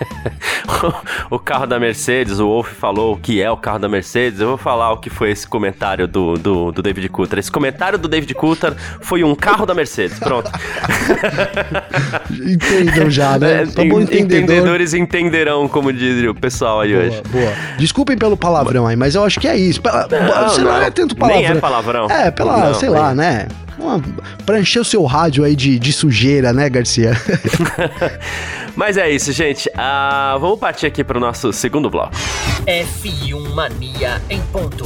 o 1.29 1.39
carro 1.39 1.65
da 1.65 1.79
Mercedes, 1.79 2.39
o 2.39 2.48
Wolf 2.48 2.72
falou 2.74 3.13
o 3.13 3.18
que 3.18 3.41
é 3.41 3.50
o 3.50 3.58
carro 3.58 3.79
da 3.79 3.89
Mercedes. 3.89 4.39
Eu 4.39 4.50
vou 4.50 4.58
falar 4.58 4.91
o 4.91 4.98
que 4.98 5.10
foi 5.10 5.32
esse 5.32 5.48
comentário 5.48 6.08
do, 6.08 6.36
do, 6.36 6.72
do 6.72 6.82
David 6.82 7.10
Coulter. 7.10 7.39
Esse 7.39 7.51
comentário 7.51 7.98
do 7.98 8.08
David 8.08 8.34
Coulter 8.34 8.74
foi 9.01 9.24
um 9.24 9.36
carro 9.36 9.65
da 9.65 9.74
Mercedes. 9.74 10.20
Pronto. 10.20 10.50
Entendam 12.32 13.10
já, 13.10 13.38
né? 13.38 13.65
Tá 13.79 13.84
bom 13.84 14.01
entendedor. 14.01 14.44
Entendedores 14.44 14.94
entenderão, 14.94 15.68
como 15.68 15.94
diz 15.94 16.27
o 16.27 16.34
pessoal 16.34 16.82
aí 16.82 16.94
boa, 16.94 17.03
hoje. 17.03 17.22
Boa. 17.29 17.51
Desculpem 17.77 18.18
pelo 18.18 18.36
palavrão 18.36 18.88
aí, 18.88 18.96
mas 18.96 19.15
eu 19.15 19.24
acho 19.24 19.39
que 19.39 19.48
é 19.48 19.56
isso. 19.56 19.82
Pela, 19.82 20.08
não, 20.08 20.50
sei 20.50 20.63
não, 20.63 20.72
lá, 20.72 20.86
é 20.86 20.91
tanto 20.91 21.15
palavrão. 21.15 21.41
Nem 21.41 21.58
é 21.58 21.60
palavrão. 21.60 22.08
É, 22.10 22.32
pela, 22.32 22.58
não, 22.58 22.74
sei 22.74 22.89
lá, 22.89 23.13
né? 23.13 23.48
Uma, 23.79 24.01
pra 24.45 24.59
encher 24.59 24.81
o 24.81 24.86
seu 24.86 25.03
rádio 25.05 25.43
aí 25.43 25.55
de, 25.55 25.79
de 25.79 25.93
sujeira, 25.93 26.51
né, 26.51 26.69
Garcia? 26.69 27.13
Mas 28.75 28.98
é 28.98 29.09
isso, 29.09 29.31
gente. 29.31 29.69
Uh, 29.69 30.39
vamos 30.39 30.59
partir 30.59 30.86
aqui 30.86 31.03
para 31.03 31.17
o 31.17 31.21
nosso 31.21 31.51
segundo 31.53 31.89
bloco. 31.89 32.12
F1 32.65 33.50
Mania 33.53 34.21
em 34.29 34.41
ponto. 34.51 34.83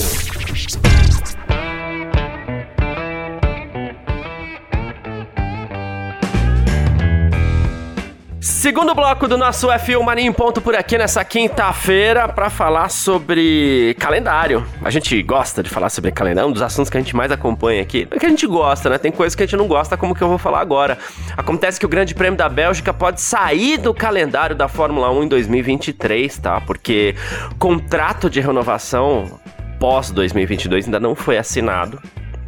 Segundo 8.44 8.94
bloco 8.94 9.26
do 9.26 9.38
nosso 9.38 9.70
F1 9.70 10.04
Mania 10.04 10.26
em 10.26 10.34
Ponto 10.34 10.60
por 10.60 10.76
aqui 10.76 10.98
nessa 10.98 11.24
quinta-feira 11.24 12.28
para 12.28 12.50
falar 12.50 12.90
sobre 12.90 13.96
calendário. 13.98 14.66
A 14.84 14.90
gente 14.90 15.24
gosta 15.24 15.64
de 15.64 15.70
falar 15.70 15.88
sobre 15.88 16.12
calendário, 16.12 16.48
é 16.48 16.50
um 16.50 16.52
dos 16.52 16.62
assuntos 16.62 16.90
que 16.90 16.98
a 16.98 17.00
gente 17.00 17.16
mais 17.16 17.32
acompanha 17.32 17.82
aqui. 17.82 18.06
É 18.12 18.20
que 18.20 18.26
a 18.26 18.30
gente 18.30 18.46
gosta, 18.46 18.90
né? 18.90 18.98
Tem 18.98 19.14
coisas 19.14 19.34
que 19.34 19.44
a 19.44 19.46
gente 19.46 19.56
não 19.56 19.66
gosta, 19.66 19.96
como 19.96 20.14
que 20.14 20.22
eu 20.22 20.28
vou 20.28 20.38
falar 20.38 20.60
agora. 20.60 20.98
Acontece 21.38 21.80
que 21.80 21.86
o 21.86 21.90
Grande 21.90 22.14
Prêmio 22.14 22.38
da 22.38 22.50
Bélgica 22.50 22.94
pode 22.94 23.22
sair 23.22 23.78
do 23.78 23.94
calendário 23.94 24.58
da 24.58 24.68
Fórmula 24.68 25.10
1 25.10 25.24
em 25.24 25.28
2023, 25.30 26.38
tá? 26.40 26.60
Porque 26.60 27.16
contrato 27.58 28.30
de 28.30 28.42
renovação 28.42 29.40
pós 29.80 30.12
2022 30.12 30.84
ainda 30.84 31.00
não 31.00 31.16
foi 31.16 31.38
assinado, 31.38 31.98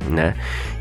né? 0.09 0.35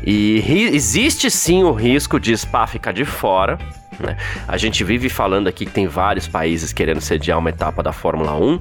E 0.05 0.43
existe 0.73 1.31
sim 1.31 1.63
o 1.63 1.71
risco 1.71 2.19
de 2.19 2.35
Spa 2.35 2.67
ficar 2.67 2.91
de 2.91 3.05
fora. 3.05 3.57
Né? 3.99 4.17
A 4.47 4.57
gente 4.57 4.83
vive 4.83 5.09
falando 5.09 5.47
aqui 5.47 5.65
que 5.65 5.71
tem 5.71 5.87
vários 5.87 6.27
países 6.27 6.73
querendo 6.73 7.01
sediar 7.01 7.39
uma 7.39 7.49
etapa 7.49 7.81
da 7.81 7.91
Fórmula 7.91 8.35
1 8.35 8.59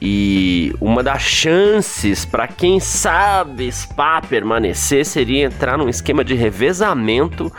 e 0.00 0.74
uma 0.80 1.02
das 1.02 1.22
chances 1.22 2.24
para 2.24 2.46
quem 2.46 2.78
sabe 2.78 3.70
Spa 3.70 4.20
permanecer 4.20 5.04
seria 5.04 5.46
entrar 5.46 5.76
num 5.76 5.88
esquema 5.88 6.24
de 6.24 6.34
revezamento 6.34 7.52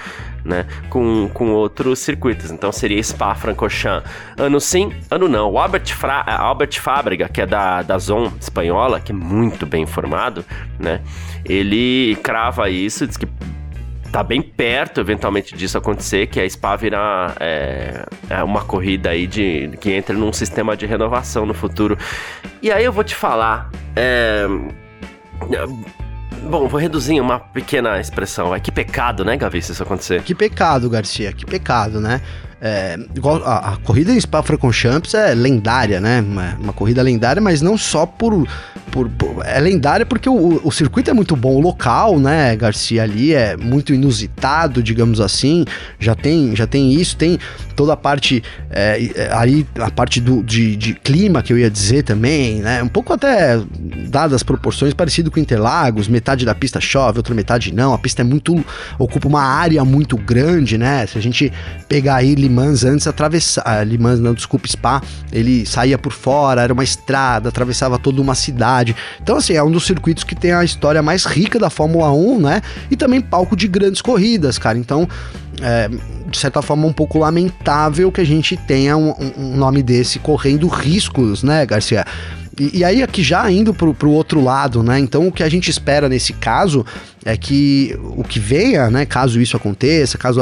né, 0.44 0.66
com, 0.90 1.30
com 1.34 1.52
outros 1.52 2.00
circuitos. 2.00 2.52
Então 2.52 2.72
seria 2.72 3.02
Spa-Francorchamps 3.02 4.10
ano 4.38 4.60
sim, 4.60 4.92
ano 5.10 5.28
não. 5.28 5.52
O 5.52 5.60
Albert, 5.60 5.94
Fra 5.94 6.24
Albert 6.26 6.80
Fábrega, 6.80 7.28
que 7.28 7.42
é 7.42 7.46
da, 7.46 7.82
da 7.82 7.98
Zon 7.98 8.32
espanhola, 8.40 9.00
que 9.00 9.12
é 9.12 9.16
muito 9.16 9.66
bem 9.66 9.84
informado, 9.84 10.46
né, 10.80 11.02
ele 11.46 12.18
crava 12.24 12.70
isso, 12.70 13.06
diz 13.06 13.18
que 13.18 13.28
tá 14.12 14.24
bem 14.24 14.42
perto, 14.42 15.00
eventualmente, 15.00 15.56
disso 15.56 15.78
acontecer, 15.78 16.28
que 16.28 16.40
a 16.40 16.50
Spa 16.50 16.76
virar 16.76 17.36
é, 17.40 18.06
é 18.30 18.44
uma 18.44 18.64
corrida 18.64 19.10
aí 19.10 19.28
de 19.28 19.72
que 19.80 19.92
entra 19.92 20.16
num 20.16 20.34
sistema 20.34 20.76
de 20.76 20.86
renovação 20.86 21.46
no 21.46 21.54
futuro. 21.54 21.98
E 22.62 22.72
aí 22.72 22.84
eu 22.84 22.92
vou 22.92 23.04
te 23.04 23.16
falar. 23.16 23.70
É, 23.96 24.48
Bom, 26.44 26.68
vou 26.68 26.80
reduzir 26.80 27.20
uma 27.20 27.40
pequena 27.40 28.00
expressão. 28.00 28.56
É 28.56 28.60
que 28.60 28.72
pecado, 28.72 29.26
né, 29.26 29.36
Gavi, 29.36 29.62
se 29.62 29.72
isso 29.72 29.84
acontecer? 29.84 30.24
Que 30.24 30.34
pecado, 30.34 30.90
Garcia, 30.90 31.34
que 31.34 31.46
pecado, 31.46 32.00
né? 32.00 32.22
É, 32.62 32.98
a, 33.46 33.74
a, 33.74 33.78
corrida 33.78 34.12
em 34.12 34.20
Spa-Francorchamps 34.20 35.14
é 35.14 35.34
lendária, 35.34 36.02
né? 36.02 36.20
Uma, 36.20 36.58
uma, 36.60 36.74
corrida 36.74 37.02
lendária, 37.02 37.42
mas 37.42 37.62
não 37.62 37.78
só 37.78 38.06
por, 38.06 38.46
por, 38.92 39.10
por 39.12 39.46
é 39.46 39.60
lendária 39.62 40.06
porque 40.06 40.28
o, 40.28 40.60
o, 40.62 40.70
circuito 40.70 41.10
é 41.10 41.14
muito 41.14 41.38
bom, 41.38 41.56
o 41.56 41.62
local, 41.62 42.20
né, 42.20 42.54
Garcia 42.58 43.04
ali 43.04 43.34
é 43.34 43.56
muito 43.56 43.94
inusitado, 43.94 44.84
digamos 44.84 45.22
assim. 45.22 45.64
Já 46.00 46.16
tem, 46.16 46.54
já 46.54 46.68
tem 46.68 46.92
isso, 46.94 47.16
tem 47.16 47.40
toda 47.78 47.94
a 47.94 47.98
parte 47.98 48.44
é, 48.70 49.10
é 49.16 49.30
aí 49.32 49.66
a 49.80 49.90
parte 49.90 50.20
do, 50.20 50.44
de, 50.44 50.76
de, 50.76 50.94
clima 50.96 51.42
que 51.42 51.54
eu 51.54 51.58
ia 51.58 51.72
dizer 51.72 52.04
também, 52.04 52.60
né? 52.60 52.84
Um 52.84 52.90
pouco 52.90 53.14
até 53.14 53.58
dadas 54.10 54.34
as 54.34 54.44
proporções 54.44 54.94
parecido 54.94 55.32
com 55.32 55.40
Interlagos, 55.40 56.10
metade 56.10 56.46
da 56.46 56.54
pista 56.54 56.82
chove, 56.82 57.20
outra 57.20 57.34
metade 57.34 57.74
não. 57.74 57.94
A 57.94 57.98
pista 57.98 58.22
é 58.22 58.26
muito 58.26 58.66
ocupa 58.98 59.30
uma 59.30 59.44
área 59.44 59.86
muito 59.86 60.18
grande, 60.18 60.78
né? 60.78 61.08
Se 61.08 61.18
a 61.18 61.22
gente 61.22 61.54
pegar 61.88 62.18
aí 62.18 62.36
Limans 62.50 62.84
antes 62.84 63.08
atravessar. 63.08 63.64
Ah, 63.66 63.84
Limans, 63.84 64.20
não, 64.20 64.34
desculpa, 64.34 64.68
Spa. 64.68 65.02
Ele 65.32 65.66
saía 65.66 65.98
por 65.98 66.12
fora, 66.12 66.62
era 66.62 66.74
uma 66.74 66.84
estrada, 66.84 67.50
atravessava 67.50 68.00
toda 68.00 68.22
uma 68.22 68.36
cidade. 68.36 68.96
Então, 69.22 69.38
assim, 69.38 69.54
é 69.54 69.64
um 69.64 69.72
dos 69.72 69.86
circuitos 69.86 70.24
que 70.24 70.36
tem 70.36 70.52
a 70.52 70.64
história 70.64 71.02
mais 71.02 71.26
rica 71.26 71.60
da 71.60 71.70
Fórmula 71.70 72.12
1, 72.12 72.40
né? 72.40 72.62
E 72.90 72.96
também 72.96 73.22
palco 73.22 73.56
de 73.56 73.68
grandes 73.68 74.02
corridas, 74.02 74.58
cara. 74.58 74.78
Então, 74.78 75.08
é, 75.62 75.90
de 76.30 76.38
certa 76.38 76.62
forma, 76.62 76.88
um 76.88 76.94
pouco 76.94 77.20
lamentável 77.20 78.12
que 78.12 78.22
a 78.22 78.26
gente 78.26 78.58
tenha 78.58 78.98
um, 78.98 79.14
um 79.38 79.56
nome 79.56 79.84
desse 79.84 80.20
correndo 80.20 80.68
riscos, 80.68 81.44
né, 81.44 81.66
Garcia? 81.66 82.06
E, 82.60 82.80
e, 82.80 82.84
aí, 82.84 83.02
aqui 83.02 83.24
já 83.24 83.50
indo 83.50 83.74
pro, 83.74 83.94
pro 83.94 84.12
outro 84.12 84.44
lado, 84.44 84.84
né? 84.84 85.00
Então, 85.00 85.28
o 85.28 85.32
que 85.32 85.42
a 85.42 85.48
gente 85.48 85.70
espera 85.70 86.10
nesse 86.10 86.34
caso 86.34 86.86
é 87.24 87.38
que 87.38 87.98
o 88.18 88.24
que 88.24 88.38
venha, 88.38 88.90
né? 88.90 89.06
Caso 89.06 89.40
isso 89.40 89.56
aconteça, 89.56 90.18
caso 90.18 90.42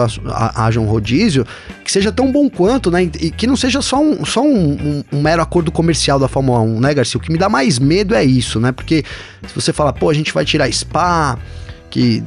haja 0.56 0.80
um 0.80 0.86
rodízio, 0.86 1.46
que 1.84 1.92
seja 1.92 2.12
tão 2.12 2.32
bom 2.32 2.50
quanto, 2.50 2.90
né? 2.90 3.04
E 3.04 3.30
que 3.30 3.46
não 3.46 3.56
seja 3.56 3.84
só 3.84 4.02
um, 4.02 4.26
só 4.26 4.42
um, 4.42 4.72
um, 4.72 5.04
um 5.14 5.22
mero 5.22 5.44
acordo 5.44 5.72
comercial 5.72 6.18
da 6.18 6.28
Fórmula 6.28 6.60
1, 6.62 6.80
né, 6.80 6.94
Garcia? 6.96 7.20
O 7.20 7.22
que 7.22 7.32
me 7.32 7.38
dá 7.38 7.50
mais 7.50 7.78
medo 7.78 8.16
é 8.16 8.24
isso, 8.24 8.60
né? 8.60 8.72
Porque 8.72 9.04
se 9.48 9.54
você 9.54 9.72
fala, 9.72 9.94
pô, 9.94 10.10
a 10.10 10.14
gente 10.14 10.34
vai 10.34 10.44
tirar 10.44 10.72
Spa, 10.72 11.38
que 11.92 12.24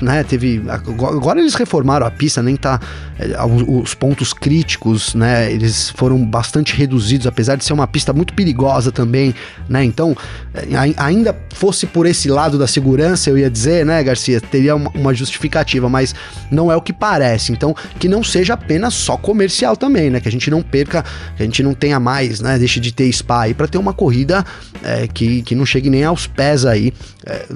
né, 0.00 0.22
teve 0.24 0.62
agora 0.68 1.40
eles 1.40 1.54
reformaram 1.54 2.06
a 2.06 2.10
pista, 2.10 2.42
nem 2.42 2.56
tá 2.56 2.80
é, 3.18 3.36
os 3.44 3.94
pontos 3.94 4.32
críticos, 4.32 5.14
né, 5.14 5.52
eles 5.52 5.90
foram 5.90 6.24
bastante 6.24 6.74
reduzidos, 6.74 7.26
apesar 7.26 7.56
de 7.56 7.64
ser 7.64 7.72
uma 7.72 7.86
pista 7.86 8.12
muito 8.12 8.34
perigosa 8.34 8.90
também, 8.90 9.34
né? 9.68 9.84
Então, 9.84 10.16
é, 10.54 10.66
ainda 10.96 11.36
fosse 11.54 11.86
por 11.86 12.06
esse 12.06 12.28
lado 12.28 12.58
da 12.58 12.66
segurança, 12.66 13.30
eu 13.30 13.38
ia 13.38 13.50
dizer, 13.50 13.84
né, 13.84 14.02
Garcia, 14.02 14.40
teria 14.40 14.74
uma 14.74 15.14
justificativa, 15.14 15.88
mas 15.88 16.14
não 16.50 16.70
é 16.70 16.76
o 16.76 16.80
que 16.80 16.92
parece. 16.92 17.52
Então, 17.52 17.74
que 17.98 18.08
não 18.08 18.22
seja 18.22 18.54
apenas 18.54 18.94
só 18.94 19.16
comercial 19.16 19.76
também, 19.76 20.10
né? 20.10 20.20
Que 20.20 20.28
a 20.28 20.32
gente 20.32 20.50
não 20.50 20.62
perca, 20.62 21.04
que 21.36 21.42
a 21.42 21.46
gente 21.46 21.62
não 21.62 21.74
tenha 21.74 22.00
mais, 22.00 22.40
né? 22.40 22.58
Deixe 22.58 22.80
de 22.80 22.92
ter 22.92 23.10
spa 23.12 23.42
aí 23.42 23.54
para 23.54 23.68
ter 23.68 23.78
uma 23.78 23.92
corrida 23.92 24.44
é, 24.82 25.06
que, 25.06 25.42
que 25.42 25.54
não 25.54 25.66
chegue 25.66 25.90
nem 25.90 26.04
aos 26.04 26.26
pés 26.26 26.64
aí. 26.64 26.92
É, 27.26 27.46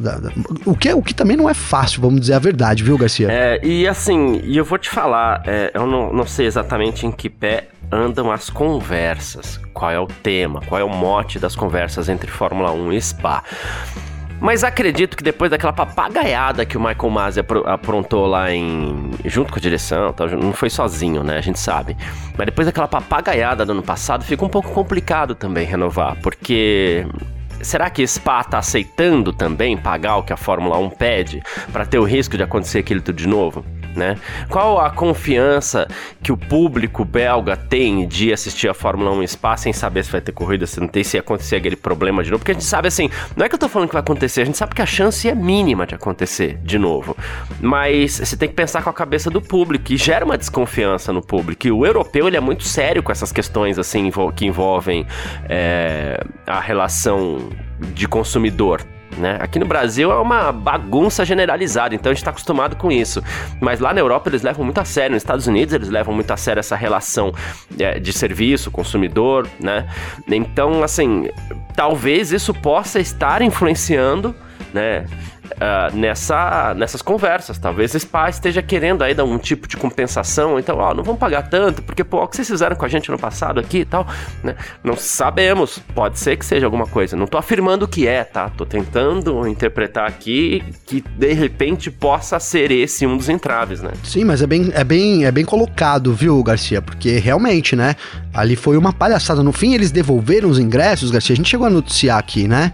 o, 0.64 0.74
que, 0.74 0.92
o 0.92 1.02
que 1.02 1.14
também 1.14 1.36
não 1.36 1.48
é 1.48 1.54
fácil, 1.54 2.00
vamos 2.00 2.20
dizer 2.20 2.33
a 2.34 2.38
verdade, 2.38 2.82
viu, 2.82 2.98
Garcia? 2.98 3.28
É, 3.30 3.60
e 3.64 3.86
assim, 3.86 4.40
e 4.44 4.56
eu 4.56 4.64
vou 4.64 4.78
te 4.78 4.90
falar, 4.90 5.42
é, 5.46 5.70
eu 5.74 5.86
não, 5.86 6.12
não 6.12 6.26
sei 6.26 6.46
exatamente 6.46 7.06
em 7.06 7.12
que 7.12 7.28
pé 7.28 7.68
andam 7.90 8.30
as 8.30 8.50
conversas, 8.50 9.60
qual 9.72 9.90
é 9.90 9.98
o 9.98 10.06
tema, 10.06 10.60
qual 10.66 10.80
é 10.80 10.84
o 10.84 10.88
mote 10.88 11.38
das 11.38 11.54
conversas 11.54 12.08
entre 12.08 12.30
Fórmula 12.30 12.72
1 12.72 12.92
e 12.92 13.00
Spa. 13.00 13.42
Mas 14.40 14.64
acredito 14.64 15.16
que 15.16 15.22
depois 15.22 15.50
daquela 15.50 15.72
papagaiada 15.72 16.66
que 16.66 16.76
o 16.76 16.80
Michael 16.80 17.10
Masi 17.10 17.40
aprontou 17.64 18.26
lá 18.26 18.52
em. 18.52 19.10
junto 19.24 19.52
com 19.52 19.58
a 19.58 19.62
direção, 19.62 20.14
não 20.40 20.52
foi 20.52 20.68
sozinho, 20.68 21.22
né? 21.22 21.38
A 21.38 21.40
gente 21.40 21.58
sabe. 21.58 21.96
Mas 22.36 22.46
depois 22.46 22.66
daquela 22.66 22.88
papagaiada 22.88 23.64
do 23.64 23.72
ano 23.72 23.82
passado, 23.82 24.24
fica 24.24 24.44
um 24.44 24.48
pouco 24.48 24.70
complicado 24.70 25.34
também 25.34 25.64
renovar, 25.64 26.18
porque 26.20 27.06
será 27.64 27.90
que 27.90 28.06
Spa 28.06 28.40
está 28.40 28.58
aceitando 28.58 29.32
também 29.32 29.76
pagar 29.76 30.16
o 30.16 30.22
que 30.22 30.32
a 30.32 30.36
Fórmula 30.36 30.78
1 30.78 30.90
pede 30.90 31.42
para 31.72 31.86
ter 31.86 31.98
o 31.98 32.04
risco 32.04 32.36
de 32.36 32.42
acontecer 32.42 32.78
aquilo 32.78 33.00
tudo 33.00 33.16
de 33.16 33.26
novo? 33.26 33.64
Né? 33.94 34.16
Qual 34.48 34.80
a 34.80 34.90
confiança 34.90 35.88
que 36.22 36.32
o 36.32 36.36
público 36.36 37.04
belga 37.04 37.56
tem 37.56 38.06
de 38.06 38.32
assistir 38.32 38.68
a 38.68 38.74
Fórmula 38.74 39.10
1 39.12 39.22
em 39.22 39.26
Spa 39.26 39.56
sem 39.56 39.72
saber 39.72 40.04
se 40.04 40.10
vai 40.10 40.20
ter 40.20 40.32
corrida, 40.32 40.66
se 40.66 40.80
não 40.80 40.88
tem, 40.88 41.04
se 41.04 41.18
acontecer 41.18 41.56
aquele 41.56 41.76
problema 41.76 42.22
de 42.22 42.30
novo? 42.30 42.40
Porque 42.40 42.52
a 42.52 42.54
gente 42.54 42.64
sabe 42.64 42.88
assim, 42.88 43.10
não 43.36 43.44
é 43.44 43.48
que 43.48 43.54
eu 43.54 43.58
tô 43.58 43.68
falando 43.68 43.88
que 43.88 43.94
vai 43.94 44.02
acontecer, 44.02 44.42
a 44.42 44.44
gente 44.44 44.58
sabe 44.58 44.74
que 44.74 44.82
a 44.82 44.86
chance 44.86 45.28
é 45.28 45.34
mínima 45.34 45.86
de 45.86 45.94
acontecer 45.94 46.58
de 46.62 46.78
novo. 46.78 47.16
Mas 47.60 48.18
você 48.18 48.36
tem 48.36 48.48
que 48.48 48.54
pensar 48.54 48.82
com 48.82 48.90
a 48.90 48.94
cabeça 48.94 49.30
do 49.30 49.40
público 49.40 49.92
e 49.92 49.96
gera 49.96 50.24
uma 50.24 50.38
desconfiança 50.38 51.12
no 51.12 51.22
público. 51.22 51.66
E 51.66 51.72
o 51.72 51.86
europeu, 51.86 52.26
ele 52.28 52.36
é 52.36 52.40
muito 52.40 52.64
sério 52.64 53.02
com 53.02 53.12
essas 53.12 53.32
questões 53.32 53.78
assim 53.78 54.10
que 54.34 54.46
envolvem 54.46 55.06
é, 55.48 56.20
a 56.46 56.60
relação 56.60 57.50
de 57.92 58.06
consumidor 58.06 58.84
né? 59.18 59.38
Aqui 59.40 59.58
no 59.58 59.66
Brasil 59.66 60.10
é 60.10 60.16
uma 60.16 60.52
bagunça 60.52 61.24
generalizada, 61.24 61.94
então 61.94 62.10
a 62.10 62.14
gente 62.14 62.22
está 62.22 62.30
acostumado 62.30 62.76
com 62.76 62.90
isso. 62.90 63.22
Mas 63.60 63.80
lá 63.80 63.92
na 63.92 64.00
Europa 64.00 64.28
eles 64.28 64.42
levam 64.42 64.64
muito 64.64 64.78
a 64.78 64.84
sério, 64.84 65.14
nos 65.14 65.22
Estados 65.22 65.46
Unidos 65.46 65.74
eles 65.74 65.88
levam 65.88 66.14
muito 66.14 66.30
a 66.30 66.36
sério 66.36 66.60
essa 66.60 66.76
relação 66.76 67.32
é, 67.78 67.98
de 67.98 68.12
serviço, 68.12 68.70
consumidor, 68.70 69.48
né? 69.60 69.86
Então, 70.28 70.82
assim, 70.82 71.28
talvez 71.74 72.32
isso 72.32 72.52
possa 72.52 73.00
estar 73.00 73.42
influenciando, 73.42 74.34
né? 74.72 75.04
Uh, 75.44 75.96
nessa, 75.96 76.74
nessas 76.74 77.02
conversas. 77.02 77.58
Talvez 77.58 77.94
esse 77.94 78.06
pai 78.06 78.30
esteja 78.30 78.62
querendo 78.62 79.02
aí 79.02 79.14
dar 79.14 79.24
um 79.24 79.38
tipo 79.38 79.68
de 79.68 79.76
compensação, 79.76 80.58
então, 80.58 80.78
ó, 80.78 80.94
não 80.94 81.02
vamos 81.02 81.20
pagar 81.20 81.48
tanto, 81.48 81.82
porque, 81.82 82.02
pô, 82.02 82.22
o 82.22 82.28
que 82.28 82.36
vocês 82.36 82.48
fizeram 82.48 82.76
com 82.76 82.84
a 82.84 82.88
gente 82.88 83.10
no 83.10 83.18
passado 83.18 83.60
aqui 83.60 83.78
e 83.78 83.84
tal, 83.84 84.06
né? 84.42 84.54
Não 84.82 84.96
sabemos, 84.96 85.78
pode 85.94 86.18
ser 86.18 86.36
que 86.36 86.44
seja 86.44 86.66
alguma 86.66 86.86
coisa. 86.86 87.16
Não 87.16 87.26
tô 87.26 87.38
afirmando 87.38 87.86
que 87.86 88.06
é, 88.06 88.24
tá? 88.24 88.48
Tô 88.48 88.64
tentando 88.64 89.46
interpretar 89.46 90.08
aqui 90.08 90.62
que 90.86 91.00
de 91.16 91.32
repente 91.32 91.90
possa 91.90 92.38
ser 92.38 92.70
esse 92.70 93.06
um 93.06 93.16
dos 93.16 93.28
entraves, 93.28 93.82
né? 93.82 93.92
Sim, 94.02 94.24
mas 94.24 94.42
é 94.42 94.46
bem, 94.46 94.70
é 94.74 94.84
bem, 94.84 95.24
é 95.24 95.30
bem 95.30 95.44
colocado, 95.44 96.12
viu, 96.12 96.42
Garcia? 96.42 96.80
Porque 96.80 97.18
realmente, 97.18 97.76
né? 97.76 97.96
Ali 98.32 98.56
foi 98.56 98.76
uma 98.76 98.92
palhaçada. 98.92 99.42
No 99.42 99.52
fim, 99.52 99.74
eles 99.74 99.90
devolveram 99.90 100.48
os 100.48 100.58
ingressos, 100.58 101.10
Garcia. 101.10 101.34
A 101.34 101.36
gente 101.36 101.48
chegou 101.48 101.66
a 101.66 101.70
noticiar 101.70 102.18
aqui, 102.18 102.48
né? 102.48 102.72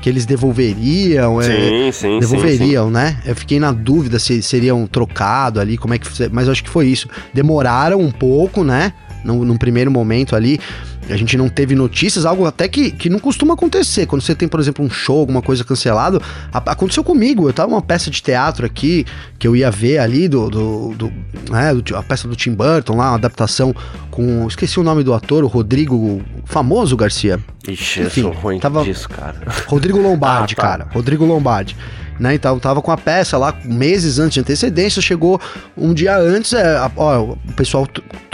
Que 0.00 0.08
eles 0.08 0.26
devolveriam. 0.26 1.40
Sim, 1.42 1.88
é, 1.88 1.92
sim, 1.92 2.18
Devolveriam, 2.18 2.86
sim, 2.86 2.92
né? 2.92 3.18
Eu 3.24 3.34
fiquei 3.34 3.58
na 3.58 3.72
dúvida 3.72 4.18
se 4.18 4.42
seriam 4.42 4.86
trocado 4.86 5.60
ali, 5.60 5.76
como 5.76 5.94
é 5.94 5.98
que. 5.98 6.08
Mas 6.30 6.46
eu 6.46 6.52
acho 6.52 6.64
que 6.64 6.70
foi 6.70 6.86
isso. 6.86 7.08
Demoraram 7.32 8.00
um 8.00 8.10
pouco, 8.10 8.64
né? 8.64 8.92
Num, 9.24 9.44
num 9.44 9.56
primeiro 9.56 9.90
momento 9.90 10.36
ali. 10.36 10.60
A 11.08 11.16
gente 11.16 11.36
não 11.36 11.48
teve 11.48 11.74
notícias, 11.74 12.24
algo 12.24 12.44
até 12.44 12.68
que, 12.68 12.90
que 12.90 13.08
não 13.08 13.18
costuma 13.18 13.54
acontecer. 13.54 14.06
Quando 14.06 14.22
você 14.22 14.34
tem, 14.34 14.48
por 14.48 14.60
exemplo, 14.60 14.84
um 14.84 14.90
show, 14.90 15.20
alguma 15.20 15.42
coisa 15.42 15.64
cancelado, 15.64 16.20
a, 16.52 16.58
aconteceu 16.72 17.02
comigo. 17.02 17.48
Eu 17.48 17.52
tava 17.52 17.70
numa 17.70 17.82
peça 17.82 18.10
de 18.10 18.22
teatro 18.22 18.66
aqui 18.66 19.04
que 19.38 19.46
eu 19.46 19.56
ia 19.56 19.70
ver 19.70 19.98
ali 19.98 20.28
do, 20.28 20.48
do, 20.48 20.94
do, 20.94 21.12
né, 21.50 21.74
do 21.74 21.96
a 21.96 22.02
peça 22.02 22.28
do 22.28 22.36
Tim 22.36 22.52
Burton 22.52 22.96
lá, 22.96 23.10
uma 23.10 23.14
adaptação 23.14 23.74
com, 24.10 24.46
esqueci 24.46 24.78
o 24.78 24.82
nome 24.82 25.02
do 25.02 25.14
ator, 25.14 25.44
o 25.44 25.46
Rodrigo, 25.46 26.22
famoso 26.44 26.96
Garcia. 26.96 27.38
Ixi, 27.66 28.02
Enfim, 28.02 28.20
eu 28.22 28.32
sou 28.32 28.42
ruim 28.42 28.58
tava, 28.58 28.82
disso, 28.84 29.08
cara. 29.08 29.36
Rodrigo 29.66 29.98
Lombardi, 29.98 30.54
ah, 30.58 30.62
tá. 30.62 30.68
cara. 30.68 30.88
Rodrigo 30.92 31.24
Lombardi 31.24 31.76
né? 32.18 32.34
Então 32.34 32.58
tava 32.58 32.82
com 32.82 32.90
a 32.90 32.96
peça 32.96 33.36
lá 33.36 33.54
meses 33.64 34.18
antes 34.18 34.34
de 34.34 34.40
antecedência, 34.40 35.00
chegou 35.00 35.40
um 35.76 35.94
dia 35.94 36.16
antes, 36.16 36.52
é, 36.52 36.90
ó, 36.96 37.22
o 37.22 37.52
pessoal 37.56 37.86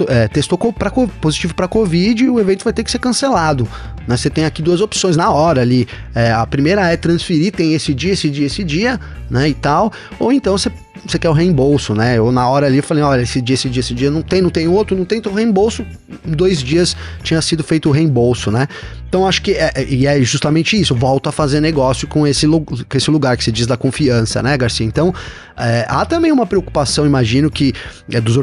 é, 0.09 0.29
testou 0.29 0.59
pra, 0.73 0.91
positivo 1.21 1.55
para 1.55 1.69
Covid 1.69 2.25
e 2.25 2.31
o 2.31 2.41
evento 2.41 2.65
vai 2.65 2.73
ter 2.73 2.85
que 2.85 2.91
ser 2.91 2.99
cancelado. 2.99 3.69
Né? 4.07 4.17
Você 4.17 4.31
tem 4.31 4.45
aqui 4.45 4.63
duas 4.63 4.81
opções 4.81 5.17
na 5.17 5.31
hora 5.31 5.61
ali. 5.61 5.87
É, 6.15 6.33
a 6.33 6.47
primeira 6.47 6.91
é 6.91 6.97
transferir, 6.97 7.53
tem 7.53 7.75
esse 7.75 7.95
dia, 7.95 8.13
esse 8.13 8.31
dia, 8.31 8.47
esse 8.47 8.65
dia, 8.65 9.01
né? 9.31 9.49
E 9.49 9.55
tal. 9.55 9.93
Ou 10.19 10.33
então 10.33 10.57
você 10.57 10.71
você 11.07 11.19
quer 11.19 11.29
o 11.29 11.33
reembolso, 11.33 11.95
né? 11.95 12.19
Eu 12.19 12.33
na 12.33 12.49
hora 12.49 12.67
ali 12.67 12.81
falei, 12.81 13.03
olha, 13.03 13.23
esse 13.23 13.41
dia, 13.41 13.55
esse 13.55 13.69
dia, 13.69 13.81
esse 13.81 13.95
dia 13.95 14.11
não 14.11 14.23
tem, 14.23 14.41
não 14.41 14.51
tem 14.51 14.67
outro, 14.67 14.97
não 14.97 15.05
tem, 15.05 15.19
então 15.19 15.33
reembolso. 15.33 15.85
Em 16.27 16.33
dois 16.33 16.63
dias 16.63 16.97
tinha 17.23 17.41
sido 17.43 17.63
feito 17.63 17.89
o 17.89 17.93
reembolso, 17.93 18.51
né? 18.51 18.67
Então 19.09 19.29
acho 19.29 19.43
que 19.43 19.53
é, 19.53 19.71
é, 19.75 19.85
e 19.85 20.07
é 20.07 20.21
justamente 20.23 20.81
isso, 20.81 20.95
volta 20.95 21.29
a 21.29 21.33
fazer 21.33 21.61
negócio 21.61 22.09
com 22.09 22.27
esse, 22.27 22.47
com 22.49 22.97
esse 22.97 23.11
lugar 23.11 23.37
que 23.37 23.45
se 23.45 23.53
diz 23.53 23.67
da 23.67 23.77
confiança, 23.77 24.43
né, 24.43 24.57
Garcia? 24.57 24.85
Então 24.85 25.15
é, 25.57 25.87
há 25.89 26.05
também 26.05 26.33
uma 26.33 26.47
preocupação, 26.47 27.07
imagino 27.07 27.51
que 27.51 27.73
é, 28.11 28.21
dos 28.21 28.37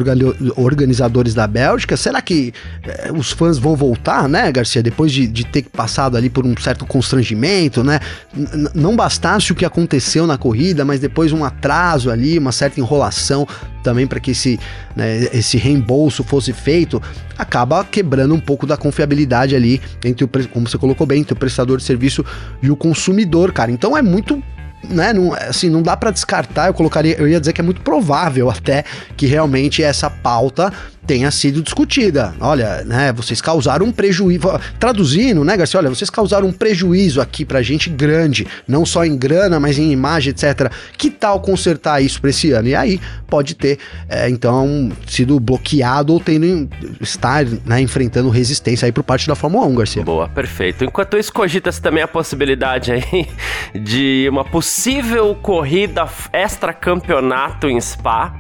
organizadores 0.55 1.33
da 1.33 1.45
Bélgica, 1.45 1.97
será 1.97 2.21
que 2.21 2.53
é, 2.83 3.11
os 3.11 3.31
fãs 3.31 3.57
vão 3.57 3.75
voltar, 3.75 4.29
né, 4.29 4.49
Garcia? 4.51 4.81
Depois 4.81 5.11
de, 5.11 5.27
de 5.27 5.45
ter 5.45 5.63
passado 5.63 6.15
ali 6.15 6.29
por 6.29 6.45
um 6.45 6.55
certo 6.57 6.85
constrangimento, 6.85 7.83
né? 7.83 7.99
N 8.33 8.69
não 8.73 8.95
bastasse 8.95 9.51
o 9.51 9.55
que 9.55 9.65
aconteceu 9.65 10.25
na 10.25 10.37
corrida, 10.37 10.85
mas 10.85 10.99
depois 10.99 11.33
um 11.33 11.43
atraso 11.43 12.09
ali, 12.09 12.37
uma 12.37 12.51
certa 12.51 12.79
enrolação 12.79 13.47
também 13.83 14.07
para 14.07 14.19
que 14.19 14.31
esse, 14.31 14.59
né, 14.95 15.27
esse 15.33 15.57
reembolso 15.57 16.23
fosse 16.23 16.53
feito, 16.53 17.01
acaba 17.37 17.83
quebrando 17.83 18.33
um 18.33 18.39
pouco 18.39 18.65
da 18.65 18.77
confiabilidade 18.77 19.55
ali 19.55 19.81
entre 20.05 20.23
o, 20.23 20.29
como 20.49 20.67
você 20.67 20.77
colocou 20.77 21.05
bem, 21.05 21.21
entre 21.21 21.33
o 21.33 21.35
prestador 21.35 21.77
de 21.77 21.83
serviço 21.83 22.23
e 22.61 22.69
o 22.69 22.75
consumidor, 22.75 23.51
cara. 23.51 23.71
Então 23.71 23.97
é 23.97 24.01
muito 24.01 24.41
né, 24.89 25.13
não, 25.13 25.33
assim, 25.33 25.69
não 25.69 25.81
dá 25.81 25.95
para 25.95 26.11
descartar, 26.11 26.67
eu 26.67 26.73
colocaria, 26.73 27.15
eu 27.17 27.27
ia 27.27 27.39
dizer 27.39 27.53
que 27.53 27.61
é 27.61 27.63
muito 27.63 27.81
provável 27.81 28.49
até 28.49 28.83
que 29.15 29.25
realmente 29.25 29.83
essa 29.83 30.09
pauta 30.09 30.71
tenha 31.05 31.31
sido 31.31 31.61
discutida. 31.61 32.33
Olha, 32.39 32.83
né, 32.83 33.11
vocês 33.11 33.41
causaram 33.41 33.85
um 33.85 33.91
prejuízo, 33.91 34.47
traduzindo, 34.79 35.43
né, 35.43 35.57
Garcia, 35.57 35.79
olha, 35.79 35.89
vocês 35.89 36.09
causaram 36.09 36.47
um 36.47 36.51
prejuízo 36.51 37.21
aqui 37.21 37.43
pra 37.43 37.61
gente 37.61 37.89
grande, 37.89 38.47
não 38.67 38.85
só 38.85 39.05
em 39.05 39.17
grana, 39.17 39.59
mas 39.59 39.77
em 39.77 39.91
imagem, 39.91 40.31
etc. 40.31 40.71
Que 40.97 41.09
tal 41.09 41.39
consertar 41.41 42.01
isso 42.01 42.21
para 42.21 42.29
esse 42.29 42.51
ano? 42.51 42.67
E 42.67 42.75
aí 42.75 42.99
pode 43.27 43.55
ter, 43.55 43.79
é, 44.07 44.29
então, 44.29 44.91
sido 45.07 45.39
bloqueado 45.39 46.13
ou 46.13 46.19
tendo 46.19 46.69
estar, 46.99 47.45
né, 47.65 47.81
enfrentando 47.81 48.29
resistência 48.29 48.85
aí 48.85 48.91
por 48.91 49.03
parte 49.03 49.27
da 49.27 49.35
Fórmula 49.35 49.65
1, 49.67 49.75
Garcia. 49.75 50.03
Boa, 50.03 50.27
perfeito. 50.27 50.83
Enquanto 50.83 51.17
isso, 51.17 51.31
cogita-se 51.33 51.81
também 51.81 52.03
a 52.03 52.07
possibilidade 52.07 52.91
aí 52.91 53.27
de 53.73 54.27
uma 54.29 54.43
possível 54.43 55.35
corrida 55.35 56.07
extra-campeonato 56.31 57.67
em 57.67 57.79
Spa, 57.79 58.33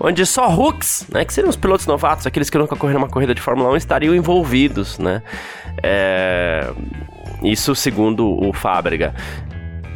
onde 0.00 0.24
só 0.24 0.48
hooks, 0.48 1.06
né, 1.12 1.24
que 1.24 1.32
seriam 1.32 1.50
os 1.50 1.56
pilotos 1.56 1.86
novatos, 1.86 2.26
aqueles 2.26 2.48
que 2.50 2.58
nunca 2.58 2.76
correram 2.76 3.00
uma 3.00 3.08
corrida 3.08 3.34
de 3.34 3.40
Fórmula 3.40 3.70
1, 3.70 3.76
estariam 3.76 4.14
envolvidos, 4.14 4.98
né? 4.98 5.22
É... 5.82 6.70
Isso 7.42 7.74
segundo 7.74 8.26
o 8.28 8.52
Fábrega. 8.52 9.14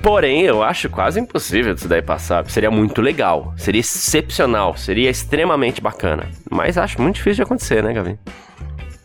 Porém, 0.02 0.42
eu 0.42 0.62
acho 0.62 0.90
quase 0.90 1.20
impossível 1.20 1.74
isso 1.74 1.86
daí 1.86 2.02
passar. 2.02 2.44
Seria 2.50 2.70
muito 2.70 3.00
legal, 3.00 3.54
seria 3.56 3.80
excepcional, 3.80 4.76
seria 4.76 5.08
extremamente 5.08 5.80
bacana. 5.80 6.28
Mas 6.50 6.76
acho 6.76 7.00
muito 7.00 7.16
difícil 7.16 7.36
de 7.36 7.42
acontecer, 7.42 7.82
né, 7.84 7.92
Gavi? 7.92 8.18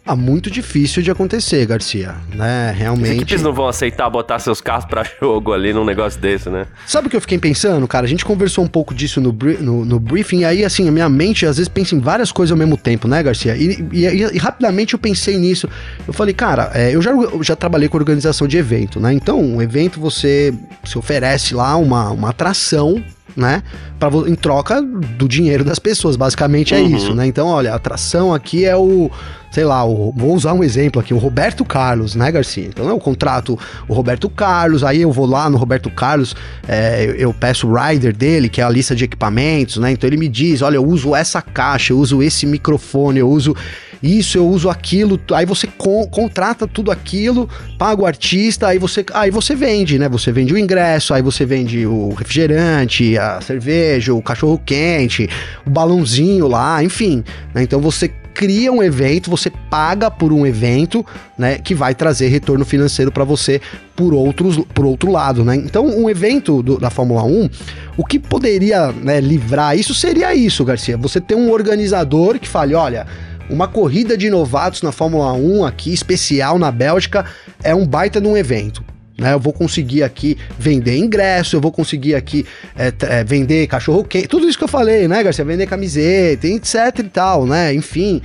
Ah, 0.08 0.16
muito 0.16 0.50
difícil 0.50 1.04
de 1.04 1.12
acontecer, 1.12 1.66
Garcia, 1.66 2.16
né? 2.34 2.74
Realmente. 2.76 3.10
As 3.10 3.16
equipes 3.18 3.42
não 3.42 3.54
vão 3.54 3.68
aceitar 3.68 4.10
botar 4.10 4.40
seus 4.40 4.62
carros 4.62 4.86
para 4.86 5.04
jogo 5.22 5.52
ali 5.52 5.74
num 5.74 5.84
negócio 5.84 6.20
desse, 6.20 6.50
né? 6.50 6.66
Sabe 6.86 7.08
o 7.08 7.10
que 7.10 7.18
eu 7.18 7.22
fiquei 7.22 7.38
pensando, 7.38 7.86
cara? 7.88 8.06
A 8.06 8.10
gente 8.10 8.24
conversou 8.24 8.64
um 8.64 8.68
pouco 8.68 8.94
disso 8.96 9.20
no, 9.20 9.36
no, 9.60 9.86
no 9.86 10.00
briefing, 10.00 10.40
e 10.40 10.46
aí, 10.46 10.64
assim, 10.64 10.88
a 10.88 10.92
minha 10.92 11.10
mente 11.10 11.46
às 11.46 11.58
vezes 11.58 11.68
pensa 11.68 11.94
em 11.94 12.00
várias 12.00 12.32
coisas 12.32 12.52
ao 12.52 12.58
mesmo 12.58 12.78
tempo, 12.78 13.08
né, 13.08 13.22
Garcia? 13.22 13.56
E, 13.58 13.86
e, 13.92 14.06
e, 14.06 14.36
e 14.36 14.38
rapidamente 14.38 14.94
eu 14.94 15.00
pensei 15.00 15.38
nisso. 15.38 15.70
Eu 16.08 16.14
falei, 16.14 16.34
cara, 16.34 16.72
é, 16.74 16.96
eu, 16.96 17.02
já, 17.02 17.12
eu 17.12 17.44
já 17.44 17.56
trabalhei 17.56 17.90
com 17.90 17.98
organização 17.98 18.48
de 18.48 18.58
evento, 18.58 19.00
né? 19.00 19.12
Então, 19.12 19.42
um 19.42 19.62
evento 19.62 20.00
você 20.00 20.54
se 20.86 20.98
oferece 20.98 21.54
lá 21.54 21.76
uma, 21.76 22.12
uma 22.12 22.30
atração 22.30 23.04
né? 23.38 23.62
Pra, 24.00 24.10
em 24.28 24.36
troca 24.36 24.82
do 24.82 25.28
dinheiro 25.28 25.64
das 25.64 25.78
pessoas, 25.78 26.16
basicamente 26.16 26.74
é 26.74 26.80
uhum. 26.80 26.98
isso, 26.98 27.14
né? 27.14 27.28
Então, 27.28 27.48
olha, 27.48 27.72
a 27.72 27.76
atração 27.76 28.34
aqui 28.34 28.66
é 28.66 28.76
o, 28.76 29.12
sei 29.52 29.64
lá, 29.64 29.86
o, 29.86 30.12
vou 30.12 30.34
usar 30.34 30.54
um 30.54 30.64
exemplo 30.64 31.00
aqui, 31.00 31.14
o 31.14 31.18
Roberto 31.18 31.64
Carlos, 31.64 32.16
né, 32.16 32.32
Garcia? 32.32 32.66
Então 32.66 32.88
eu 32.88 33.00
contrato 33.00 33.58
o 33.88 33.94
Roberto 33.94 34.28
Carlos, 34.30 34.84
aí 34.84 35.02
eu 35.02 35.12
vou 35.12 35.28
lá 35.28 35.50
no 35.50 35.58
Roberto 35.58 35.90
Carlos, 35.92 36.36
é, 36.68 37.06
eu, 37.06 37.16
eu, 37.16 37.34
peço 37.34 37.68
o 37.68 37.76
rider 37.76 38.16
dele, 38.16 38.50
que 38.50 38.60
é 38.60 38.64
a 38.64 38.70
lista 38.70 38.96
de 38.96 39.06
equipamentos, 39.06 39.78
né? 39.78 39.92
Então 39.92 40.08
ele 40.08 40.18
me 40.18 40.28
diz, 40.28 40.62
olha, 40.62 40.78
eu 40.78 40.86
uso 40.86 41.16
essa 41.16 41.42
caixa, 41.42 41.94
eu 41.94 42.00
uso 42.00 42.24
esse 42.24 42.46
microfone, 42.46 43.20
eu 43.20 43.30
uso 43.30 43.56
isso, 44.02 44.38
eu 44.38 44.48
uso 44.48 44.70
aquilo, 44.70 45.20
aí 45.34 45.46
você 45.46 45.68
contrata 46.12 46.68
tudo 46.68 46.92
aquilo, 46.92 47.50
paga 47.78 48.02
o 48.02 48.06
artista, 48.06 48.68
aí 48.68 48.78
você, 48.78 49.04
aí 49.14 49.32
você 49.32 49.56
vende, 49.56 49.98
né? 49.98 50.08
Você 50.10 50.32
vende 50.32 50.54
o 50.54 50.58
ingresso, 50.58 51.14
aí 51.14 51.22
você 51.22 51.46
vende 51.46 51.86
o 51.86 52.14
refrigerante, 52.14 53.18
cerveja, 53.42 54.14
o 54.14 54.22
cachorro 54.22 54.62
quente, 54.66 55.30
o 55.66 55.70
balãozinho 55.70 56.48
lá, 56.48 56.84
enfim. 56.84 57.24
Né? 57.54 57.64
Então 57.64 57.80
você 57.80 58.12
cria 58.38 58.72
um 58.72 58.84
evento, 58.84 59.32
você 59.32 59.50
paga 59.50 60.12
por 60.12 60.32
um 60.32 60.46
evento, 60.46 61.04
né, 61.36 61.58
que 61.58 61.74
vai 61.74 61.96
trazer 61.96 62.28
retorno 62.28 62.64
financeiro 62.64 63.12
para 63.12 63.24
você 63.24 63.60
por 63.96 64.14
outros 64.14 64.58
por 64.76 64.86
outro 64.86 65.12
lado, 65.12 65.44
né? 65.44 65.56
Então, 65.56 65.88
um 65.88 66.08
evento 66.08 66.62
do, 66.62 66.78
da 66.78 66.92
Fórmula 66.92 67.24
1, 67.24 67.50
o 67.98 68.06
que 68.06 68.20
poderia 68.20 68.92
né, 68.92 69.20
livrar 69.20 69.76
isso 69.76 69.96
seria 69.96 70.36
isso, 70.36 70.64
Garcia. 70.64 70.96
Você 70.98 71.20
ter 71.20 71.34
um 71.34 71.50
organizador 71.50 72.38
que 72.38 72.48
fale, 72.48 72.76
olha, 72.76 73.08
uma 73.50 73.68
corrida 73.68 74.16
de 74.16 74.30
novatos 74.30 74.84
na 74.84 74.92
Fórmula 74.92 75.34
1 75.34 75.66
aqui, 75.66 75.92
especial 75.92 76.60
na 76.60 76.70
Bélgica, 76.70 77.26
é 77.64 77.74
um 77.74 77.88
baita 77.88 78.22
de 78.22 78.28
um 78.28 78.38
evento. 78.38 78.84
Né, 79.18 79.34
eu 79.34 79.40
vou 79.40 79.52
conseguir 79.52 80.04
aqui 80.04 80.38
vender 80.60 80.96
ingresso, 80.96 81.56
eu 81.56 81.62
vou 81.62 81.72
conseguir 81.72 82.14
aqui 82.14 82.46
é, 82.76 82.94
é, 83.02 83.24
vender 83.24 83.66
cachorro 83.66 84.04
quente, 84.04 84.28
tudo 84.28 84.48
isso 84.48 84.56
que 84.56 84.64
eu 84.64 84.68
falei, 84.68 85.08
né, 85.08 85.24
Garcia? 85.24 85.44
Vender 85.44 85.66
camiseta, 85.66 86.46
etc 86.46 87.00
e 87.00 87.04
tal, 87.04 87.48
né? 87.48 87.74
Enfim, 87.74 88.22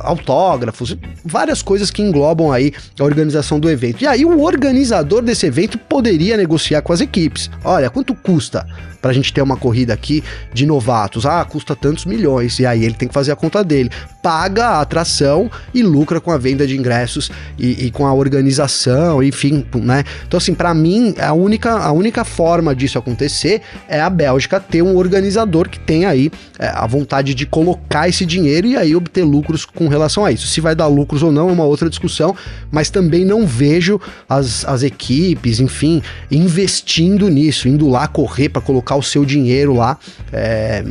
autógrafos, 0.00 0.96
várias 1.22 1.60
coisas 1.60 1.90
que 1.90 2.00
englobam 2.00 2.50
aí 2.50 2.72
a 2.98 3.04
organização 3.04 3.60
do 3.60 3.68
evento. 3.68 4.02
E 4.02 4.06
aí 4.06 4.24
o 4.24 4.40
organizador 4.40 5.20
desse 5.20 5.44
evento 5.44 5.76
poderia 5.76 6.36
negociar 6.38 6.80
com 6.80 6.94
as 6.94 7.02
equipes. 7.02 7.50
Olha, 7.62 7.90
quanto 7.90 8.14
custa? 8.14 8.66
para 9.06 9.12
a 9.12 9.14
gente 9.14 9.32
ter 9.32 9.40
uma 9.40 9.56
corrida 9.56 9.94
aqui 9.94 10.24
de 10.52 10.66
novatos. 10.66 11.24
Ah, 11.26 11.44
custa 11.44 11.76
tantos 11.76 12.04
milhões. 12.04 12.58
E 12.58 12.66
aí 12.66 12.84
ele 12.84 12.94
tem 12.94 13.06
que 13.06 13.14
fazer 13.14 13.30
a 13.30 13.36
conta 13.36 13.62
dele. 13.62 13.88
Paga 14.20 14.66
a 14.66 14.80
atração 14.80 15.48
e 15.72 15.80
lucra 15.80 16.20
com 16.20 16.32
a 16.32 16.36
venda 16.36 16.66
de 16.66 16.76
ingressos 16.76 17.30
e, 17.56 17.86
e 17.86 17.90
com 17.92 18.04
a 18.04 18.12
organização, 18.12 19.22
enfim, 19.22 19.64
né? 19.76 20.02
Então, 20.26 20.38
assim, 20.38 20.54
para 20.54 20.72
mim, 20.74 21.14
a 21.18 21.32
única, 21.32 21.72
a 21.72 21.92
única 21.92 22.24
forma 22.24 22.74
disso 22.74 22.98
acontecer 22.98 23.62
é 23.88 24.00
a 24.00 24.10
Bélgica 24.10 24.60
ter 24.60 24.82
um 24.82 24.96
organizador 24.96 25.68
que 25.68 25.78
tem 25.78 26.04
aí 26.04 26.30
é, 26.58 26.68
a 26.68 26.86
vontade 26.86 27.34
de 27.34 27.46
colocar 27.46 28.08
esse 28.08 28.24
dinheiro 28.24 28.66
e 28.66 28.76
aí 28.76 28.94
obter 28.94 29.24
lucros 29.24 29.64
com 29.64 29.88
relação 29.88 30.24
a 30.24 30.32
isso. 30.32 30.46
Se 30.46 30.60
vai 30.60 30.74
dar 30.74 30.86
lucros 30.86 31.22
ou 31.22 31.30
não 31.32 31.48
é 31.48 31.52
uma 31.52 31.64
outra 31.64 31.88
discussão, 31.88 32.34
mas 32.70 32.90
também 32.90 33.24
não 33.24 33.46
vejo 33.46 34.00
as, 34.28 34.64
as 34.64 34.82
equipes, 34.82 35.60
enfim, 35.60 36.02
investindo 36.30 37.28
nisso, 37.28 37.68
indo 37.68 37.88
lá 37.88 38.06
correr 38.06 38.48
para 38.48 38.62
colocar 38.62 38.96
o 38.96 39.02
seu 39.02 39.24
dinheiro 39.24 39.74
lá. 39.74 39.98
É, 40.32 40.84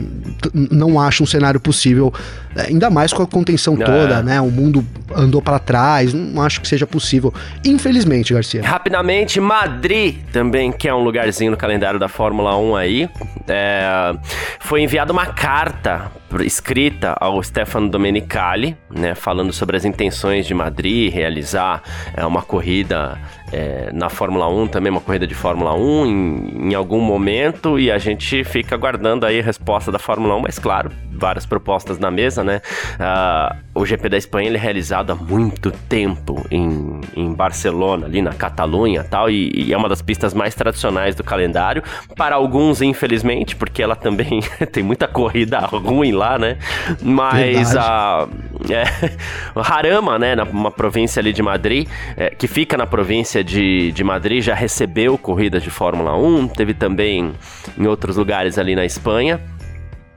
não 0.53 0.99
acho 0.99 1.23
um 1.23 1.25
cenário 1.25 1.59
possível, 1.59 2.13
é, 2.55 2.67
ainda 2.67 2.89
mais 2.89 3.11
com 3.13 3.23
a 3.23 3.27
contenção 3.27 3.75
é. 3.75 3.85
toda, 3.85 4.23
né? 4.23 4.39
O 4.41 4.51
mundo 4.51 4.85
andou 5.15 5.41
para 5.41 5.59
trás, 5.59 6.13
não 6.13 6.41
acho 6.41 6.61
que 6.61 6.67
seja 6.67 6.87
possível. 6.87 7.33
Infelizmente, 7.63 8.33
Garcia. 8.33 8.61
Rapidamente, 8.63 9.04
Madrid 9.39 10.23
também, 10.31 10.71
que 10.71 10.87
é 10.87 10.93
um 10.93 11.03
lugarzinho 11.03 11.51
no 11.51 11.57
calendário 11.57 11.99
da 11.99 12.07
Fórmula 12.07 12.57
1 12.57 12.75
aí. 12.75 13.09
É, 13.47 14.13
foi 14.59 14.81
enviada 14.81 15.13
uma 15.13 15.27
carta 15.27 16.11
escrita 16.41 17.15
ao 17.19 17.41
Stefano 17.41 17.89
Domenicali, 17.89 18.77
né, 18.89 19.15
falando 19.15 19.53
sobre 19.53 19.77
as 19.77 19.85
intenções 19.85 20.45
de 20.45 20.53
Madrid 20.53 21.13
realizar 21.13 21.81
é, 22.15 22.25
uma 22.25 22.41
corrida 22.41 23.17
é, 23.51 23.89
na 23.93 24.09
Fórmula 24.09 24.49
1, 24.49 24.67
também 24.67 24.91
uma 24.91 25.01
corrida 25.01 25.27
de 25.27 25.35
Fórmula 25.35 25.73
1 25.75 26.05
em, 26.05 26.69
em, 26.69 26.75
algum 26.75 26.99
momento, 26.99 27.79
e 27.79 27.91
a 27.91 27.97
gente 27.97 28.43
fica 28.43 28.75
aguardando 28.75 29.25
aí 29.25 29.39
a 29.39 29.43
resposta 29.43 29.91
da 29.91 29.99
Fórmula 29.99 30.35
1, 30.35 30.41
mas 30.41 30.59
claro, 30.59 30.91
várias 31.11 31.45
propostas 31.45 31.97
na 31.99 32.11
mesa, 32.11 32.43
né? 32.43 32.61
Uh, 32.95 33.81
o 33.81 33.85
GP 33.85 34.09
da 34.09 34.17
Espanha 34.17 34.47
ele 34.47 34.57
é 34.57 34.59
realizado 34.59 35.11
há 35.11 35.15
muito 35.15 35.71
tempo 35.71 36.45
em, 36.51 37.01
em 37.15 37.33
Barcelona, 37.33 38.05
ali 38.05 38.21
na 38.21 38.33
Catalunha 38.33 39.03
tal, 39.03 39.29
e, 39.29 39.51
e 39.53 39.73
é 39.73 39.77
uma 39.77 39.89
das 39.89 40.01
pistas 40.01 40.33
mais 40.33 40.55
tradicionais 40.55 41.15
do 41.15 41.23
calendário. 41.23 41.83
Para 42.15 42.35
alguns, 42.35 42.81
infelizmente, 42.81 43.55
porque 43.55 43.81
ela 43.81 43.95
também 43.95 44.41
tem 44.71 44.83
muita 44.83 45.07
corrida 45.07 45.59
ruim 45.59 46.11
lá, 46.11 46.24
né? 46.39 46.57
Mas 47.01 47.71
Verdade. 47.71 47.77
a. 47.79 48.27
É, 48.69 49.15
Harama, 49.55 50.17
né, 50.17 50.35
uma 50.51 50.71
província 50.71 51.19
ali 51.19 51.31
de 51.31 51.41
Madrid, 51.41 51.87
é, 52.17 52.29
que 52.29 52.47
fica 52.47 52.75
na 52.75 52.87
província 52.87 53.43
de, 53.43 53.91
de 53.91 54.03
Madrid, 54.03 54.41
já 54.43 54.55
recebeu 54.55 55.17
corridas 55.17 55.61
de 55.61 55.69
Fórmula 55.69 56.17
1, 56.17 56.47
teve 56.49 56.73
também 56.73 57.33
em 57.77 57.87
outros 57.87 58.17
lugares 58.17 58.57
ali 58.57 58.75
na 58.75 58.85
Espanha 58.85 59.39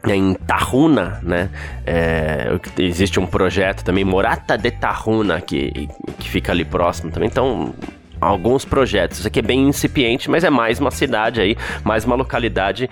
em 0.06 0.34
Tarruna, 0.34 1.20
né? 1.22 1.50
É, 1.84 2.46
existe 2.78 3.18
um 3.18 3.26
projeto 3.26 3.82
também, 3.82 4.04
Morata 4.04 4.56
de 4.56 4.70
Tarruna, 4.70 5.40
que, 5.40 5.88
que 6.18 6.28
fica 6.28 6.52
ali 6.52 6.64
próximo 6.64 7.10
também. 7.10 7.28
Então, 7.28 7.74
alguns 8.20 8.64
projetos. 8.64 9.18
Isso 9.18 9.28
aqui 9.28 9.40
é 9.40 9.42
bem 9.42 9.68
incipiente, 9.68 10.30
mas 10.30 10.44
é 10.44 10.50
mais 10.50 10.78
uma 10.80 10.90
cidade 10.90 11.40
aí, 11.40 11.56
mais 11.84 12.04
uma 12.04 12.16
localidade 12.16 12.88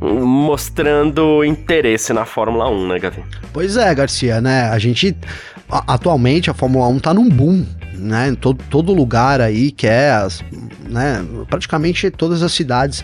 mostrando 0.00 1.44
interesse 1.44 2.12
na 2.12 2.24
Fórmula 2.24 2.68
1, 2.68 2.88
né, 2.88 2.98
Gavi? 2.98 3.22
Pois 3.52 3.76
é, 3.76 3.94
Garcia, 3.94 4.40
né? 4.40 4.68
A 4.70 4.78
gente 4.78 5.16
atualmente 5.68 6.50
a 6.50 6.54
Fórmula 6.54 6.86
1 6.88 6.98
tá 6.98 7.14
num 7.14 7.28
boom, 7.28 7.64
né? 7.94 8.36
Todo, 8.40 8.62
todo 8.70 8.92
lugar 8.92 9.40
aí 9.40 9.70
que 9.70 9.86
é, 9.86 10.10
as, 10.10 10.44
né? 10.88 11.24
Praticamente 11.48 12.10
todas 12.10 12.42
as 12.42 12.52
cidades 12.52 13.02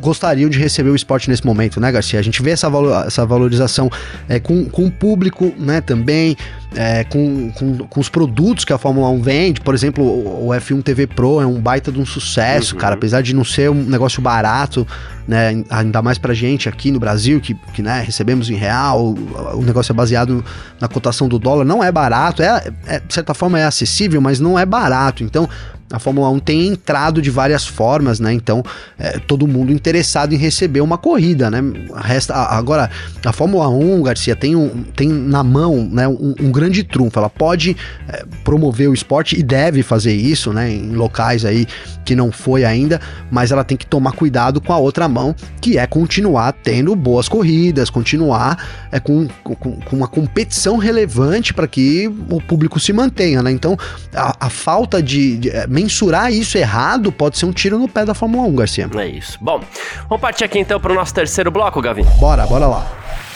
gostariam 0.00 0.48
de 0.48 0.58
receber 0.58 0.90
o 0.90 0.96
esporte 0.96 1.28
nesse 1.28 1.44
momento, 1.44 1.80
né, 1.80 1.90
Garcia? 1.90 2.18
A 2.18 2.22
gente 2.22 2.42
vê 2.42 2.50
essa, 2.50 2.68
valor, 2.68 3.06
essa 3.06 3.24
valorização 3.24 3.90
é, 4.28 4.38
com, 4.38 4.64
com 4.66 4.86
o 4.86 4.90
público, 4.90 5.52
né, 5.58 5.80
também, 5.80 6.36
é, 6.74 7.04
com, 7.04 7.50
com, 7.52 7.78
com, 7.78 8.00
os 8.00 8.08
produtos 8.08 8.64
que 8.64 8.72
a 8.72 8.78
Fórmula 8.78 9.08
1 9.10 9.22
vende. 9.22 9.60
Por 9.60 9.74
exemplo, 9.74 10.04
o, 10.04 10.48
o 10.48 10.50
F1 10.50 10.82
TV 10.82 11.06
Pro 11.06 11.40
é 11.40 11.46
um 11.46 11.60
baita 11.60 11.90
de 11.90 12.00
um 12.00 12.06
sucesso, 12.06 12.74
uhum. 12.74 12.80
cara, 12.80 12.94
apesar 12.94 13.22
de 13.22 13.34
não 13.34 13.44
ser 13.44 13.70
um 13.70 13.82
negócio 13.82 14.20
barato, 14.22 14.86
né, 15.26 15.62
ainda 15.70 16.00
mais 16.02 16.18
pra 16.18 16.34
gente 16.34 16.68
aqui 16.68 16.90
no 16.90 16.98
Brasil, 16.98 17.40
que, 17.40 17.54
que 17.74 17.82
né, 17.82 18.02
recebemos 18.04 18.50
em 18.50 18.54
real, 18.54 19.02
o, 19.02 19.58
o 19.58 19.62
negócio 19.62 19.92
é 19.92 19.94
baseado 19.94 20.44
na 20.80 20.88
cotação 20.88 21.28
do 21.28 21.38
dólar, 21.38 21.64
não 21.64 21.82
é 21.82 21.90
barato, 21.90 22.42
é, 22.42 22.72
é, 22.86 23.00
de 23.00 23.12
certa 23.12 23.34
forma 23.34 23.58
é 23.58 23.64
acessível, 23.64 24.20
mas 24.20 24.40
não 24.40 24.58
é 24.58 24.64
barato. 24.64 25.22
Então, 25.22 25.48
a 25.90 25.98
Fórmula 25.98 26.28
1 26.30 26.38
tem 26.40 26.68
entrado 26.68 27.22
de 27.22 27.30
várias 27.30 27.66
formas, 27.66 28.20
né? 28.20 28.32
Então, 28.32 28.62
é, 28.98 29.18
todo 29.18 29.46
mundo 29.46 29.72
interessado 29.72 30.34
em 30.34 30.36
receber 30.36 30.80
uma 30.80 30.98
corrida, 30.98 31.50
né? 31.50 31.62
Resta, 31.96 32.34
agora, 32.34 32.90
a 33.24 33.32
Fórmula 33.32 33.68
1, 33.68 34.02
Garcia, 34.02 34.36
tem, 34.36 34.54
um, 34.54 34.84
tem 34.94 35.08
na 35.08 35.42
mão 35.42 35.88
né, 35.90 36.06
um, 36.06 36.34
um 36.40 36.52
grande 36.52 36.84
trunfo. 36.84 37.18
Ela 37.18 37.30
pode 37.30 37.76
é, 38.08 38.24
promover 38.44 38.88
o 38.88 38.94
esporte 38.94 39.38
e 39.38 39.42
deve 39.42 39.82
fazer 39.82 40.14
isso, 40.14 40.52
né? 40.52 40.70
Em 40.70 40.94
locais 40.94 41.44
aí 41.44 41.66
que 42.04 42.14
não 42.14 42.32
foi 42.32 42.64
ainda, 42.64 43.00
mas 43.30 43.52
ela 43.52 43.62
tem 43.62 43.76
que 43.76 43.86
tomar 43.86 44.12
cuidado 44.12 44.60
com 44.62 44.72
a 44.72 44.78
outra 44.78 45.06
mão, 45.06 45.34
que 45.60 45.76
é 45.76 45.86
continuar 45.86 46.52
tendo 46.52 46.96
boas 46.96 47.28
corridas, 47.28 47.90
continuar 47.90 48.88
é, 48.90 48.98
com, 48.98 49.28
com, 49.42 49.54
com 49.54 49.96
uma 49.96 50.08
competição 50.08 50.76
relevante 50.78 51.52
para 51.52 51.66
que 51.66 52.10
o 52.30 52.40
público 52.40 52.80
se 52.80 52.92
mantenha, 52.92 53.42
né? 53.42 53.50
Então, 53.50 53.76
a, 54.14 54.46
a 54.46 54.50
falta 54.50 55.02
de, 55.02 55.36
de 55.36 55.50
é, 55.50 55.66
mensurar 55.78 56.32
isso 56.32 56.58
errado 56.58 57.12
pode 57.12 57.38
ser 57.38 57.46
um 57.46 57.52
tiro 57.52 57.78
no 57.78 57.88
pé 57.88 58.04
da 58.04 58.12
Fórmula 58.12 58.46
1, 58.48 58.54
Garcia. 58.54 58.90
É 58.96 59.06
isso. 59.06 59.38
Bom, 59.40 59.60
vamos 60.08 60.20
partir 60.20 60.44
aqui 60.44 60.58
então 60.58 60.80
para 60.80 60.92
o 60.92 60.94
nosso 60.94 61.14
terceiro 61.14 61.50
bloco, 61.50 61.80
Gavin. 61.80 62.04
Bora, 62.18 62.46
bora 62.46 62.66
lá. 62.66 62.86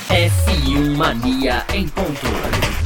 F1 0.08 0.96
Mania 0.96 1.64
em 1.72 1.86
ponto. 1.88 2.81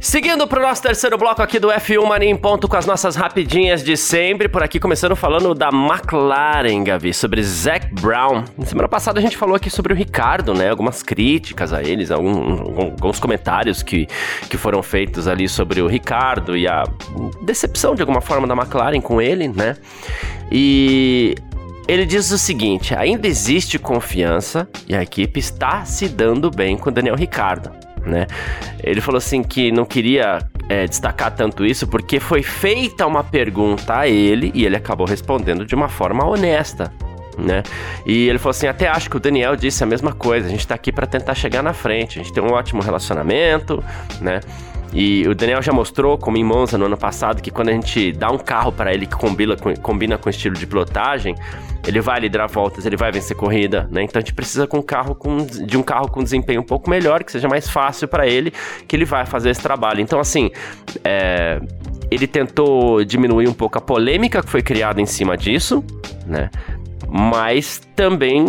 Seguindo 0.00 0.48
para 0.48 0.58
o 0.58 0.62
nosso 0.62 0.80
terceiro 0.80 1.18
bloco 1.18 1.42
aqui 1.42 1.58
do 1.58 1.68
F1 1.68 2.06
Mania 2.06 2.30
em 2.30 2.34
ponto 2.34 2.66
com 2.66 2.74
as 2.74 2.86
nossas 2.86 3.16
rapidinhas 3.16 3.84
de 3.84 3.98
sempre, 3.98 4.48
por 4.48 4.62
aqui 4.62 4.80
começando 4.80 5.14
falando 5.14 5.54
da 5.54 5.68
McLaren, 5.68 6.82
Gavi, 6.82 7.12
sobre 7.12 7.42
Zac 7.42 7.86
Brown. 8.00 8.44
Semana 8.64 8.88
passada 8.88 9.18
a 9.18 9.22
gente 9.22 9.36
falou 9.36 9.54
aqui 9.54 9.68
sobre 9.68 9.92
o 9.92 9.96
Ricardo, 9.96 10.54
né? 10.54 10.70
Algumas 10.70 11.02
críticas 11.02 11.70
a 11.74 11.82
eles, 11.82 12.10
algum, 12.10 12.80
alguns 12.80 13.20
comentários 13.20 13.82
que, 13.82 14.06
que 14.48 14.56
foram 14.56 14.82
feitos 14.82 15.28
ali 15.28 15.46
sobre 15.46 15.82
o 15.82 15.86
Ricardo 15.86 16.56
e 16.56 16.66
a 16.66 16.82
decepção 17.42 17.94
de 17.94 18.00
alguma 18.00 18.22
forma 18.22 18.46
da 18.46 18.54
McLaren 18.54 19.02
com 19.02 19.20
ele, 19.20 19.48
né? 19.48 19.76
E 20.50 21.34
ele 21.86 22.06
diz 22.06 22.30
o 22.30 22.38
seguinte: 22.38 22.94
ainda 22.94 23.28
existe 23.28 23.78
confiança 23.78 24.66
e 24.88 24.96
a 24.96 25.02
equipe 25.02 25.38
está 25.38 25.84
se 25.84 26.08
dando 26.08 26.50
bem 26.50 26.78
com 26.78 26.88
o 26.88 26.92
Daniel 26.92 27.16
Ricardo 27.16 27.89
né? 28.04 28.26
Ele 28.82 29.00
falou 29.00 29.18
assim 29.18 29.42
que 29.42 29.70
não 29.70 29.84
queria 29.84 30.38
é, 30.68 30.86
destacar 30.86 31.34
tanto 31.34 31.64
isso 31.64 31.86
porque 31.86 32.20
foi 32.20 32.42
feita 32.42 33.06
uma 33.06 33.24
pergunta 33.24 33.98
a 33.98 34.08
ele 34.08 34.50
e 34.54 34.64
ele 34.64 34.76
acabou 34.76 35.06
respondendo 35.06 35.64
de 35.64 35.74
uma 35.74 35.88
forma 35.88 36.24
honesta. 36.24 36.92
Né? 37.40 37.62
E 38.04 38.28
ele 38.28 38.38
falou 38.38 38.50
assim: 38.50 38.66
até 38.66 38.88
acho 38.88 39.08
que 39.08 39.16
o 39.16 39.20
Daniel 39.20 39.56
disse 39.56 39.82
a 39.82 39.86
mesma 39.86 40.12
coisa. 40.12 40.46
A 40.46 40.50
gente 40.50 40.66
tá 40.66 40.74
aqui 40.74 40.92
para 40.92 41.06
tentar 41.06 41.34
chegar 41.34 41.62
na 41.62 41.72
frente. 41.72 42.18
A 42.20 42.22
gente 42.22 42.32
tem 42.32 42.42
um 42.42 42.52
ótimo 42.52 42.82
relacionamento, 42.82 43.82
né? 44.20 44.40
E 44.92 45.26
o 45.28 45.34
Daniel 45.34 45.62
já 45.62 45.72
mostrou, 45.72 46.18
como 46.18 46.36
em 46.36 46.42
Monza 46.42 46.76
no 46.76 46.86
ano 46.86 46.96
passado, 46.96 47.40
que 47.40 47.50
quando 47.50 47.68
a 47.68 47.72
gente 47.72 48.10
dá 48.10 48.30
um 48.30 48.38
carro 48.38 48.72
para 48.72 48.92
ele 48.92 49.06
que 49.06 49.14
combina 49.14 49.56
com, 49.56 49.74
combina 49.76 50.18
com 50.18 50.28
estilo 50.28 50.56
de 50.56 50.66
pilotagem, 50.66 51.36
ele 51.86 52.00
vai 52.00 52.20
liderar 52.20 52.48
voltas, 52.48 52.84
ele 52.84 52.96
vai 52.96 53.12
vencer 53.12 53.36
corrida, 53.36 53.88
né? 53.90 54.02
Então 54.02 54.18
a 54.18 54.20
gente 54.20 54.34
precisa 54.34 54.66
com 54.66 54.78
um 54.78 54.82
carro 54.82 55.14
com, 55.14 55.38
de 55.46 55.76
um 55.76 55.82
carro 55.82 56.08
com 56.08 56.22
desempenho 56.22 56.60
um 56.60 56.64
pouco 56.64 56.90
melhor, 56.90 57.22
que 57.22 57.30
seja 57.30 57.48
mais 57.48 57.70
fácil 57.70 58.08
para 58.08 58.26
ele, 58.26 58.52
que 58.86 58.96
ele 58.96 59.04
vai 59.04 59.24
fazer 59.24 59.50
esse 59.50 59.62
trabalho. 59.62 60.00
Então, 60.00 60.18
assim, 60.18 60.50
é, 61.04 61.60
ele 62.10 62.26
tentou 62.26 63.04
diminuir 63.04 63.48
um 63.48 63.54
pouco 63.54 63.78
a 63.78 63.80
polêmica 63.80 64.42
que 64.42 64.50
foi 64.50 64.62
criada 64.62 65.00
em 65.00 65.06
cima 65.06 65.36
disso, 65.36 65.84
né? 66.26 66.50
Mas 67.10 67.80
também 67.96 68.44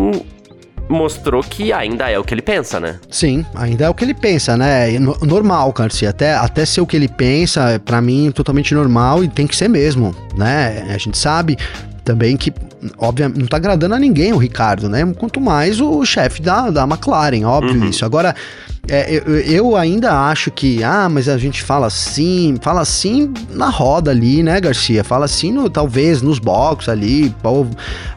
mostrou 0.89 1.41
que 1.41 1.71
ainda 1.71 2.10
é 2.10 2.19
o 2.19 2.24
que 2.24 2.34
ele 2.34 2.41
pensa, 2.41 2.80
né? 2.80 3.00
Sim, 3.10 3.45
ainda 3.56 3.86
é 3.86 3.89
o 3.89 3.93
que 3.93 4.04
ele 4.04 4.13
pensa, 4.13 4.58
né? 4.58 5.00
Normal, 5.00 5.71
Garcia. 5.71 6.10
Até, 6.10 6.36
até 6.36 6.65
ser 6.65 6.82
o 6.82 6.86
que 6.86 6.95
ele 6.95 7.08
pensa, 7.08 7.82
para 7.84 8.02
mim, 8.02 8.28
é 8.28 8.32
totalmente 8.32 8.74
normal 8.76 9.24
e 9.24 9.28
tem 9.30 9.47
que 9.47 9.56
ser 9.56 9.69
mesmo, 9.69 10.13
né? 10.36 10.86
A 10.93 10.97
gente 10.97 11.17
sabe 11.17 11.58
também 12.12 12.36
que, 12.36 12.54
obviamente, 12.97 13.39
não 13.39 13.47
tá 13.47 13.56
agradando 13.56 13.95
a 13.95 14.00
ninguém 14.00 14.34
o 14.34 14.38
Ricardo, 14.38 14.89
né? 14.89 15.02
Quanto 15.17 15.39
mais 15.39 15.80
o 15.80 16.04
chefe 16.04 16.41
da, 16.41 16.69
da 16.69 16.84
McLaren, 16.84 17.45
óbvio 17.45 17.80
uhum. 17.80 17.89
isso. 17.89 18.04
Agora, 18.04 18.36
é, 18.89 19.15
eu, 19.15 19.39
eu, 19.39 19.76
ainda 19.78 20.28
acho 20.28 20.52
que, 20.52 20.84
ah, 20.84 21.08
mas 21.08 21.30
a 21.30 21.38
gente 21.38 21.63
fala 21.63 21.88
assim, 21.88 22.58
fala 22.62 22.82
assim 22.82 23.34
na 23.52 23.69
roda 23.69 24.12
ali, 24.12 24.43
né, 24.43 24.60
Garcia? 24.60 25.06
Fala 25.06 25.24
assim, 25.24 25.54
no, 25.54 25.69
talvez 25.69 26.21
nos 26.21 26.38
boxes 26.38 26.89
ali. 26.89 27.34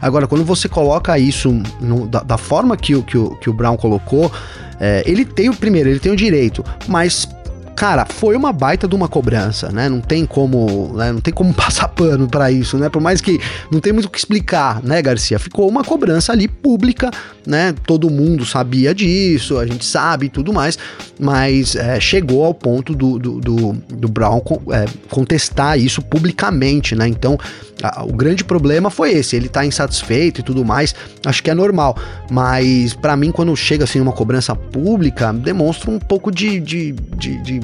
Agora, 0.01 0.27
quando 0.27 0.43
você 0.43 0.67
coloca 0.67 1.17
isso 1.17 1.57
no, 1.79 2.05
da, 2.05 2.19
da, 2.19 2.37
forma 2.37 2.75
que, 2.75 3.01
que, 3.03 3.17
o, 3.17 3.29
que 3.37 3.49
o 3.49 3.53
Brown 3.53 3.77
colocou, 3.77 4.29
é, 4.77 5.03
ele 5.05 5.23
tem 5.23 5.49
o 5.49 5.55
primeiro, 5.55 5.87
ele 5.87 5.99
tem 5.99 6.11
o 6.11 6.17
direito, 6.17 6.65
mas 6.85 7.29
cara, 7.75 8.05
foi 8.05 8.35
uma 8.35 8.53
baita 8.53 8.87
de 8.87 8.95
uma 8.95 9.07
cobrança, 9.07 9.71
né? 9.71 9.89
Não 9.89 9.99
tem 9.99 10.25
como, 10.25 10.93
né? 10.95 11.11
não 11.11 11.21
tem 11.21 11.33
como 11.33 11.53
passar 11.55 11.87
pano 11.89 12.27
para 12.27 12.51
isso, 12.51 12.77
né? 12.77 12.89
Por 12.89 13.01
mais 13.01 13.21
que 13.21 13.39
não 13.71 13.79
tem 13.79 13.91
muito 13.91 14.05
o 14.05 14.09
que 14.09 14.17
explicar, 14.17 14.81
né, 14.81 15.01
Garcia? 15.01 15.37
Ficou 15.37 15.67
uma 15.67 15.83
cobrança 15.83 16.31
ali 16.31 16.47
pública, 16.47 17.11
né? 17.45 17.73
Todo 17.85 18.09
mundo 18.09 18.45
sabia 18.45 18.93
disso, 18.93 19.57
a 19.57 19.65
gente 19.65 19.85
sabe 19.85 20.27
e 20.27 20.29
tudo 20.29 20.53
mais, 20.53 20.77
mas 21.19 21.75
é, 21.75 21.99
chegou 21.99 22.45
ao 22.45 22.53
ponto 22.53 22.93
do, 22.93 23.19
do, 23.19 23.39
do, 23.39 23.73
do 23.73 24.07
Brown 24.07 24.41
é, 24.71 24.85
contestar 25.09 25.79
isso 25.79 26.01
publicamente, 26.01 26.95
né? 26.95 27.07
Então, 27.07 27.37
a, 27.81 28.03
o 28.03 28.13
grande 28.13 28.43
problema 28.43 28.89
foi 28.89 29.11
esse, 29.11 29.35
ele 29.35 29.49
tá 29.49 29.65
insatisfeito 29.65 30.41
e 30.41 30.43
tudo 30.43 30.65
mais, 30.65 30.95
acho 31.25 31.43
que 31.43 31.49
é 31.49 31.53
normal, 31.53 31.97
mas 32.29 32.93
para 32.93 33.15
mim, 33.15 33.31
quando 33.31 33.55
chega 33.55 33.83
assim 33.83 33.99
uma 33.99 34.11
cobrança 34.11 34.55
pública, 34.55 35.31
demonstra 35.31 35.91
um 35.91 35.99
pouco 35.99 36.31
de, 36.31 36.59
de, 36.59 36.91
de, 36.91 37.37
de 37.39 37.61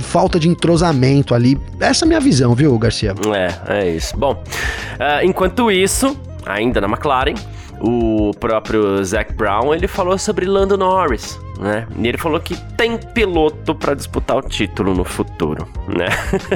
falta 0.00 0.38
de 0.38 0.48
entrosamento 0.48 1.34
ali. 1.34 1.58
Essa 1.78 2.04
é 2.04 2.06
a 2.06 2.08
minha 2.08 2.20
visão, 2.20 2.54
viu, 2.54 2.76
Garcia? 2.78 3.14
É, 3.34 3.78
é 3.78 3.90
isso. 3.96 4.16
Bom, 4.16 4.32
uh, 4.32 5.24
enquanto 5.24 5.70
isso, 5.70 6.16
ainda 6.46 6.80
na 6.80 6.88
McLaren, 6.88 7.34
o 7.80 8.32
próprio 8.38 9.02
Zac 9.04 9.32
Brown 9.32 9.74
ele 9.74 9.88
falou 9.88 10.18
sobre 10.18 10.46
Lando 10.46 10.76
Norris, 10.76 11.40
né? 11.60 11.86
E 11.96 12.08
ele 12.08 12.16
falou 12.16 12.40
que 12.40 12.56
tem 12.74 12.96
piloto 12.96 13.74
para 13.74 13.94
disputar 13.94 14.38
o 14.38 14.42
título 14.42 14.94
no 14.94 15.04
futuro, 15.04 15.68
né? 15.86 16.06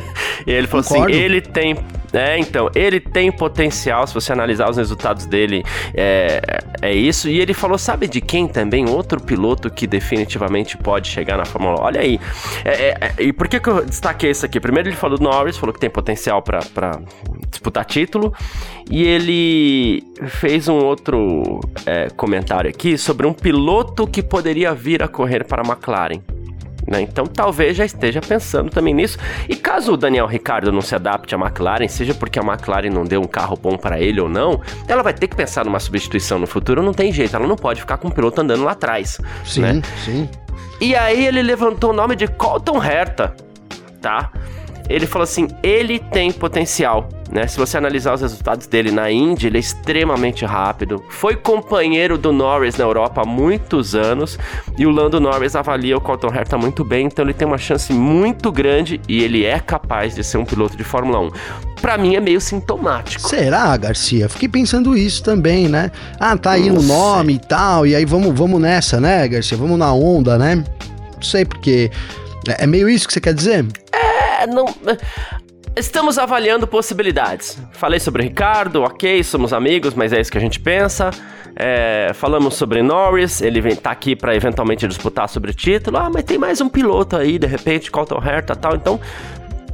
e 0.47 0.51
ele 0.51 0.67
falou 0.67 0.81
assim, 0.81 0.95
Concordo. 0.95 1.15
assim, 1.15 1.23
ele 1.23 1.41
tem, 1.43 1.77
é, 2.15 2.39
então, 2.39 2.71
ele 2.75 3.01
tem 3.01 3.31
potencial, 3.31 4.07
se 4.07 4.15
você 4.15 4.33
analisar 4.33 4.71
os 4.71 4.77
resultados 4.77 5.27
dele, 5.27 5.65
é, 5.95 6.41
é 6.81 6.95
isso. 6.95 7.29
E 7.29 7.41
ele 7.41 7.53
falou, 7.53 7.77
sabe 7.77 8.07
de 8.07 8.21
quem 8.21 8.47
também? 8.47 8.89
Outro 8.89 9.21
piloto 9.21 9.69
que 9.69 9.87
definitivamente 9.87 10.77
pode 10.79 11.09
chegar 11.09 11.37
na 11.37 11.45
Fórmula 11.45 11.81
1. 11.81 11.83
Olha 11.83 12.01
aí. 12.01 12.21
É, 12.65 12.71
é, 12.71 12.99
é, 13.01 13.23
e 13.23 13.33
por 13.33 13.49
que, 13.49 13.59
que 13.59 13.69
eu 13.69 13.85
destaquei 13.85 14.31
isso 14.31 14.47
aqui? 14.47 14.61
Primeiro 14.61 14.89
ele 14.89 14.97
falou 14.97 15.19
do 15.19 15.25
Norris, 15.25 15.57
falou 15.57 15.73
que 15.73 15.81
tem 15.81 15.91
potencial 15.91 16.41
para 16.41 16.61
disputar 17.51 17.85
título. 17.85 18.33
E 18.91 19.03
ele 19.03 20.05
fez 20.27 20.69
um 20.69 20.77
outro 20.77 21.61
é, 21.87 22.11
comentário 22.11 22.69
aqui 22.71 22.99
sobre 22.99 23.27
um 23.27 23.33
piloto 23.33 24.07
que 24.07 24.23
poderia 24.23 24.75
vir 24.75 24.94
a 25.03 25.09
correr 25.09 25.45
para 25.45 25.63
a 25.63 25.67
McLaren. 25.67 26.21
Né? 26.87 27.01
Então 27.01 27.27
talvez 27.27 27.77
já 27.77 27.85
esteja 27.85 28.21
pensando 28.21 28.71
também 28.71 28.95
nisso. 28.95 29.19
E 29.49 29.57
caso 29.57 29.93
o 29.93 29.97
Daniel 29.97 30.27
Ricardo 30.27 30.71
não 30.71 30.81
se 30.81 30.95
adapte 30.95 31.35
à 31.35 31.39
McLaren, 31.39 31.89
seja 31.89 32.15
porque 32.15 32.39
a 32.39 32.43
McLaren 32.43 32.91
não 32.91 33.05
deu 33.05 33.21
um 33.21 33.27
carro 33.27 33.57
bom 33.57 33.77
para 33.77 34.01
ele 34.01 34.21
ou 34.21 34.29
não, 34.29 34.61
ela 34.87 35.03
vai 35.03 35.15
ter 35.15 35.29
que 35.29 35.37
pensar 35.37 35.65
numa 35.65 35.81
substituição 35.81 36.39
no 36.39 36.47
futuro. 36.47 36.83
Não 36.83 36.93
tem 36.93 37.13
jeito, 37.13 37.35
ela 37.35 37.47
não 37.47 37.57
pode 37.57 37.81
ficar 37.81 37.97
com 37.97 38.09
o 38.09 38.13
piloto 38.13 38.41
andando 38.41 38.65
lá 38.65 38.73
atrás. 38.73 39.19
Sim, 39.45 39.61
né? 39.61 39.83
sim. 40.05 40.29
E 40.81 40.95
aí 40.95 41.27
ele 41.27 41.43
levantou 41.43 41.91
o 41.91 41.93
nome 41.93 42.17
de 42.17 42.27
Colton 42.27 42.83
Herta, 42.83 43.35
tá? 44.01 44.31
Ele 44.89 45.07
falou 45.07 45.25
assim: 45.25 45.49
ele 45.63 45.99
tem 45.99 46.31
potencial. 46.33 47.09
Né? 47.31 47.47
Se 47.49 47.59
você 47.59 47.77
analisar 47.77 48.15
os 48.15 48.21
resultados 48.21 48.67
dele 48.67 48.93
na 48.93 49.11
Indy, 49.11 49.49
ele 49.49 49.57
é 49.57 49.61
extremamente 49.61 50.45
rápido. 50.45 51.03
Foi 51.09 51.35
companheiro 51.35 52.17
do 52.17 52.33
Norris 52.33 52.77
na 52.77 52.85
Europa 52.85 53.23
há 53.23 53.25
muitos 53.25 53.95
anos 53.95 54.39
e 54.79 54.87
o 54.87 54.91
Lando 54.91 55.19
Norris 55.19 55.57
avalia 55.57 55.97
o 55.97 56.01
Colton 56.01 56.33
Herta 56.33 56.57
muito 56.57 56.85
bem, 56.85 57.07
então 57.07 57.25
ele 57.25 57.35
tem 57.35 57.47
uma 57.49 57.59
chance 57.59 57.93
muito 57.93 58.53
grande 58.53 59.01
e 59.09 59.23
ele 59.25 59.45
é 59.45 59.59
capaz 59.59 60.15
de 60.15 60.23
ser 60.23 60.39
um 60.39 60.45
piloto 60.45 60.77
de 60.77 60.85
Fórmula 60.85 61.19
1. 61.21 61.31
Para 61.81 61.99
mim 61.99 62.15
é 62.15 62.21
meio 62.21 62.41
sintomático. 62.41 63.29
Será, 63.29 63.77
Garcia? 63.77 64.29
Fiquei 64.29 64.49
pensando 64.49 64.97
isso 64.97 65.23
também, 65.23 65.69
né? 65.69 65.91
Ah, 66.21 66.37
tá 66.37 66.53
aí 66.53 66.71
Não 66.71 66.79
o 66.79 66.83
nome 66.83 67.35
sei. 67.35 67.43
e 67.43 67.49
tal, 67.49 67.87
e 67.87 67.95
aí 67.97 68.05
vamos, 68.05 68.33
vamos 68.33 68.61
nessa, 68.61 69.01
né, 69.01 69.27
Garcia? 69.27 69.57
Vamos 69.57 69.79
na 69.79 69.93
onda, 69.93 70.39
né? 70.39 70.63
Não 71.17 71.23
sei 71.23 71.45
porque 71.45 71.91
é, 72.49 72.65
é 72.65 72.67
meio 72.67 72.89
isso 72.89 73.07
que 73.07 73.13
você 73.13 73.21
quer 73.21 73.35
dizer? 73.35 73.67
É, 73.93 74.14
não. 74.47 74.67
Estamos 75.77 76.19
avaliando 76.19 76.69
possibilidades. 76.69 77.59
Falei 77.73 77.99
sobre 77.99 78.23
o 78.23 78.25
Ricardo, 78.25 78.83
ok, 78.83 79.25
somos 79.25 79.53
amigos, 79.53 79.93
mas 79.95 80.13
é 80.13 80.21
isso 80.21 80.31
que 80.31 80.39
a 80.39 80.41
gente 80.41 80.61
pensa. 80.61 81.11
É, 81.57 82.13
falamos 82.15 82.55
sobre 82.55 82.81
Norris, 82.83 83.41
ele 83.41 83.61
vem 83.61 83.75
tá 83.75 83.91
aqui 83.91 84.15
para 84.15 84.35
eventualmente 84.37 84.87
disputar 84.87 85.29
sobre 85.29 85.51
o 85.51 85.55
título. 85.55 85.97
Ah, 85.97 86.11
mas 86.13 86.23
tem 86.23 86.39
mais 86.39 86.61
um 86.61 86.69
piloto 86.69 87.17
aí, 87.17 87.39
de 87.39 87.47
repente, 87.47 87.91
Colton 87.91 88.23
Herta 88.25 88.55
tal. 88.55 88.77
Então, 88.77 89.01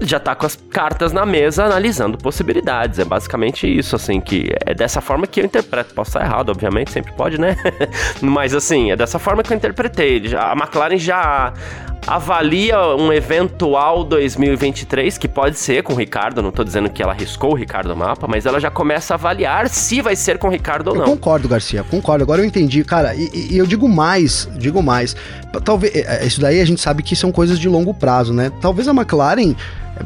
já 0.01 0.19
tá 0.19 0.35
com 0.35 0.47
as 0.47 0.57
cartas 0.57 1.13
na 1.13 1.27
mesa 1.27 1.65
analisando 1.65 2.17
possibilidades. 2.17 2.99
É 2.99 3.05
basicamente 3.05 3.67
isso, 3.67 3.95
assim, 3.95 4.21
que 4.21 4.51
é 4.65 4.73
dessa 4.73 5.01
forma 5.01 5.27
que 5.27 5.41
eu 5.41 5.45
interpreto. 5.45 5.95
Posso 5.95 6.11
estar 6.11 6.25
errado, 6.25 6.51
obviamente, 6.51 6.91
sempre 6.91 7.13
pode, 7.13 7.39
né? 7.39 7.57
Mas 8.21 8.55
assim, 8.55 8.91
é 8.91 8.97
dessa 8.97 9.19
forma 9.19 9.43
que 9.43 9.53
eu 9.53 9.57
interpretei. 9.57 10.23
A 10.35 10.53
McLaren 10.53 10.97
já 10.97 11.53
avalia 12.07 12.79
um 12.97 13.13
eventual 13.13 14.05
2023, 14.05 15.19
que 15.19 15.29
pode 15.29 15.59
ser 15.59 15.83
com 15.83 15.93
o 15.93 15.97
Ricardo, 15.97 16.43
não 16.43 16.51
tô 16.51 16.65
dizendo 16.65 16.89
que 16.89 17.03
ela 17.03 17.13
arriscou 17.13 17.53
o 17.53 17.55
Ricardo 17.55 17.95
mapa, 17.97 18.27
mas 18.27 18.47
ela 18.47 18.59
já 18.59 18.71
começa 18.71 19.15
a 19.15 19.17
avaliar 19.17 19.69
se 19.69 20.01
vai 20.01 20.17
ser 20.17 20.39
com 20.39 20.49
o 20.49 20.51
Ricardo 20.51 20.89
ou 20.89 20.95
não. 20.95 21.03
Eu 21.03 21.11
concordo, 21.11 21.49
Garcia, 21.49 21.85
concordo. 21.85 22.25
Agora 22.25 22.41
eu 22.41 22.45
entendi, 22.45 22.83
cara, 22.85 23.15
e, 23.15 23.53
e 23.53 23.59
eu 23.59 23.67
digo 23.67 23.89
mais, 23.89 24.49
digo 24.57 24.83
mais. 24.83 25.15
Talvez, 25.65 25.95
é, 25.95 26.23
é, 26.23 26.27
isso 26.27 26.41
daí 26.41 26.61
a 26.61 26.65
gente 26.65 26.81
sabe 26.81 27.03
que 27.03 27.15
são 27.15 27.31
coisas 27.31 27.59
de 27.59 27.69
longo 27.69 27.93
prazo, 27.93 28.33
né? 28.33 28.51
Talvez 28.61 28.89
a 28.89 28.93
McLaren 28.93 29.55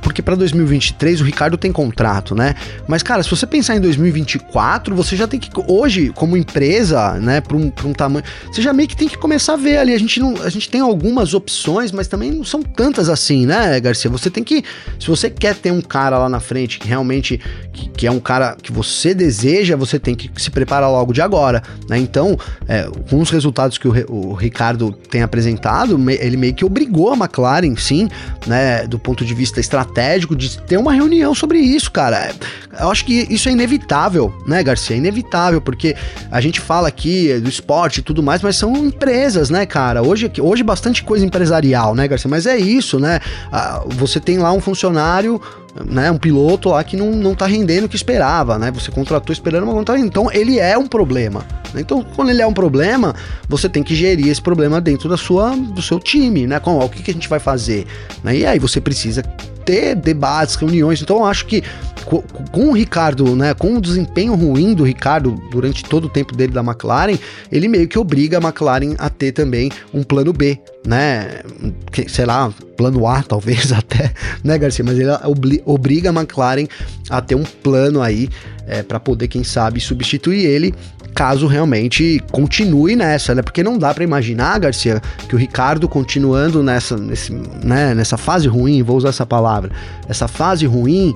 porque 0.00 0.22
para 0.22 0.34
2023 0.34 1.20
o 1.20 1.24
Ricardo 1.24 1.56
tem 1.56 1.72
contrato, 1.72 2.34
né? 2.34 2.54
Mas, 2.86 3.02
cara, 3.02 3.22
se 3.22 3.30
você 3.30 3.46
pensar 3.46 3.76
em 3.76 3.80
2024, 3.80 4.94
você 4.94 5.16
já 5.16 5.26
tem 5.26 5.38
que. 5.38 5.50
Hoje, 5.66 6.10
como 6.14 6.36
empresa, 6.36 7.14
né, 7.14 7.40
para 7.40 7.56
um, 7.56 7.72
um 7.84 7.92
tamanho. 7.92 8.24
Você 8.52 8.60
já 8.60 8.72
meio 8.72 8.88
que 8.88 8.96
tem 8.96 9.08
que 9.08 9.16
começar 9.16 9.54
a 9.54 9.56
ver 9.56 9.78
ali. 9.78 9.94
A 9.94 9.98
gente, 9.98 10.20
não, 10.20 10.34
a 10.42 10.48
gente 10.48 10.68
tem 10.68 10.80
algumas 10.80 11.34
opções, 11.34 11.92
mas 11.92 12.08
também 12.08 12.30
não 12.30 12.44
são 12.44 12.62
tantas 12.62 13.08
assim, 13.08 13.46
né, 13.46 13.78
Garcia? 13.80 14.10
Você 14.10 14.30
tem 14.30 14.42
que. 14.42 14.64
Se 14.98 15.08
você 15.08 15.30
quer 15.30 15.54
ter 15.54 15.70
um 15.70 15.80
cara 15.80 16.18
lá 16.18 16.28
na 16.28 16.40
frente 16.40 16.78
que 16.78 16.88
realmente. 16.88 17.40
que, 17.72 17.88
que 17.90 18.06
é 18.06 18.10
um 18.10 18.20
cara 18.20 18.56
que 18.60 18.72
você 18.72 19.14
deseja, 19.14 19.76
você 19.76 19.98
tem 19.98 20.14
que 20.14 20.30
se 20.40 20.50
preparar 20.50 20.90
logo 20.90 21.12
de 21.12 21.20
agora, 21.20 21.62
né? 21.88 21.98
Então, 21.98 22.36
é, 22.66 22.88
com 23.08 23.20
os 23.20 23.30
resultados 23.30 23.78
que 23.78 23.88
o, 23.88 23.92
o 24.08 24.34
Ricardo 24.34 24.92
tem 24.92 25.22
apresentado, 25.22 25.98
ele 26.10 26.36
meio 26.36 26.54
que 26.54 26.64
obrigou 26.64 27.12
a 27.12 27.16
McLaren, 27.16 27.76
sim, 27.76 28.08
né, 28.46 28.86
do 28.86 28.98
ponto 28.98 29.24
de 29.24 29.34
vista 29.34 29.60
estratégico 29.60 29.83
estratégico 29.84 30.34
de 30.34 30.58
ter 30.62 30.76
uma 30.76 30.92
reunião 30.92 31.34
sobre 31.34 31.58
isso, 31.58 31.90
cara. 31.90 32.32
Eu 32.80 32.90
acho 32.90 33.04
que 33.04 33.26
isso 33.30 33.48
é 33.48 33.52
inevitável, 33.52 34.34
né, 34.46 34.62
Garcia? 34.62 34.96
É 34.96 34.98
inevitável, 34.98 35.60
porque 35.60 35.94
a 36.30 36.40
gente 36.40 36.60
fala 36.60 36.88
aqui 36.88 37.38
do 37.38 37.48
esporte 37.48 37.98
e 37.98 38.02
tudo 38.02 38.22
mais, 38.22 38.42
mas 38.42 38.56
são 38.56 38.74
empresas, 38.76 39.50
né, 39.50 39.64
cara? 39.66 40.02
Hoje, 40.02 40.30
hoje 40.40 40.62
bastante 40.62 41.04
coisa 41.04 41.24
empresarial, 41.24 41.94
né, 41.94 42.08
Garcia? 42.08 42.28
Mas 42.28 42.46
é 42.46 42.56
isso, 42.56 42.98
né? 42.98 43.20
Ah, 43.52 43.82
você 43.86 44.18
tem 44.18 44.38
lá 44.38 44.52
um 44.52 44.60
funcionário 44.60 45.40
né, 45.84 46.08
um 46.10 46.18
piloto 46.18 46.68
lá 46.68 46.84
que 46.84 46.96
não, 46.96 47.10
não 47.10 47.34
tá 47.34 47.46
rendendo 47.46 47.86
o 47.86 47.88
que 47.88 47.96
esperava, 47.96 48.58
né? 48.58 48.70
Você 48.70 48.92
contratou 48.92 49.32
esperando, 49.32 49.66
mas 49.66 49.74
não 49.74 49.82
tá 49.82 49.98
Então 49.98 50.30
ele 50.30 50.60
é 50.60 50.78
um 50.78 50.86
problema. 50.86 51.44
Então, 51.74 52.04
quando 52.14 52.30
ele 52.30 52.40
é 52.40 52.46
um 52.46 52.52
problema, 52.52 53.14
você 53.48 53.68
tem 53.68 53.82
que 53.82 53.94
gerir 53.94 54.28
esse 54.28 54.40
problema 54.40 54.80
dentro 54.80 55.08
da 55.08 55.16
sua, 55.16 55.50
do 55.56 55.82
seu 55.82 55.98
time, 55.98 56.46
né? 56.46 56.60
Com, 56.60 56.78
ó, 56.78 56.84
o 56.84 56.88
que, 56.88 57.02
que 57.02 57.10
a 57.10 57.14
gente 57.14 57.28
vai 57.28 57.40
fazer? 57.40 57.86
Né? 58.22 58.36
E 58.36 58.46
aí 58.46 58.60
você 58.60 58.80
precisa 58.80 59.24
ter 59.64 59.94
debates, 59.94 60.54
reuniões. 60.54 61.00
Então 61.00 61.24
acho 61.24 61.46
que 61.46 61.62
com, 62.04 62.68
o 62.68 62.72
Ricardo, 62.72 63.34
né, 63.34 63.54
com 63.54 63.76
o 63.76 63.80
desempenho 63.80 64.34
ruim 64.34 64.74
do 64.74 64.84
Ricardo 64.84 65.40
durante 65.50 65.82
todo 65.84 66.04
o 66.04 66.08
tempo 66.08 66.36
dele 66.36 66.52
da 66.52 66.60
McLaren, 66.60 67.18
ele 67.50 67.66
meio 67.66 67.88
que 67.88 67.98
obriga 67.98 68.38
a 68.38 68.40
McLaren 68.40 68.94
a 68.98 69.08
ter 69.08 69.32
também 69.32 69.70
um 69.92 70.02
plano 70.02 70.32
B, 70.32 70.58
né? 70.86 71.40
Sei 72.06 72.26
lá, 72.26 72.52
plano 72.76 73.06
A 73.06 73.22
talvez 73.26 73.72
até, 73.72 74.12
né, 74.42 74.58
Garcia? 74.58 74.84
Mas 74.84 74.98
ele 74.98 75.62
obriga 75.64 76.10
a 76.10 76.12
McLaren 76.12 76.66
a 77.08 77.20
ter 77.20 77.34
um 77.34 77.44
plano 77.44 78.02
aí 78.02 78.28
é, 78.66 78.82
para 78.82 79.00
poder, 79.00 79.28
quem 79.28 79.44
sabe, 79.44 79.80
substituir 79.80 80.44
ele 80.44 80.74
caso 81.14 81.46
realmente 81.46 82.22
continue 82.30 82.96
nessa, 82.96 83.34
né? 83.34 83.42
Porque 83.42 83.62
não 83.62 83.78
dá 83.78 83.94
para 83.94 84.04
imaginar, 84.04 84.58
Garcia, 84.58 85.00
que 85.28 85.34
o 85.34 85.38
Ricardo 85.38 85.88
continuando 85.88 86.62
nessa, 86.62 86.96
nesse, 86.96 87.32
né, 87.32 87.94
nessa 87.94 88.16
fase 88.16 88.48
ruim, 88.48 88.82
vou 88.82 88.96
usar 88.96 89.10
essa 89.10 89.24
palavra, 89.24 89.70
essa 90.08 90.26
fase 90.26 90.66
ruim, 90.66 91.14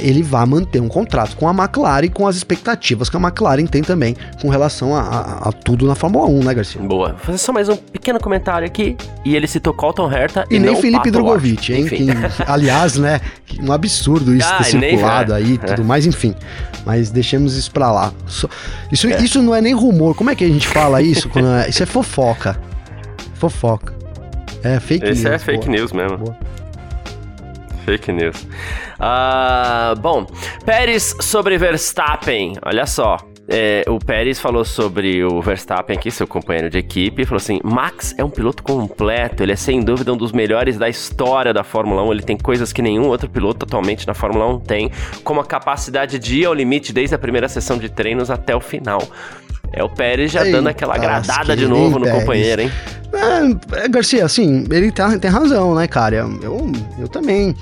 ele 0.00 0.22
vai 0.22 0.44
manter 0.46 0.80
um 0.80 0.88
contrato 0.88 1.36
com 1.36 1.48
a 1.48 1.52
McLaren 1.52 2.08
com 2.08 2.26
as 2.26 2.36
expectativas 2.36 3.08
que 3.08 3.16
a 3.16 3.20
McLaren 3.20 3.66
tem 3.66 3.82
também 3.82 4.16
com 4.40 4.48
relação 4.48 4.94
a, 4.94 5.00
a, 5.00 5.48
a 5.48 5.52
tudo 5.52 5.86
na 5.86 5.94
Fórmula 5.94 6.26
1, 6.26 6.44
né, 6.44 6.54
Garcia? 6.54 6.80
Boa. 6.80 7.10
Vou 7.10 7.18
fazer 7.18 7.38
só 7.38 7.52
mais 7.52 7.68
um 7.68 7.76
pequeno 7.76 8.20
comentário 8.20 8.66
aqui. 8.66 8.96
E 9.24 9.36
ele 9.36 9.46
citou 9.46 9.72
Colton 9.72 10.10
Herta 10.10 10.44
e, 10.50 10.56
e 10.56 10.58
nem 10.58 10.74
Felipe 10.76 11.10
Drogovic, 11.10 11.72
hein? 11.72 11.86
Aliás, 12.46 12.96
né, 12.96 13.20
um 13.62 13.72
absurdo 13.72 14.34
isso 14.34 14.48
ah, 14.52 14.58
ter 14.58 14.64
circulado 14.64 15.32
aí 15.32 15.52
e 15.52 15.58
tudo 15.58 15.82
é. 15.82 15.84
mais, 15.84 16.06
enfim. 16.06 16.34
Mas 16.84 17.10
deixemos 17.10 17.56
isso 17.56 17.70
pra 17.70 17.90
lá. 17.90 18.12
Isso, 18.90 19.08
é. 19.08 19.22
isso 19.22 19.42
não 19.42 19.54
é 19.54 19.60
nem 19.60 19.74
rumor. 19.74 20.14
Como 20.14 20.30
é 20.30 20.34
que 20.34 20.44
a 20.44 20.48
gente 20.48 20.68
fala 20.68 21.02
isso? 21.02 21.30
É, 21.36 21.68
isso 21.68 21.82
é 21.82 21.86
fofoca. 21.86 22.58
Fofoca. 23.34 23.94
É 24.62 24.80
fake 24.80 25.04
Esse 25.04 25.22
news. 25.22 25.24
Esse 25.24 25.34
é 25.34 25.38
fake 25.38 25.66
boa. 25.66 25.78
news 25.78 25.92
mesmo. 25.92 26.18
Boa. 26.18 26.36
Fake 27.86 28.10
news. 28.10 28.42
Uh, 28.98 29.94
bom, 30.00 30.26
Pérez 30.64 31.14
sobre 31.20 31.56
Verstappen. 31.56 32.54
Olha 32.66 32.84
só. 32.84 33.16
É, 33.48 33.84
o 33.86 34.00
Pérez 34.00 34.40
falou 34.40 34.64
sobre 34.64 35.24
o 35.24 35.40
Verstappen 35.40 35.96
aqui, 35.96 36.10
seu 36.10 36.26
companheiro 36.26 36.68
de 36.68 36.78
equipe, 36.78 37.24
falou 37.24 37.36
assim: 37.36 37.60
Max 37.62 38.12
é 38.18 38.24
um 38.24 38.28
piloto 38.28 38.60
completo, 38.60 39.40
ele 39.44 39.52
é 39.52 39.56
sem 39.56 39.84
dúvida 39.84 40.12
um 40.12 40.16
dos 40.16 40.32
melhores 40.32 40.76
da 40.76 40.88
história 40.88 41.54
da 41.54 41.62
Fórmula 41.62 42.02
1. 42.02 42.12
Ele 42.12 42.22
tem 42.22 42.36
coisas 42.36 42.72
que 42.72 42.82
nenhum 42.82 43.06
outro 43.06 43.30
piloto 43.30 43.64
atualmente 43.64 44.04
na 44.04 44.14
Fórmula 44.14 44.48
1 44.56 44.60
tem, 44.60 44.90
como 45.22 45.40
a 45.40 45.44
capacidade 45.44 46.18
de 46.18 46.40
ir 46.40 46.46
ao 46.46 46.54
limite 46.54 46.92
desde 46.92 47.14
a 47.14 47.18
primeira 47.20 47.48
sessão 47.48 47.78
de 47.78 47.88
treinos 47.88 48.32
até 48.32 48.56
o 48.56 48.60
final. 48.60 49.00
É 49.76 49.84
o 49.84 49.90
Pérez 49.90 50.32
já 50.32 50.42
Eita, 50.42 50.56
dando 50.56 50.68
aquela 50.68 50.94
agradada 50.94 51.54
de 51.54 51.68
novo 51.68 51.98
no 51.98 52.06
Pérez. 52.06 52.20
companheiro, 52.20 52.62
hein? 52.62 52.72
É, 53.12 53.84
é, 53.84 53.88
Garcia, 53.88 54.24
assim, 54.24 54.64
ele 54.70 54.90
tá, 54.90 55.18
tem 55.18 55.30
razão, 55.30 55.74
né, 55.74 55.86
cara? 55.86 56.16
Eu, 56.16 56.72
eu 56.98 57.06
também. 57.06 57.54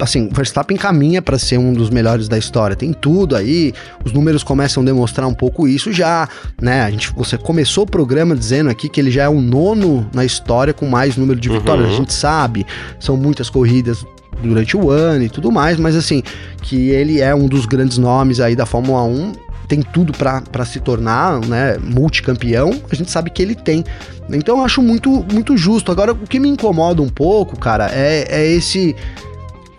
Assim, 0.00 0.28
o 0.28 0.34
Verstappen 0.34 0.76
caminha 0.76 1.22
para 1.22 1.38
ser 1.38 1.58
um 1.58 1.72
dos 1.72 1.90
melhores 1.90 2.26
da 2.26 2.36
história. 2.36 2.74
Tem 2.74 2.92
tudo 2.92 3.36
aí, 3.36 3.72
os 4.04 4.12
números 4.12 4.42
começam 4.42 4.82
a 4.82 4.86
demonstrar 4.86 5.28
um 5.28 5.34
pouco 5.34 5.68
isso 5.68 5.92
já, 5.92 6.28
né? 6.60 6.82
A 6.82 6.90
gente, 6.90 7.12
você 7.14 7.38
começou 7.38 7.84
o 7.84 7.86
programa 7.86 8.34
dizendo 8.34 8.68
aqui 8.68 8.88
que 8.88 9.00
ele 9.00 9.10
já 9.10 9.24
é 9.24 9.28
o 9.28 9.40
nono 9.40 10.08
na 10.12 10.24
história 10.24 10.72
com 10.72 10.86
mais 10.86 11.16
número 11.16 11.38
de 11.38 11.48
vitórias. 11.48 11.86
Uhum. 11.86 11.94
A 11.94 11.96
gente 11.98 12.12
sabe, 12.12 12.66
são 12.98 13.16
muitas 13.16 13.48
corridas 13.48 14.04
durante 14.42 14.76
o 14.76 14.90
ano 14.90 15.22
e 15.22 15.28
tudo 15.28 15.52
mais, 15.52 15.78
mas 15.78 15.94
assim, 15.94 16.22
que 16.62 16.90
ele 16.90 17.20
é 17.20 17.32
um 17.32 17.46
dos 17.46 17.64
grandes 17.64 17.98
nomes 17.98 18.40
aí 18.40 18.56
da 18.56 18.66
Fórmula 18.66 19.04
1 19.04 19.32
tem 19.68 19.82
tudo 19.82 20.12
para 20.12 20.64
se 20.64 20.80
tornar 20.80 21.40
né, 21.40 21.76
multicampeão, 21.78 22.70
a 22.90 22.94
gente 22.94 23.10
sabe 23.10 23.30
que 23.30 23.42
ele 23.42 23.54
tem. 23.54 23.84
Então 24.30 24.58
eu 24.58 24.64
acho 24.64 24.82
muito, 24.82 25.24
muito 25.32 25.56
justo. 25.56 25.90
Agora, 25.90 26.12
o 26.12 26.26
que 26.26 26.38
me 26.38 26.48
incomoda 26.48 27.02
um 27.02 27.08
pouco, 27.08 27.58
cara, 27.58 27.90
é, 27.92 28.26
é 28.28 28.46
esse 28.46 28.94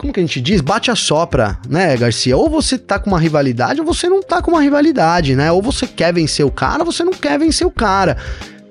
como 0.04 0.12
que 0.12 0.20
a 0.20 0.22
gente 0.22 0.38
diz? 0.38 0.60
Bate 0.60 0.90
a 0.90 0.94
sopra, 0.94 1.58
né, 1.66 1.96
Garcia? 1.96 2.36
Ou 2.36 2.50
você 2.50 2.76
tá 2.76 2.98
com 2.98 3.08
uma 3.08 3.18
rivalidade 3.18 3.80
ou 3.80 3.86
você 3.86 4.06
não 4.06 4.22
tá 4.22 4.42
com 4.42 4.50
uma 4.50 4.60
rivalidade, 4.60 5.34
né? 5.34 5.50
Ou 5.50 5.62
você 5.62 5.86
quer 5.86 6.12
vencer 6.12 6.44
o 6.44 6.50
cara 6.50 6.84
ou 6.84 6.92
você 6.92 7.02
não 7.02 7.12
quer 7.12 7.38
vencer 7.38 7.66
o 7.66 7.70
cara. 7.70 8.18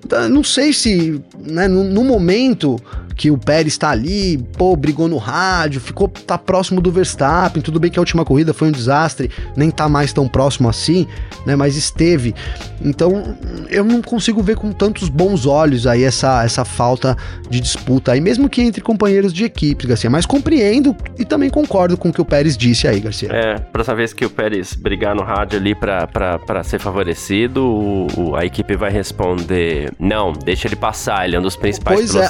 Então, 0.06 0.30
não 0.30 0.43
sei 0.43 0.71
se, 0.71 1.19
né, 1.39 1.67
no, 1.67 1.84
no 1.84 2.04
momento 2.04 2.80
que 3.16 3.32
o 3.32 3.38
Pérez 3.38 3.74
está 3.74 3.90
ali, 3.90 4.38
pô, 4.58 4.76
brigou 4.76 5.08
no 5.08 5.18
rádio, 5.18 5.80
ficou 5.80 6.08
tá 6.08 6.38
próximo 6.38 6.82
do 6.82 6.92
Verstappen, 6.92 7.62
tudo 7.62 7.80
bem 7.80 7.92
que 7.92 8.00
a 8.00 8.02
última 8.02 8.26
corrida 8.26 8.54
foi 8.54 8.70
um 8.70 8.72
desastre, 8.72 9.30
nem 9.56 9.70
tá 9.70 9.88
mais 9.88 10.14
tão 10.14 10.28
próximo 10.28 10.70
assim, 10.70 11.08
né, 11.46 11.56
mas 11.56 11.76
esteve. 11.76 12.34
Então, 12.82 13.36
eu 13.70 13.84
não 13.84 14.02
consigo 14.02 14.42
ver 14.42 14.58
com 14.58 14.72
tantos 14.72 15.10
bons 15.10 15.46
olhos 15.46 15.88
aí 15.88 16.04
essa, 16.04 16.44
essa 16.44 16.66
falta 16.66 17.16
de 17.50 17.60
disputa 17.60 18.12
aí, 18.12 18.22
mesmo 18.22 18.50
que 18.50 18.62
entre 18.62 18.82
companheiros 18.82 19.34
de 19.34 19.46
equipe, 19.46 19.88
Garcia, 19.88 20.10
mas 20.10 20.26
compreendo 20.26 20.96
e 21.18 21.26
também 21.26 21.50
concordo 21.50 21.98
com 21.98 22.10
o 22.10 22.14
que 22.14 22.22
o 22.22 22.26
Pérez 22.26 22.58
disse 22.58 22.88
aí, 22.88 23.00
Garcia. 23.00 23.30
É, 23.32 23.60
próxima 23.60 23.96
vez 23.96 24.14
que 24.14 24.26
o 24.26 24.30
Pérez 24.30 24.74
brigar 24.74 25.16
no 25.16 25.24
rádio 25.24 25.60
ali 25.60 25.74
para 25.76 26.64
ser 26.64 26.80
favorecido, 26.80 27.64
o, 27.64 28.36
a 28.36 28.46
equipe 28.46 28.76
vai 28.76 28.92
responder, 28.92 29.92
não, 30.00 30.34
deixa 30.34 30.68
ele 30.68 30.76
passar, 30.76 31.26
ele 31.26 31.36
é 31.36 31.40
um 31.40 31.44
dos 31.44 31.56
principais 31.56 32.12
Pois 32.12 32.16
é, 32.16 32.28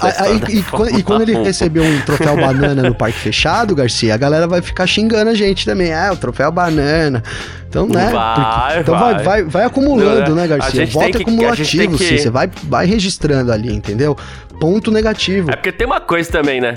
e, 0.50 0.62
e 0.98 1.04
quando 1.04 1.22
ele 1.22 1.38
recebeu 1.38 1.84
um 1.84 2.02
troféu 2.02 2.36
banana 2.36 2.84
no 2.84 2.96
parque 2.96 3.18
fechado, 3.18 3.76
Garcia, 3.76 4.14
a 4.14 4.18
galera 4.18 4.48
vai 4.48 4.62
ficar 4.62 4.88
xingando 4.88 5.30
a 5.30 5.36
gente 5.36 5.66
também. 5.66 5.92
É, 5.92 6.12
o 6.12 6.18
troféu 6.18 6.52
banana. 6.52 7.24
Então, 7.68 7.88
né? 7.88 8.12
Vai, 8.12 8.80
então 8.82 8.98
vai. 8.98 9.24
vai, 9.24 9.44
vai, 9.44 9.64
acumulando, 9.66 10.36
né, 10.36 10.48
Garcia? 10.48 10.86
Volta 10.86 11.18
que, 11.18 11.24
acumulativo, 11.24 11.98
que... 11.98 12.04
sim. 12.04 12.18
Você 12.18 12.30
vai, 12.30 12.50
vai 12.64 12.86
registrando 12.86 13.52
ali, 13.52 13.74
entendeu? 13.74 14.16
Ponto 14.60 14.92
negativo. 14.92 15.52
É 15.52 15.56
porque 15.56 15.72
tem 15.72 15.88
uma 15.88 16.00
coisa 16.00 16.32
também, 16.32 16.62
né? 16.62 16.76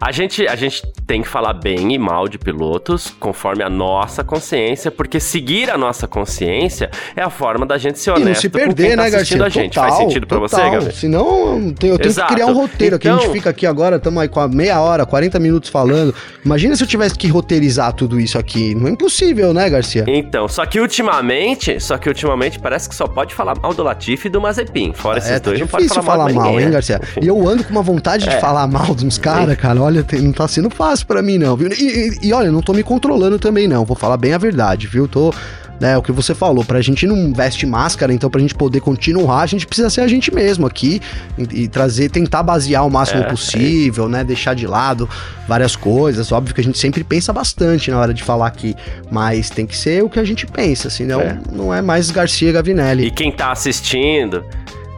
A 0.00 0.12
gente, 0.12 0.46
a 0.46 0.56
gente 0.56 0.82
tem 1.06 1.22
que 1.22 1.28
falar 1.28 1.54
bem 1.54 1.94
e 1.94 1.98
mal 1.98 2.28
de 2.28 2.38
pilotos 2.38 3.12
conforme 3.18 3.62
a 3.62 3.70
nossa 3.70 4.22
consciência, 4.22 4.90
porque 4.90 5.18
seguir 5.18 5.70
a 5.70 5.78
nossa 5.78 6.06
consciência 6.06 6.90
é 7.16 7.22
a 7.22 7.30
forma 7.30 7.64
da 7.64 7.78
gente 7.78 7.98
ser 7.98 8.10
honesto 8.10 8.26
e 8.26 8.28
não 8.28 8.34
se 8.34 8.48
perder, 8.48 8.96
tá 8.96 9.02
né, 9.02 9.10
Garcia? 9.10 9.44
a 9.44 9.48
gente. 9.48 9.74
Total, 9.74 9.90
Faz 9.90 9.96
sentido 9.96 10.26
pra 10.26 10.38
total. 10.38 10.60
você, 10.60 10.70
Gabriel? 10.70 10.92
Senão 10.92 11.26
eu 11.66 11.74
tenho, 11.74 11.94
eu 11.94 11.98
tenho 11.98 12.14
que 12.14 12.26
criar 12.26 12.46
um 12.46 12.54
roteiro 12.54 12.96
então... 12.96 12.96
aqui. 12.96 13.08
A 13.08 13.12
gente 13.12 13.22
então- 13.22 13.32
fica 13.32 13.50
aqui 13.50 13.66
agora, 13.66 13.96
estamos 13.96 14.20
aí 14.20 14.28
com 14.28 14.40
a 14.40 14.48
meia 14.48 14.80
hora, 14.80 15.06
40 15.06 15.38
minutos 15.38 15.70
falando. 15.70 16.14
Imagina 16.44 16.76
se 16.76 16.82
eu 16.82 16.86
tivesse 16.88 17.16
que 17.16 17.28
roteirizar 17.28 17.92
tudo 17.92 18.20
isso 18.20 18.38
aqui. 18.38 18.74
Não 18.74 18.88
é 18.88 18.90
impossível, 18.90 19.52
né, 19.52 19.68
Garcia? 19.68 20.04
Então, 20.06 20.48
só 20.48 20.64
que 20.66 20.80
ultimamente, 20.80 21.80
só 21.80 21.98
que 21.98 22.08
ultimamente 22.08 22.58
parece 22.58 22.88
que 22.88 22.94
só 22.94 23.06
pode 23.06 23.34
falar 23.34 23.58
mal 23.58 23.72
do 23.74 23.82
Latifi 23.82 24.28
e 24.28 24.30
do 24.30 24.40
Mazepin. 24.40 24.92
Fora 24.92 25.18
esses 25.18 25.30
é, 25.30 25.38
tá 25.38 25.50
dois, 25.50 25.60
não 25.60 25.66
pode 25.66 25.88
falar, 25.88 26.02
falar 26.02 26.32
mal, 26.32 26.44
mal 26.44 26.60
hein, 26.60 26.70
Garcia? 26.70 27.00
E 27.20 27.26
eu 27.26 27.48
ando 27.48 27.64
com 27.64 27.70
uma 27.70 27.82
vontade 27.82 28.28
é. 28.28 28.34
de 28.34 28.40
falar 28.40 28.66
mal 28.66 28.94
de 28.94 29.06
uns 29.06 29.18
caras, 29.18 29.56
cara. 29.56 29.67
Olha, 29.76 30.04
não 30.20 30.32
tá 30.32 30.46
sendo 30.48 30.70
fácil 30.70 31.06
para 31.06 31.22
mim, 31.22 31.38
não, 31.38 31.56
viu? 31.56 31.68
E, 31.70 31.74
e, 31.74 32.28
e, 32.28 32.32
olha, 32.32 32.50
não 32.50 32.60
tô 32.62 32.72
me 32.72 32.82
controlando 32.82 33.38
também, 33.38 33.66
não. 33.66 33.84
Vou 33.84 33.96
falar 33.96 34.16
bem 34.16 34.32
a 34.32 34.38
verdade, 34.38 34.86
viu? 34.86 35.08
Tô. 35.08 35.32
Né, 35.80 35.96
o 35.96 36.02
que 36.02 36.10
você 36.10 36.34
falou, 36.34 36.64
pra 36.64 36.80
gente 36.80 37.06
não 37.06 37.32
veste 37.32 37.64
máscara, 37.64 38.12
então 38.12 38.28
pra 38.28 38.40
gente 38.40 38.52
poder 38.52 38.80
continuar, 38.80 39.42
a 39.42 39.46
gente 39.46 39.64
precisa 39.64 39.88
ser 39.88 40.00
a 40.00 40.08
gente 40.08 40.34
mesmo 40.34 40.66
aqui 40.66 41.00
e, 41.38 41.62
e 41.62 41.68
trazer, 41.68 42.10
tentar 42.10 42.42
basear 42.42 42.84
o 42.84 42.90
máximo 42.90 43.22
é, 43.22 43.26
é 43.26 43.28
possível, 43.28 44.06
é 44.06 44.08
né, 44.08 44.24
deixar 44.24 44.54
de 44.54 44.66
lado 44.66 45.08
várias 45.46 45.76
coisas. 45.76 46.32
Óbvio 46.32 46.52
que 46.52 46.60
a 46.60 46.64
gente 46.64 46.76
sempre 46.78 47.04
pensa 47.04 47.32
bastante 47.32 47.92
na 47.92 47.98
hora 48.00 48.12
de 48.12 48.24
falar 48.24 48.48
aqui, 48.48 48.74
mas 49.08 49.50
tem 49.50 49.66
que 49.66 49.76
ser 49.76 50.02
o 50.02 50.10
que 50.10 50.18
a 50.18 50.24
gente 50.24 50.48
pensa, 50.48 50.90
senão 50.90 51.20
é. 51.20 51.38
não 51.52 51.72
é 51.72 51.80
mais 51.80 52.10
Garcia 52.10 52.50
Gavinelli. 52.50 53.06
E 53.06 53.10
quem 53.12 53.30
tá 53.30 53.52
assistindo, 53.52 54.44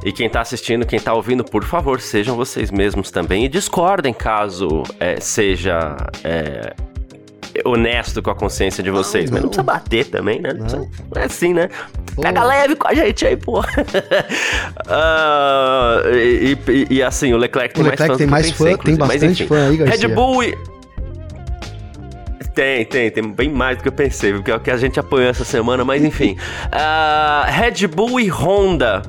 e 0.02 0.12
quem 0.12 0.28
tá 0.30 0.40
assistindo, 0.40 0.86
quem 0.86 0.98
tá 0.98 1.12
ouvindo, 1.12 1.44
por 1.44 1.62
favor, 1.64 2.00
sejam 2.00 2.34
vocês 2.36 2.70
mesmos 2.70 3.10
também 3.10 3.44
e 3.44 3.48
discordem 3.48 4.14
caso 4.14 4.82
é, 4.98 5.20
seja 5.20 5.96
é, 6.24 6.72
honesto 7.64 8.22
com 8.22 8.30
a 8.30 8.34
consciência 8.34 8.82
de 8.82 8.90
vocês. 8.90 9.30
Não, 9.30 9.34
Mas 9.34 9.42
não 9.42 9.48
precisa 9.50 9.62
bater 9.62 10.06
também, 10.06 10.40
né? 10.40 10.54
Não, 10.54 10.66
não 11.14 11.22
é 11.22 11.24
assim, 11.24 11.52
né? 11.52 11.68
Pô. 12.14 12.22
Pega 12.22 12.42
leve 12.42 12.76
com 12.76 12.88
a 12.88 12.94
gente 12.94 13.26
aí, 13.26 13.36
pô. 13.36 13.60
uh, 13.60 13.64
e, 16.16 16.56
e, 16.68 16.86
e, 16.90 17.02
assim, 17.02 17.34
o 17.34 17.36
Leclerc 17.36 17.74
tem 17.74 17.84
o 17.84 17.86
Leclerc 17.86 18.08
mais 18.08 18.18
tem 18.18 18.26
mais 18.26 18.50
fã, 18.50 18.76
tem 18.76 18.96
bastante 18.96 19.46
fã 19.46 19.68
aí, 19.68 19.76
Garcia. 19.76 20.08
Red 20.08 20.14
Bull 20.14 20.44
e... 20.44 20.56
Tem, 22.54 22.84
tem, 22.84 23.10
tem 23.10 23.30
bem 23.30 23.48
mais 23.48 23.76
do 23.76 23.82
que 23.82 23.88
eu 23.88 23.92
pensei, 23.92 24.32
porque 24.32 24.50
é 24.50 24.56
o 24.56 24.60
que 24.60 24.70
a 24.70 24.76
gente 24.76 24.98
apanhou 24.98 25.30
essa 25.30 25.44
semana, 25.44 25.84
mas 25.84 26.02
enfim. 26.02 26.36
Uh, 26.66 27.50
Red 27.50 27.86
Bull 27.86 28.18
e 28.18 28.28
Honda 28.28 29.02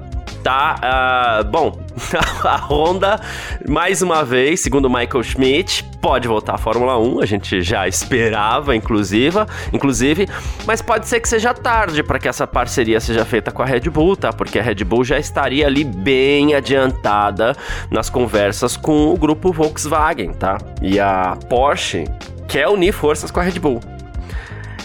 tá? 0.44 1.42
Uh, 1.42 1.50
bom, 1.50 1.80
a 2.44 2.58
Honda, 2.58 3.20
mais 3.68 4.02
uma 4.02 4.24
vez, 4.24 4.60
segundo 4.60 4.90
Michael 4.90 5.24
Schmidt, 5.24 5.84
pode 6.02 6.28
voltar 6.28 6.56
à 6.56 6.58
Fórmula 6.58 6.98
1, 6.98 7.22
a 7.22 7.26
gente 7.26 7.62
já 7.62 7.88
esperava, 7.88 8.76
inclusive, 8.76 9.38
inclusive, 9.72 10.28
mas 10.66 10.82
pode 10.82 11.08
ser 11.08 11.20
que 11.20 11.30
seja 11.30 11.54
tarde 11.54 12.04
para 12.04 12.20
que 12.20 12.28
essa 12.28 12.48
parceria 12.48 13.00
seja 13.00 13.24
feita 13.24 13.52
com 13.52 13.62
a 13.62 13.66
Red 13.66 13.82
Bull, 13.82 14.16
tá? 14.16 14.34
Porque 14.34 14.60
a 14.60 14.64
Red 14.64 14.84
Bull 14.84 15.04
já 15.04 15.20
estaria 15.20 15.66
ali 15.68 15.84
bem 15.84 16.56
adiantada 16.56 17.56
nas 17.90 18.10
conversas 18.10 18.76
com 18.76 19.14
o 19.14 19.18
grupo 19.18 19.52
Volkswagen, 19.52 20.34
tá? 20.34 20.58
E 20.82 21.00
a 21.00 21.38
Porsche 21.50 22.06
quer 22.48 22.68
unir 22.68 22.92
forças 22.92 23.30
com 23.32 23.40
a 23.40 23.44
Red 23.44 23.60
Bull. 23.60 23.80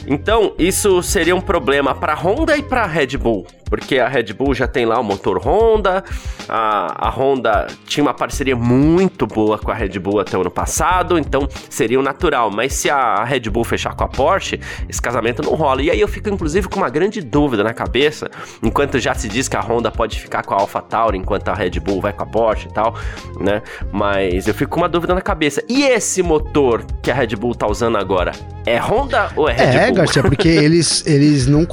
Então, 0.06 0.54
isso 0.56 1.02
seria 1.02 1.34
um 1.34 1.40
problema 1.40 1.92
para 1.94 2.14
Honda 2.14 2.56
e 2.56 2.62
para 2.62 2.86
Red 2.86 3.16
Bull, 3.18 3.44
porque 3.68 3.98
a 3.98 4.08
Red 4.08 4.32
Bull 4.32 4.54
já 4.54 4.66
tem 4.66 4.86
lá 4.86 4.98
o 4.98 5.04
motor 5.04 5.38
Honda, 5.38 6.04
a, 6.48 7.08
a 7.08 7.10
Honda 7.10 7.66
tinha 7.86 8.04
uma 8.04 8.14
parceria 8.14 8.56
muito 8.56 9.26
boa 9.26 9.58
com 9.58 9.70
a 9.70 9.74
Red 9.74 9.98
Bull 9.98 10.20
até 10.20 10.36
o 10.36 10.40
ano 10.40 10.50
passado, 10.50 11.18
então 11.18 11.48
seria 11.68 11.98
o 11.98 12.02
natural. 12.02 12.50
Mas 12.50 12.74
se 12.74 12.90
a 12.90 13.24
Red 13.24 13.50
Bull 13.50 13.64
fechar 13.64 13.94
com 13.94 14.04
a 14.04 14.08
Porsche, 14.08 14.60
esse 14.88 15.00
casamento 15.00 15.42
não 15.42 15.54
rola. 15.54 15.82
E 15.82 15.90
aí 15.90 16.00
eu 16.00 16.08
fico 16.08 16.28
inclusive 16.28 16.68
com 16.68 16.78
uma 16.78 16.90
grande 16.90 17.20
dúvida 17.20 17.64
na 17.64 17.74
cabeça, 17.74 18.30
enquanto 18.62 18.98
já 18.98 19.14
se 19.14 19.28
diz 19.28 19.48
que 19.48 19.56
a 19.56 19.60
Honda 19.60 19.90
pode 19.90 20.20
ficar 20.20 20.42
com 20.44 20.54
a 20.54 20.58
AlphaTauri 20.58 21.18
enquanto 21.18 21.48
a 21.48 21.54
Red 21.54 21.80
Bull 21.80 22.00
vai 22.00 22.12
com 22.12 22.22
a 22.22 22.26
Porsche 22.26 22.68
e 22.68 22.72
tal, 22.72 22.94
né? 23.40 23.62
Mas 23.92 24.46
eu 24.46 24.54
fico 24.54 24.72
com 24.72 24.80
uma 24.80 24.88
dúvida 24.88 25.14
na 25.14 25.20
cabeça. 25.20 25.62
E 25.68 25.84
esse 25.84 26.22
motor 26.22 26.84
que 27.02 27.10
a 27.10 27.14
Red 27.14 27.36
Bull 27.36 27.54
tá 27.54 27.66
usando 27.66 27.96
agora, 27.96 28.32
é 28.64 28.78
Honda 28.78 29.30
ou 29.36 29.48
é 29.48 29.52
Red 29.52 29.64
é, 29.64 29.86
Bull? 29.86 29.96
Garcia, 29.96 30.22
porque 30.22 30.48
eles, 30.48 31.06
eles 31.06 31.46
não. 31.46 31.66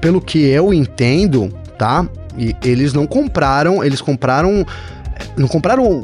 Pelo 0.00 0.20
que 0.20 0.48
eu 0.48 0.72
entendo, 0.72 1.39
tá? 1.80 2.06
E 2.36 2.54
eles 2.62 2.92
não 2.92 3.06
compraram. 3.06 3.82
Eles 3.82 4.02
compraram. 4.02 4.66
Não 5.36 5.48
compraram 5.48 5.84
o, 5.84 6.00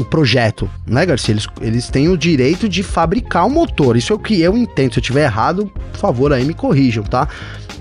o 0.00 0.04
projeto, 0.04 0.70
né, 0.86 1.04
Garcia? 1.04 1.32
Eles, 1.32 1.46
eles 1.60 1.88
têm 1.88 2.08
o 2.08 2.16
direito 2.16 2.68
de 2.68 2.82
fabricar 2.82 3.46
o 3.46 3.50
motor. 3.50 3.96
Isso 3.96 4.12
é 4.12 4.16
o 4.16 4.18
que 4.18 4.40
eu 4.40 4.56
entendo. 4.56 4.94
Se 4.94 4.98
eu 5.00 5.02
tiver 5.02 5.24
errado, 5.24 5.70
por 5.92 5.98
favor, 5.98 6.32
aí 6.32 6.44
me 6.44 6.54
corrijam, 6.54 7.04
tá? 7.04 7.28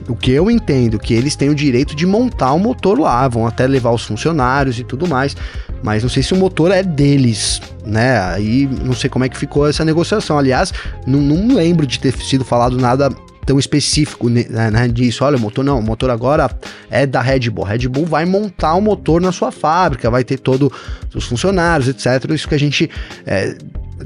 O 0.08 0.16
que 0.16 0.32
eu 0.32 0.52
entendo, 0.52 1.00
que 1.00 1.14
eles 1.14 1.36
têm 1.36 1.50
o 1.50 1.56
direito 1.56 1.96
de 1.96 2.06
montar 2.06 2.54
o 2.54 2.60
motor 2.60 3.00
lá, 3.00 3.28
vão 3.28 3.48
até 3.48 3.66
levar 3.66 3.92
os 3.92 4.04
funcionários 4.04 4.78
e 4.78 4.84
tudo 4.84 5.08
mais, 5.08 5.36
mas 5.82 6.04
não 6.04 6.10
sei 6.10 6.22
se 6.22 6.34
o 6.34 6.38
motor 6.38 6.72
é 6.72 6.84
deles, 6.84 7.60
né? 7.84 8.20
Aí 8.20 8.70
não 8.84 8.94
sei 8.94 9.10
como 9.10 9.26
é 9.26 9.30
que 9.30 9.38
ficou 9.38 9.68
essa 9.68 9.84
negociação. 9.84 10.38
Aliás, 10.38 10.72
não, 11.08 11.20
não 11.20 11.56
lembro 11.56 11.88
de 11.88 12.00
ter 12.00 12.14
sido 12.18 12.46
falado 12.46 12.78
nada 12.78 13.10
tão 13.46 13.60
específico 13.60 14.28
né, 14.30 14.44
disso. 14.92 15.24
Olha, 15.24 15.38
o 15.38 15.40
motor 15.40 15.64
não, 15.64 15.80
o 15.80 15.84
motor 15.84 16.10
agora 16.10 16.50
é 16.90 17.06
da 17.06 17.22
Red 17.22 17.50
Bull. 17.50 17.66
A 17.66 17.70
Red 17.70 17.88
Bull 17.88 18.06
vai 18.06 18.26
montar 18.26 18.74
o 18.74 18.82
motor 18.82 19.22
na 19.22 19.32
sua 19.32 19.52
fábrica, 19.52 20.10
vai 20.10 20.24
ter 20.24 20.40
todos 20.40 20.70
os 21.14 21.26
funcionários, 21.26 21.88
etc. 21.88 22.32
Isso 22.32 22.48
que 22.48 22.56
a 22.56 22.60
gente 22.60 22.90
é, 23.26 23.56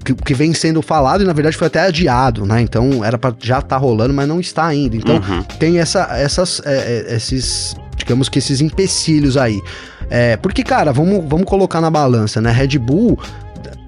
que, 0.03 0.13
que, 0.13 0.33
vem 0.33 0.53
sendo 0.53 0.81
falado 0.81 1.23
e 1.23 1.25
na 1.25 1.33
verdade 1.33 1.57
foi 1.57 1.67
até 1.67 1.81
adiado, 1.81 2.45
né? 2.45 2.61
Então 2.61 3.03
era 3.03 3.17
para 3.17 3.35
já 3.39 3.59
estar 3.59 3.67
tá 3.67 3.77
rolando, 3.77 4.13
mas 4.13 4.27
não 4.27 4.39
está 4.39 4.65
ainda. 4.65 4.95
Então 4.95 5.15
uhum. 5.15 5.43
tem 5.57 5.79
essa, 5.79 6.07
essas, 6.11 6.61
é, 6.65 7.05
é, 7.09 7.15
esses, 7.15 7.75
digamos 7.97 8.29
que 8.29 8.39
esses 8.39 8.61
empecilhos 8.61 9.37
aí. 9.37 9.59
É, 10.09 10.37
porque, 10.37 10.63
cara, 10.63 10.91
vamos, 10.91 11.23
vamos 11.27 11.45
colocar 11.45 11.79
na 11.79 11.89
balança, 11.89 12.41
né? 12.41 12.51
Red 12.51 12.79
Bull 12.79 13.17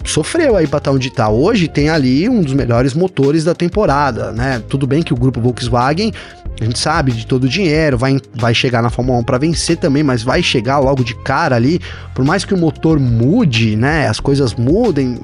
sofreu 0.03 0.55
aí 0.55 0.67
para 0.67 0.77
estar 0.77 0.91
tá 0.91 0.95
onde 0.95 1.09
tá. 1.09 1.29
Hoje 1.29 1.67
tem 1.67 1.89
ali 1.89 2.27
um 2.27 2.41
dos 2.41 2.53
melhores 2.53 2.93
motores 2.93 3.43
da 3.43 3.53
temporada, 3.53 4.31
né? 4.31 4.61
Tudo 4.67 4.85
bem 4.85 5.01
que 5.01 5.13
o 5.13 5.17
grupo 5.17 5.39
Volkswagen, 5.39 6.11
a 6.59 6.63
gente 6.63 6.79
sabe 6.79 7.11
de 7.11 7.25
todo 7.25 7.45
o 7.45 7.49
dinheiro, 7.49 7.97
vai, 7.97 8.17
vai 8.35 8.53
chegar 8.53 8.81
na 8.81 8.89
Fórmula 8.89 9.19
1 9.19 9.23
para 9.23 9.37
vencer 9.37 9.77
também, 9.77 10.03
mas 10.03 10.23
vai 10.23 10.43
chegar 10.43 10.79
logo 10.79 11.03
de 11.03 11.15
cara 11.15 11.55
ali, 11.55 11.79
por 12.13 12.25
mais 12.25 12.45
que 12.45 12.53
o 12.53 12.57
motor 12.57 12.99
mude, 12.99 13.75
né? 13.75 14.07
As 14.07 14.19
coisas 14.19 14.53
mudem, 14.53 15.19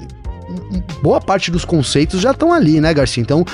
boa 1.02 1.20
parte 1.20 1.52
dos 1.52 1.66
conceitos 1.66 2.22
já 2.22 2.32
estão 2.32 2.54
ali, 2.54 2.80
né, 2.80 2.94
Garcia? 2.94 3.22
Então, 3.22 3.46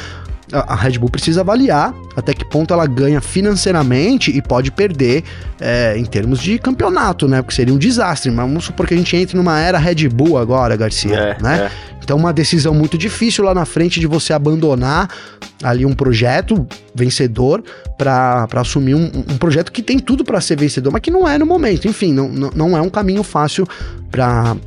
a 0.54 0.76
Red 0.76 1.00
Bull 1.00 1.10
precisa 1.10 1.42
avaliar 1.42 1.94
até 2.16 2.34
que 2.34 2.46
ponto 2.46 2.74
ela 2.74 2.86
ganha 2.86 3.20
financeiramente 3.20 4.32
e 4.32 4.42
pode 4.42 4.72
perder 4.72 5.24
é, 5.60 5.98
em 5.98 6.06
termos 6.06 6.40
de 6.40 6.60
campeonato, 6.60 7.28
né? 7.28 7.42
Porque 7.42 7.56
seria 7.56 7.74
um 7.74 7.78
desastre. 7.78 8.32
Mas 8.32 8.46
vamos 8.46 8.66
supor 8.66 8.86
que 8.86 8.94
a 8.94 8.98
gente 8.98 9.16
entre 9.16 9.36
numa 9.36 9.60
era 9.60 9.78
Red 9.78 10.08
Bull 10.10 10.38
agora, 10.38 10.76
Garcia, 10.76 11.16
é, 11.16 11.38
né? 11.42 11.72
É. 11.72 11.94
Então, 12.04 12.18
uma 12.18 12.34
decisão 12.34 12.74
muito 12.74 12.98
difícil 12.98 13.46
lá 13.46 13.54
na 13.54 13.64
frente 13.64 14.00
de 14.00 14.06
você 14.06 14.34
abandonar 14.34 15.10
ali 15.64 15.86
um 15.86 15.94
projeto 15.94 16.68
vencedor 16.94 17.64
para 17.98 18.46
assumir 18.56 18.94
um, 18.94 19.06
um, 19.06 19.38
projeto 19.38 19.72
que 19.72 19.82
tem 19.82 19.98
tudo 19.98 20.26
para 20.26 20.42
ser 20.42 20.58
vencedor, 20.58 20.92
mas 20.92 21.02
que 21.02 21.10
não 21.10 21.28
é 21.28 21.38
no 21.38 21.46
momento. 21.46 21.88
Enfim, 21.88 22.12
não, 22.12 22.28
não, 22.28 22.52
não 22.54 22.78
é 22.78 22.82
um 22.82 22.90
caminho 22.90 23.24
fácil 23.24 23.66
para 24.12 24.58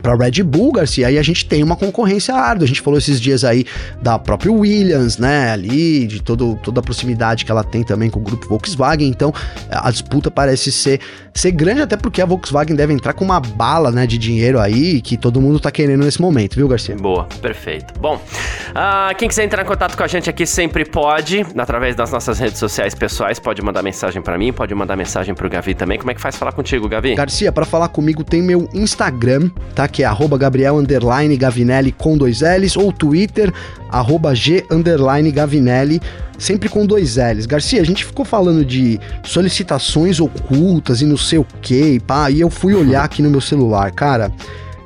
para 0.00 0.14
Red 0.16 0.42
Bull, 0.42 0.72
Garcia, 0.72 1.06
aí 1.08 1.18
a 1.18 1.22
gente 1.22 1.46
tem 1.46 1.62
uma 1.62 1.76
concorrência 1.76 2.34
árdua. 2.34 2.64
A 2.64 2.68
gente 2.68 2.80
falou 2.80 2.98
esses 2.98 3.20
dias 3.20 3.44
aí 3.44 3.64
da 4.00 4.18
própria 4.18 4.52
Williams, 4.52 5.18
né? 5.18 5.50
Ali, 5.50 6.06
de 6.06 6.22
todo, 6.22 6.58
toda 6.62 6.80
a 6.80 6.82
proximidade 6.82 7.44
que 7.44 7.50
ela 7.50 7.64
tem 7.64 7.82
também 7.82 8.10
com 8.10 8.20
o 8.20 8.22
grupo 8.22 8.48
Volkswagen. 8.48 9.08
Então, 9.08 9.32
a 9.70 9.90
disputa 9.90 10.30
parece 10.30 10.72
ser, 10.72 11.00
ser 11.34 11.52
grande, 11.52 11.82
até 11.82 11.96
porque 11.96 12.22
a 12.22 12.26
Volkswagen 12.26 12.74
deve 12.74 12.92
entrar 12.92 13.12
com 13.12 13.24
uma 13.24 13.40
bala, 13.40 13.90
né, 13.90 14.06
de 14.06 14.18
dinheiro 14.18 14.58
aí 14.58 15.00
que 15.00 15.16
todo 15.16 15.40
mundo 15.40 15.60
tá 15.60 15.70
querendo 15.70 16.04
nesse 16.04 16.20
momento, 16.20 16.56
viu, 16.56 16.68
Garcia? 16.68 16.96
Boa, 16.96 17.24
perfeito. 17.40 17.98
Bom, 17.98 18.16
uh, 18.16 19.14
quem 19.16 19.28
quiser 19.28 19.44
entrar 19.44 19.62
em 19.62 19.66
contato 19.66 19.96
com 19.96 20.02
a 20.02 20.06
gente 20.06 20.28
aqui 20.30 20.46
sempre 20.46 20.84
pode, 20.84 21.44
através 21.56 21.94
das 21.94 22.10
nossas 22.10 22.38
redes 22.38 22.58
sociais 22.58 22.94
pessoais, 22.94 23.38
pode 23.38 23.62
mandar 23.62 23.82
mensagem 23.82 24.22
para 24.22 24.38
mim, 24.38 24.52
pode 24.52 24.74
mandar 24.74 24.96
mensagem 24.96 25.34
pro 25.34 25.48
Gavi 25.48 25.74
também. 25.74 25.98
Como 25.98 26.10
é 26.10 26.14
que 26.14 26.20
faz 26.20 26.36
falar 26.36 26.52
contigo, 26.52 26.88
Gavi? 26.88 27.14
Garcia, 27.14 27.52
para 27.52 27.64
falar 27.64 27.88
comigo 27.88 28.24
tem 28.24 28.42
meu 28.42 28.68
Instagram, 28.72 29.50
tá? 29.74 29.81
Tá? 29.82 29.88
Que 29.88 30.02
é 30.02 30.06
arroba 30.06 30.38
Gabriel 30.38 30.76
underline 30.76 31.36
Gavinelli 31.36 31.92
com 31.92 32.16
dois 32.16 32.40
L's, 32.40 32.76
ou 32.76 32.92
Twitter, 32.92 33.52
arroba 33.90 34.34
G 34.34 34.64
underline 34.70 35.30
Gavinelli, 35.30 36.00
sempre 36.38 36.68
com 36.68 36.86
dois 36.86 37.16
L's. 37.16 37.46
Garcia, 37.46 37.80
a 37.80 37.84
gente 37.84 38.04
ficou 38.04 38.24
falando 38.24 38.64
de 38.64 39.00
solicitações 39.24 40.20
ocultas 40.20 41.02
e 41.02 41.06
não 41.06 41.16
sei 41.16 41.38
o 41.38 41.46
que, 41.60 42.00
pá, 42.00 42.30
e 42.30 42.40
eu 42.40 42.50
fui 42.50 42.74
olhar 42.74 43.04
aqui 43.04 43.22
no 43.22 43.30
meu 43.30 43.40
celular, 43.40 43.90
cara. 43.92 44.32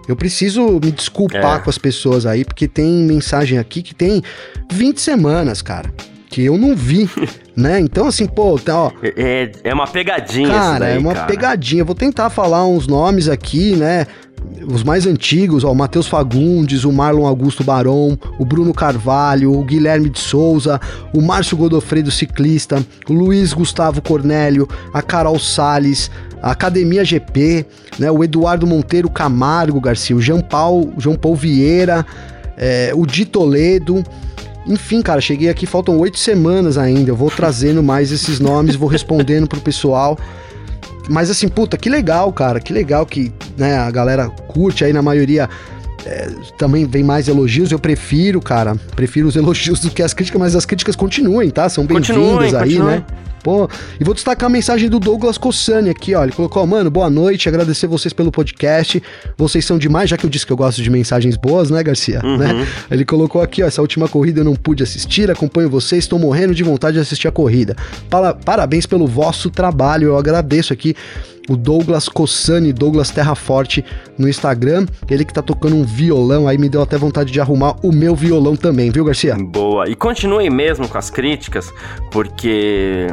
Eu 0.09 0.15
preciso 0.15 0.79
me 0.83 0.93
desculpar 0.93 1.59
é. 1.59 1.59
com 1.59 1.69
as 1.69 1.79
pessoas 1.79 2.27
aí, 2.27 2.45
porque 2.45 2.69
tem 2.69 2.87
mensagem 3.03 3.59
aqui 3.59 3.83
que 3.83 3.95
tem 3.95 4.23
20 4.71 5.01
semanas, 5.01 5.61
cara 5.61 5.93
que 6.29 6.45
eu 6.45 6.59
não 6.59 6.77
vi, 6.77 7.09
né? 7.57 7.81
Então, 7.81 8.07
assim, 8.07 8.27
pô, 8.27 8.59
tá, 8.59 8.77
ó. 8.77 8.93
É, 9.03 9.51
é 9.65 9.73
uma 9.73 9.87
pegadinha, 9.87 10.49
Cara, 10.49 10.79
daí, 10.81 10.97
é 10.97 10.99
uma 10.99 11.15
cara. 11.15 11.27
pegadinha. 11.27 11.85
Vou 11.85 11.95
tentar 11.95 12.29
falar 12.29 12.67
uns 12.67 12.87
nomes 12.87 13.27
aqui, 13.27 13.75
né? 13.75 14.07
Os 14.65 14.83
mais 14.83 15.07
antigos, 15.07 15.65
ó, 15.65 15.73
o 15.73 15.75
Matheus 15.75 16.07
Fagundes, 16.07 16.85
o 16.85 16.93
Marlon 16.93 17.27
Augusto 17.27 17.65
Barão, 17.65 18.19
o 18.39 18.45
Bruno 18.45 18.73
Carvalho, 18.73 19.53
o 19.53 19.65
Guilherme 19.65 20.09
de 20.09 20.19
Souza, 20.19 20.81
o 21.13 21.21
Márcio 21.21 21.57
Godofredo 21.57 22.11
Ciclista, 22.11 22.85
o 23.09 23.13
Luiz 23.13 23.53
Gustavo 23.53 24.01
Cornélio, 24.01 24.69
a 24.93 25.03
Carol 25.03 25.39
Sales, 25.39 26.11
a 26.43 26.51
Academia 26.51 27.05
GP, 27.05 27.67
né, 27.99 28.11
o 28.11 28.23
Eduardo 28.23 28.67
Monteiro 28.67 29.11
Camargo 29.11 29.81
Garcia, 29.81 30.17
o 30.17 30.21
Jean 30.21 30.41
Paul, 30.41 30.93
João 30.99 31.17
Paulo 31.17 31.37
Vieira, 31.37 32.07
é, 32.57 32.93
o 32.95 33.07
Di 33.07 33.25
Toledo, 33.25 34.05
enfim, 34.67 35.01
cara, 35.01 35.21
cheguei 35.21 35.49
aqui, 35.49 35.65
faltam 35.65 35.97
oito 35.99 36.19
semanas 36.19 36.77
ainda. 36.77 37.11
Eu 37.11 37.17
vou 37.17 37.31
trazendo 37.31 37.83
mais 37.83 38.11
esses 38.11 38.41
nomes, 38.41 38.75
vou 38.75 38.89
respondendo 38.89 39.47
pro 39.47 39.61
pessoal. 39.61 40.19
Mas 41.09 41.31
assim, 41.31 41.49
puta, 41.49 41.77
que 41.77 41.89
legal, 41.89 42.33
cara. 42.33 42.61
Que 42.61 42.73
legal 42.73 43.07
que 43.07 43.33
né, 43.57 43.77
a 43.77 43.91
galera 43.91 44.29
curte 44.29 44.85
aí 44.85 44.93
na 44.93 45.03
maioria. 45.03 45.49
É, 46.05 46.29
também 46.57 46.87
vem 46.87 47.03
mais 47.03 47.27
elogios, 47.27 47.73
eu 47.73 47.81
prefiro, 47.81 48.41
cara, 48.41 48.77
prefiro 48.95 49.27
os 49.27 49.35
elogios 49.37 49.81
do 49.81 49.91
que 49.91 50.03
as 50.03 50.15
críticas, 50.15 50.41
mas 50.41 50.55
as 50.55 50.65
críticas 50.65 50.95
continuem, 50.95 51.51
tá? 51.51 51.69
São 51.69 51.85
bem-vindas 51.85 52.55
aí, 52.55 52.77
continuem. 52.77 52.99
né? 52.99 53.05
E 54.01 54.05
vou 54.05 54.15
destacar 54.15 54.47
a 54.47 54.51
mensagem 54.51 54.89
do 54.89 54.99
Douglas 54.99 55.39
Cossani 55.39 55.91
aqui, 55.91 56.15
ó. 56.15 56.23
Ele 56.25 56.33
colocou, 56.33 56.67
mano, 56.67 56.91
boa 56.91 57.09
noite, 57.09 57.49
agradecer 57.49 57.87
vocês 57.87 58.13
pelo 58.13 58.33
podcast. 58.33 59.03
Vocês 59.37 59.65
são 59.65 59.79
demais, 59.79 60.11
já 60.11 60.17
que 60.17 60.27
eu 60.27 60.31
disse 60.31 60.47
que 60.47 60.53
eu 60.53 60.57
gosto 60.57 60.83
de 60.83 60.91
mensagens 60.91 61.37
boas, 61.37 61.71
né, 61.71 61.83
Garcia? 61.83 62.21
Uhum. 62.25 62.37
Né? 62.37 62.67
Ele 62.91 63.05
colocou 63.05 63.41
aqui, 63.41 63.63
ó, 63.63 63.67
essa 63.67 63.81
última 63.81 64.09
corrida 64.09 64.41
eu 64.41 64.45
não 64.45 64.57
pude 64.57 64.83
assistir, 64.83 65.31
acompanho 65.31 65.71
vocês, 65.71 66.05
estou 66.05 66.19
morrendo 66.19 66.55
de 66.55 66.63
vontade 66.63 66.95
de 66.95 67.01
assistir 67.01 67.29
a 67.29 67.33
corrida. 67.33 67.77
Parabéns 68.45 68.87
pelo 68.87 69.07
vosso 69.07 69.51
trabalho, 69.51 70.09
eu 70.09 70.19
agradeço 70.19 70.73
aqui 70.73 70.95
o 71.49 71.57
Douglas 71.57 72.09
Cossani, 72.09 72.73
Douglas 72.73 73.11
Terraforte 73.11 73.85
no 74.19 74.29
Instagram. 74.29 74.87
Ele 75.09 75.25
que 75.25 75.33
tá 75.33 75.43
tocando 75.43 75.77
um 75.77 75.85
violão, 75.85 76.49
aí 76.49 76.59
me 76.59 76.69
deu 76.69 76.83
até 76.83 76.99
vontade 76.99 77.31
de 77.33 77.41
arrumar 77.41 77.77
o 77.83 77.93
meu 77.93 78.17
violão 78.17 78.57
também, 78.57 78.91
viu, 78.91 79.05
Garcia? 79.05 79.37
Boa. 79.37 79.89
E 79.89 79.95
continue 79.95 80.51
mesmo 80.51 80.89
com 80.89 80.99
as 80.99 81.09
críticas, 81.09 81.73
porque 82.11 83.07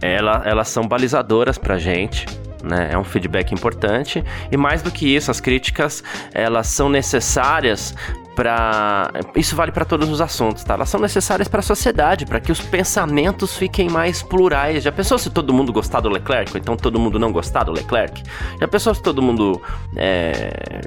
ela, 0.00 0.42
elas 0.44 0.68
são 0.68 0.86
balizadoras 0.86 1.58
pra 1.58 1.78
gente. 1.78 2.26
Né? 2.62 2.90
É 2.92 2.98
um 2.98 3.04
feedback 3.04 3.52
importante 3.52 4.24
e 4.50 4.56
mais 4.56 4.80
do 4.80 4.90
que 4.90 5.14
isso, 5.14 5.30
as 5.30 5.38
críticas 5.38 6.02
elas 6.32 6.66
são 6.68 6.88
necessárias 6.88 7.94
para 8.34 9.10
isso 9.36 9.54
vale 9.54 9.70
para 9.70 9.84
todos 9.84 10.08
os 10.08 10.20
assuntos, 10.20 10.64
tá? 10.64 10.74
Elas 10.74 10.88
são 10.88 11.00
necessárias 11.00 11.46
para 11.46 11.60
a 11.60 11.62
sociedade, 11.62 12.26
para 12.26 12.40
que 12.40 12.50
os 12.50 12.60
pensamentos 12.60 13.56
fiquem 13.56 13.88
mais 13.88 14.22
plurais. 14.22 14.82
Já 14.82 14.90
pensou 14.90 15.18
se 15.18 15.30
todo 15.30 15.52
mundo 15.52 15.72
gostar 15.72 16.00
do 16.00 16.08
Leclerc, 16.08 16.52
ou 16.52 16.58
então 16.58 16.76
todo 16.76 16.98
mundo 16.98 17.18
não 17.18 17.30
gostar 17.30 17.64
do 17.64 17.72
Leclerc? 17.72 18.22
Já 18.58 18.66
pensou 18.66 18.94
se 18.94 19.02
todo 19.02 19.22
mundo 19.22 19.60
é 19.96 20.80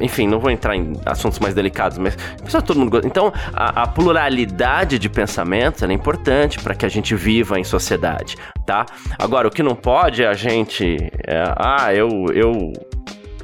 enfim, 0.00 0.26
não 0.26 0.38
vou 0.38 0.50
entrar 0.50 0.76
em 0.76 0.92
assuntos 1.06 1.38
mais 1.38 1.54
delicados, 1.54 1.98
mas 1.98 2.16
todo 2.64 2.78
mundo 2.78 2.90
gosta. 2.90 3.06
Então, 3.06 3.32
a, 3.52 3.82
a, 3.82 3.86
pluralidade 3.86 4.98
de 4.98 5.08
pensamentos 5.08 5.82
é 5.82 5.92
importante 5.92 6.58
para 6.58 6.74
que 6.74 6.84
a 6.84 6.88
gente 6.88 7.14
viva 7.14 7.58
em 7.58 7.64
sociedade, 7.64 8.36
tá? 8.66 8.86
Agora, 9.18 9.48
o 9.48 9.50
que 9.50 9.62
não 9.62 9.74
pode 9.74 10.22
é 10.22 10.26
a 10.26 10.34
gente. 10.34 10.96
É, 11.26 11.44
ah, 11.56 11.94
eu, 11.94 12.26
eu 12.34 12.72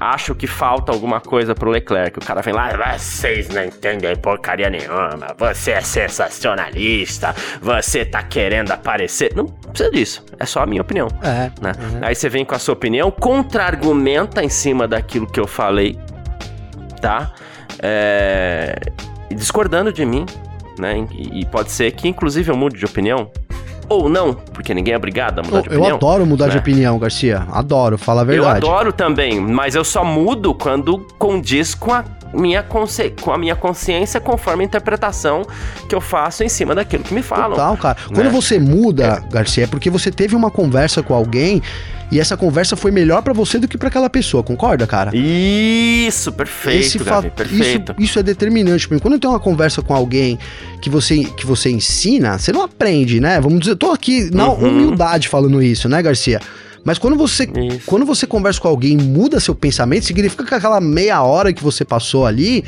acho 0.01 0.35
que 0.35 0.47
falta 0.47 0.91
alguma 0.91 1.21
coisa 1.21 1.55
pro 1.55 1.71
Leclerc. 1.71 2.19
O 2.19 2.25
cara 2.25 2.41
vem 2.41 2.55
lá, 2.55 2.71
vocês 2.97 3.49
não 3.51 3.65
entendem 3.65 4.17
porcaria 4.17 4.71
nenhuma, 4.71 5.35
você 5.37 5.73
é 5.73 5.81
sensacionalista, 5.83 7.35
você 7.61 8.05
tá 8.05 8.23
querendo 8.23 8.73
aparecer. 8.73 9.33
Não 9.37 9.47
precisa 9.47 9.91
disso, 9.91 10.25
é 10.39 10.47
só 10.47 10.63
a 10.63 10.67
minha 10.67 10.81
opinião. 10.81 11.09
É. 11.23 11.51
Né? 11.61 11.73
Uhum. 11.79 11.99
Aí 12.03 12.15
você 12.15 12.29
vem 12.29 12.45
com 12.45 12.55
a 12.55 12.59
sua 12.59 12.73
opinião, 12.73 13.11
contra-argumenta 13.11 14.43
em 14.43 14.49
cima 14.49 14.89
daquilo 14.89 15.27
que 15.27 15.39
eu 15.39 15.47
falei, 15.47 15.99
tá? 17.01 17.33
É... 17.81 18.77
Discordando 19.35 19.93
de 19.93 20.05
mim, 20.05 20.27
né? 20.79 21.07
E 21.13 21.45
pode 21.47 21.71
ser 21.71 21.93
que, 21.93 22.09
inclusive, 22.09 22.51
eu 22.51 22.57
mude 22.57 22.79
de 22.79 22.85
opinião 22.85 23.31
ou 23.91 24.09
não, 24.09 24.33
porque 24.33 24.73
ninguém 24.73 24.95
é 24.95 24.97
obrigado 24.97 25.41
a 25.41 25.43
mudar 25.43 25.57
eu, 25.59 25.63
de 25.63 25.69
opinião. 25.69 25.89
Eu 25.89 25.97
adoro 25.97 26.25
mudar 26.25 26.47
né? 26.47 26.53
de 26.53 26.59
opinião, 26.59 26.97
Garcia. 26.97 27.45
Adoro, 27.51 27.99
fala 27.99 28.21
a 28.21 28.25
verdade. 28.25 28.65
Eu 28.65 28.71
adoro 28.71 28.93
também, 28.93 29.41
mas 29.41 29.75
eu 29.75 29.85
só 29.85 30.05
mudo 30.05 30.55
quando 30.55 31.05
condiz 31.19 31.75
com 31.75 31.93
a 31.93 32.05
minha 32.33 32.63
com 32.63 33.33
a 33.33 33.37
minha 33.37 33.57
consciência 33.57 34.21
conforme 34.21 34.63
a 34.63 34.67
interpretação 34.67 35.43
que 35.89 35.95
eu 35.95 36.01
faço 36.01 36.45
em 36.45 36.49
cima 36.49 36.73
daquilo 36.73 37.03
que 37.03 37.13
me 37.13 37.23
falam. 37.23 37.51
Total, 37.51 37.77
cara. 37.77 37.99
Né? 38.09 38.15
Quando 38.15 38.31
você 38.31 38.61
muda, 38.61 39.25
é. 39.27 39.33
Garcia, 39.33 39.65
é 39.65 39.67
porque 39.67 39.91
você 39.91 40.13
teve 40.13 40.37
uma 40.37 40.53
conversa 40.53 41.03
com 41.03 41.13
alguém 41.13 41.61
e 42.11 42.19
essa 42.19 42.37
conversa 42.37 42.77
foi 42.77 42.91
melhor 42.91 43.23
para 43.23 43.33
você 43.33 43.59
do 43.59 43.69
que 43.69 43.79
para 43.79 43.89
aquela 43.89 44.11
pessoa, 44.11 44.43
concorda, 44.43 44.87
cara? 44.87 45.17
Isso, 45.17 46.33
perfeito, 46.33 46.81
Esse 46.81 46.99
Gabi, 46.99 47.31
perfeito. 47.31 47.93
Isso, 47.93 48.03
isso 48.03 48.19
é 48.19 48.23
determinante. 48.23 48.89
Porque 48.89 49.01
quando 49.01 49.19
tem 49.19 49.31
uma 49.31 49.39
conversa 49.39 49.81
com 49.81 49.95
alguém 49.95 50.39
que 50.83 50.91
você, 50.91 51.25
que 51.25 51.47
você 51.47 51.71
ensina, 51.71 52.39
você 52.39 52.53
não 52.53 52.63
aprende, 52.63 53.21
né? 53.21 53.41
Vamos 53.41 53.61
dizer, 53.61 53.73
eu 53.73 53.77
tô 53.77 53.93
aqui 53.93 54.29
na 54.35 54.49
uhum. 54.49 54.69
humildade 54.69 55.29
falando 55.29 55.63
isso, 55.63 55.89
né, 55.89 56.03
Garcia? 56.03 56.41
Mas 56.85 56.99
quando 56.99 57.17
você, 57.17 57.49
quando 57.87 58.07
você 58.07 58.27
conversa 58.27 58.61
com 58.61 58.69
alguém 58.69 58.93
e 58.93 59.03
muda 59.03 59.39
seu 59.39 59.55
pensamento, 59.55 60.05
significa 60.05 60.45
que 60.45 60.55
aquela 60.55 60.81
meia 60.81 61.23
hora 61.23 61.53
que 61.53 61.63
você 61.63 61.85
passou 61.85 62.27
ali. 62.27 62.65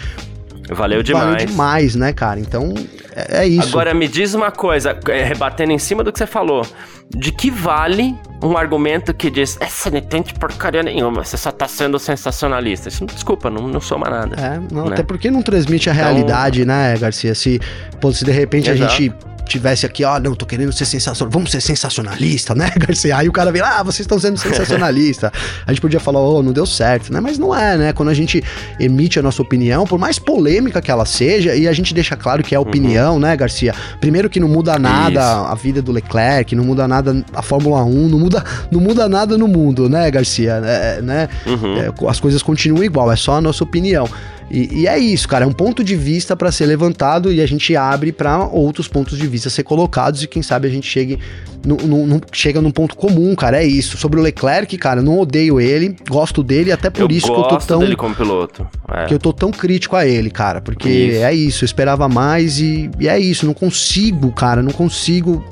Valeu 0.71 1.03
demais. 1.03 1.25
Valeu 1.25 1.47
demais, 1.47 1.95
né, 1.95 2.13
cara? 2.13 2.39
Então, 2.39 2.73
é, 3.15 3.43
é 3.43 3.47
isso. 3.47 3.69
Agora, 3.69 3.93
me 3.93 4.09
diz 4.09 4.35
uma 4.35 4.51
coisa, 4.51 4.99
é, 5.09 5.25
rebatendo 5.25 5.73
em 5.73 5.79
cima 5.79 6.03
do 6.03 6.13
que 6.13 6.19
você 6.19 6.27
falou. 6.27 6.67
De 7.15 7.31
que 7.31 7.51
vale 7.51 8.17
um 8.43 8.57
argumento 8.57 9.13
que 9.13 9.31
diz, 9.31 9.59
essa 9.61 9.91
não 9.91 9.99
entende 9.99 10.33
porcaria 10.35 10.83
nenhuma, 10.83 11.25
você 11.25 11.37
só 11.37 11.51
tá 11.51 11.69
sendo 11.69 11.99
sensacionalista. 11.99 12.89
Isso, 12.89 13.05
desculpa, 13.05 13.51
não, 13.51 13.69
não 13.69 13.81
soma 13.81 14.09
nada. 14.09 14.37
É, 14.41 14.61
não, 14.73 14.87
né? 14.87 14.95
até 14.95 15.03
porque 15.03 15.31
não 15.31 15.43
transmite 15.43 15.91
a 15.91 15.93
realidade, 15.93 16.63
então... 16.63 16.75
né, 16.75 16.97
Garcia? 16.97 17.35
Se, 17.35 17.61
pô, 18.01 18.13
se 18.13 18.25
de 18.25 18.33
repente 18.33 18.71
Exato. 18.71 18.85
a 18.85 18.97
gente 18.97 19.15
tivesse 19.53 19.87
aqui, 19.87 20.05
ó, 20.05 20.19
não, 20.19 20.35
tô 20.35 20.47
querendo 20.47 20.73
ser 20.73 20.85
sensacional, 20.85 21.31
vamos 21.31 21.51
ser 21.51 21.61
sensacionalista, 21.61 22.55
né, 22.55 22.71
Garcia? 22.77 23.17
Aí 23.17 23.29
o 23.29 23.33
cara 23.33 23.53
vem, 23.53 23.63
ah, 23.63 23.83
vocês 23.83 24.01
estão 24.01 24.19
sendo 24.19 24.39
sensacionalista. 24.39 25.33
a 25.67 25.73
gente 25.73 25.81
podia 25.81 26.01
falar, 26.01 26.21
oh, 26.21 26.43
não 26.43 26.53
deu 26.53 26.67
certo, 26.67 27.13
né? 27.13 27.21
Mas 27.21 27.39
não 27.39 27.55
é, 27.55 27.77
né? 27.77 27.93
Quando 27.93 28.09
a 28.09 28.15
gente 28.15 28.43
emite 28.79 29.19
a 29.19 29.23
nossa 29.23 29.43
opinião, 29.43 29.87
por 29.87 29.99
mais 29.99 30.19
polêmica 30.19 30.81
que 30.81 30.91
ela 30.91 31.05
seja, 31.05 31.55
e 31.55 31.69
a 31.69 31.73
gente 31.73 31.93
deixa 31.93 32.17
claro 32.17 32.43
que 32.43 32.55
é 32.55 32.59
opinião, 32.59 33.15
uhum. 33.15 33.21
né, 33.21 33.37
Garcia? 33.37 33.75
Primeiro 34.01 34.31
que 34.31 34.41
não 34.41 34.49
muda 34.49 34.79
nada 34.79 35.21
Isso. 35.21 35.53
a 35.53 35.55
vida 35.55 35.83
do 35.83 35.93
Leclerc, 35.93 36.55
não 36.55 36.65
muda 36.65 36.89
nada 36.89 37.25
a 37.35 37.43
Fórmula 37.43 37.85
1, 37.85 38.09
não 38.09 38.19
muda, 38.19 38.45
não 38.71 38.81
muda 38.81 39.09
nada 39.09 39.37
no 39.37 39.47
mundo, 39.47 39.89
né, 39.89 40.11
Garcia? 40.11 40.61
É, 40.65 41.03
né? 41.03 41.29
Uhum. 41.47 41.77
É, 41.79 41.93
as 42.09 42.21
coisas 42.21 42.43
continuam 42.43 42.85
igual, 42.85 43.11
é 43.13 43.17
só 43.17 43.37
a 43.37 43.41
nossa 43.41 43.63
opinião. 43.63 44.09
E, 44.53 44.83
e 44.83 44.87
é 44.87 44.99
isso, 44.99 45.27
cara, 45.27 45.47
é 45.47 45.49
um 45.49 45.53
ponto 45.53 45.83
de 45.83 45.97
vista 45.97 46.37
para 46.37 46.53
ser 46.53 46.67
levantado 46.67 47.33
e 47.33 47.41
a 47.41 47.47
gente 47.47 47.75
abre 47.75 48.13
para 48.13 48.45
outros 48.45 48.87
pontos 48.87 49.17
de 49.17 49.27
vista 49.27 49.49
ser 49.49 49.63
colocados 49.63 50.23
e 50.23 50.29
quem 50.29 50.43
sabe 50.43 50.69
a 50.69 50.71
gente 50.71 50.87
chegue 50.87 51.19
no, 51.65 51.77
no, 51.77 52.07
no, 52.07 52.21
chega 52.33 52.61
num 52.61 52.71
ponto 52.71 52.95
comum, 52.95 53.35
cara, 53.35 53.63
é 53.63 53.67
isso. 53.67 53.97
Sobre 53.97 54.21
o 54.21 54.23
Leclerc, 54.23 54.77
cara, 54.77 55.01
não 55.01 55.19
odeio 55.19 55.59
ele, 55.59 55.97
gosto 56.07 56.43
dele, 56.43 56.71
até 56.71 56.91
por 56.91 57.01
eu 57.01 57.17
isso 57.17 57.33
que 57.33 57.39
eu 57.39 57.45
tô 57.45 57.57
tão 57.57 57.79
dele 57.79 57.97
como 57.97 58.15
piloto. 58.15 58.69
É. 58.93 59.07
Que 59.07 59.15
eu 59.15 59.19
tô 59.19 59.33
tão 59.33 59.51
crítico 59.51 59.97
a 59.97 60.07
ele, 60.07 60.29
cara, 60.29 60.61
porque 60.61 60.89
isso. 60.91 61.25
é 61.25 61.35
isso, 61.35 61.65
eu 61.65 61.67
esperava 61.67 62.07
mais 62.07 62.59
e, 62.61 62.91
e 63.01 63.09
é 63.09 63.19
isso, 63.19 63.47
não 63.47 63.55
consigo, 63.55 64.31
cara, 64.33 64.63
não 64.63 64.73
consigo 64.73 65.43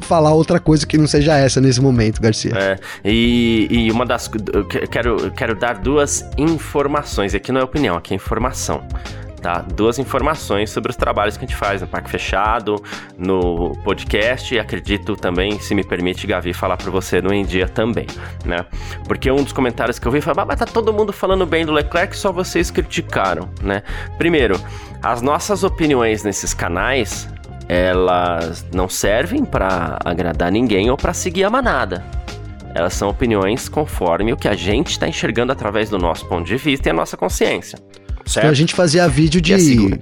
falar 0.00 0.32
outra 0.32 0.60
coisa 0.60 0.86
que 0.86 0.98
não 0.98 1.06
seja 1.06 1.36
essa 1.36 1.60
nesse 1.60 1.80
momento, 1.80 2.20
Garcia. 2.20 2.52
É, 2.56 2.78
e, 3.04 3.66
e 3.70 3.90
uma 3.90 4.04
das. 4.04 4.30
Quero, 4.90 5.30
quero 5.32 5.54
dar 5.54 5.78
duas 5.78 6.24
informações. 6.36 7.34
Aqui 7.34 7.52
não 7.52 7.60
é 7.60 7.64
opinião, 7.64 7.96
aqui 7.96 8.12
é 8.12 8.16
informação. 8.16 8.86
Tá? 9.40 9.60
Duas 9.60 9.98
informações 9.98 10.70
sobre 10.70 10.90
os 10.90 10.96
trabalhos 10.96 11.36
que 11.36 11.44
a 11.44 11.46
gente 11.46 11.56
faz 11.56 11.80
no 11.80 11.86
Parque 11.86 12.10
Fechado, 12.10 12.82
no 13.16 13.76
podcast 13.84 14.52
e 14.52 14.58
acredito 14.58 15.14
também, 15.14 15.60
se 15.60 15.72
me 15.72 15.84
permite, 15.84 16.26
Gavi, 16.26 16.52
falar 16.52 16.76
para 16.76 16.90
você 16.90 17.20
no 17.20 17.32
Em 17.32 17.44
Dia 17.44 17.68
também, 17.68 18.06
né? 18.44 18.64
Porque 19.06 19.30
um 19.30 19.44
dos 19.44 19.52
comentários 19.52 20.00
que 20.00 20.08
eu 20.08 20.10
vi 20.10 20.20
foi, 20.20 20.32
mas 20.34 20.58
tá 20.58 20.66
todo 20.66 20.92
mundo 20.92 21.12
falando 21.12 21.46
bem 21.46 21.64
do 21.64 21.70
Leclerc, 21.70 22.16
só 22.16 22.32
vocês 22.32 22.72
criticaram, 22.72 23.48
né? 23.62 23.84
Primeiro, 24.18 24.58
as 25.00 25.22
nossas 25.22 25.62
opiniões 25.62 26.24
nesses 26.24 26.52
canais, 26.52 27.28
elas 27.68 28.64
não 28.72 28.88
servem 28.88 29.44
para 29.44 29.98
agradar 30.04 30.50
ninguém 30.52 30.90
ou 30.90 30.96
para 30.96 31.12
seguir 31.12 31.44
a 31.44 31.50
manada. 31.50 32.04
Elas 32.74 32.94
são 32.94 33.08
opiniões 33.08 33.68
conforme 33.68 34.32
o 34.32 34.36
que 34.36 34.48
a 34.48 34.54
gente 34.54 34.90
está 34.90 35.08
enxergando 35.08 35.50
através 35.50 35.88
do 35.88 35.98
nosso 35.98 36.26
ponto 36.26 36.46
de 36.46 36.56
vista 36.56 36.88
e 36.88 36.90
a 36.90 36.94
nossa 36.94 37.16
consciência. 37.16 37.78
Certo? 38.26 38.38
Então 38.38 38.50
a 38.50 38.54
gente 38.54 38.74
fazia 38.74 39.08
vídeo 39.08 39.40
de 39.40 39.54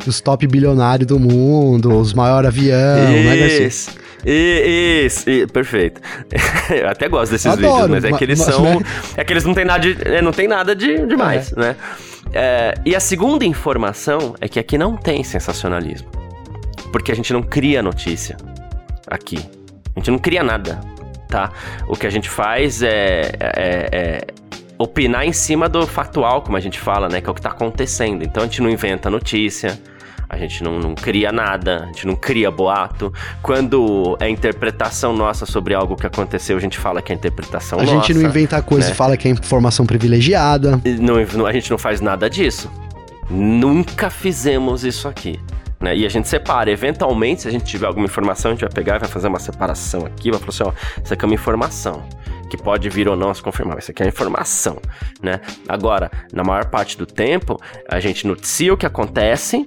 os 0.06 0.20
top 0.20 0.46
bilionários 0.46 1.06
do 1.06 1.20
mundo, 1.20 1.94
os 1.94 2.14
maiores 2.14 2.48
aviões, 2.48 3.24
né, 3.24 3.36
Garcia? 3.36 3.66
Isso, 3.66 5.28
isso, 5.28 5.52
perfeito. 5.52 6.00
Eu 6.74 6.88
até 6.88 7.08
gosto 7.08 7.32
desses 7.32 7.46
Adoro, 7.46 7.72
vídeos, 7.74 7.90
mas 7.90 8.04
é 8.04 8.12
que 8.16 8.24
eles 8.24 8.38
são. 8.40 8.80
Né? 8.80 8.86
É 9.18 9.24
que 9.24 9.32
eles 9.32 9.44
não 9.44 9.52
tem 9.52 9.66
nada 9.66 9.80
de. 9.80 9.96
É, 10.08 10.22
não 10.22 10.32
tem 10.32 10.48
nada 10.48 10.74
de 10.74 11.06
demais, 11.06 11.52
é. 11.52 11.60
né? 11.60 11.76
É, 12.32 12.74
e 12.86 12.96
a 12.96 13.00
segunda 13.00 13.44
informação 13.44 14.34
é 14.40 14.48
que 14.48 14.58
aqui 14.58 14.78
não 14.78 14.96
tem 14.96 15.22
sensacionalismo. 15.22 16.08
Porque 16.94 17.10
a 17.10 17.14
gente 17.16 17.32
não 17.32 17.42
cria 17.42 17.82
notícia 17.82 18.36
aqui. 19.08 19.40
A 19.96 19.98
gente 19.98 20.12
não 20.12 20.18
cria 20.20 20.44
nada, 20.44 20.78
tá? 21.28 21.50
O 21.88 21.96
que 21.96 22.06
a 22.06 22.10
gente 22.10 22.30
faz 22.30 22.84
é, 22.84 23.32
é, 23.40 23.88
é 23.90 24.26
opinar 24.78 25.26
em 25.26 25.32
cima 25.32 25.68
do 25.68 25.84
factual, 25.88 26.42
como 26.42 26.56
a 26.56 26.60
gente 26.60 26.78
fala, 26.78 27.08
né? 27.08 27.20
Que 27.20 27.28
é 27.28 27.32
o 27.32 27.34
que 27.34 27.42
tá 27.42 27.48
acontecendo. 27.48 28.22
Então 28.22 28.44
a 28.44 28.46
gente 28.46 28.62
não 28.62 28.70
inventa 28.70 29.10
notícia, 29.10 29.76
a 30.28 30.36
gente 30.36 30.62
não, 30.62 30.78
não, 30.78 30.94
cria 30.94 31.32
nada, 31.32 31.82
a 31.82 31.86
gente 31.86 32.06
não 32.06 32.14
cria 32.14 32.48
boato. 32.48 33.12
Quando 33.42 34.16
é 34.20 34.28
interpretação 34.28 35.12
nossa 35.16 35.44
sobre 35.46 35.74
algo 35.74 35.96
que 35.96 36.06
aconteceu, 36.06 36.56
a 36.56 36.60
gente 36.60 36.78
fala 36.78 37.02
que 37.02 37.12
é 37.12 37.16
interpretação 37.16 37.80
a 37.80 37.82
nossa. 37.82 37.92
A 37.92 38.00
gente 38.02 38.14
não 38.14 38.22
inventa 38.22 38.62
coisa 38.62 38.86
né? 38.86 38.92
e 38.92 38.96
fala 38.96 39.16
que 39.16 39.26
é 39.26 39.32
informação 39.32 39.84
privilegiada. 39.84 40.80
Não, 41.00 41.16
a 41.44 41.52
gente 41.52 41.72
não 41.72 41.78
faz 41.78 42.00
nada 42.00 42.30
disso. 42.30 42.70
Nunca 43.28 44.10
fizemos 44.10 44.84
isso 44.84 45.08
aqui. 45.08 45.40
Né? 45.84 45.94
E 45.98 46.06
a 46.06 46.08
gente 46.08 46.26
separa. 46.26 46.70
Eventualmente, 46.70 47.42
se 47.42 47.48
a 47.48 47.50
gente 47.50 47.66
tiver 47.66 47.86
alguma 47.86 48.06
informação, 48.06 48.50
a 48.50 48.54
gente 48.54 48.62
vai 48.62 48.72
pegar 48.72 48.96
e 48.96 48.98
vai 49.00 49.08
fazer 49.08 49.28
uma 49.28 49.38
separação 49.38 50.06
aqui, 50.06 50.30
vai 50.30 50.40
falar 50.40 50.50
assim, 50.50 50.64
ó, 50.64 51.02
isso 51.02 51.12
aqui 51.12 51.24
é 51.24 51.26
uma 51.26 51.34
informação 51.34 52.02
que 52.48 52.56
pode 52.56 52.88
vir 52.88 53.06
ou 53.06 53.16
não 53.16 53.34
se 53.34 53.42
confirmar. 53.42 53.78
Isso 53.78 53.90
aqui 53.90 54.02
é 54.02 54.08
informação, 54.08 54.80
né? 55.22 55.40
Agora, 55.68 56.10
na 56.32 56.42
maior 56.42 56.64
parte 56.66 56.96
do 56.96 57.04
tempo, 57.04 57.60
a 57.86 58.00
gente 58.00 58.26
noticia 58.26 58.72
o 58.72 58.76
que 58.76 58.86
acontece, 58.86 59.66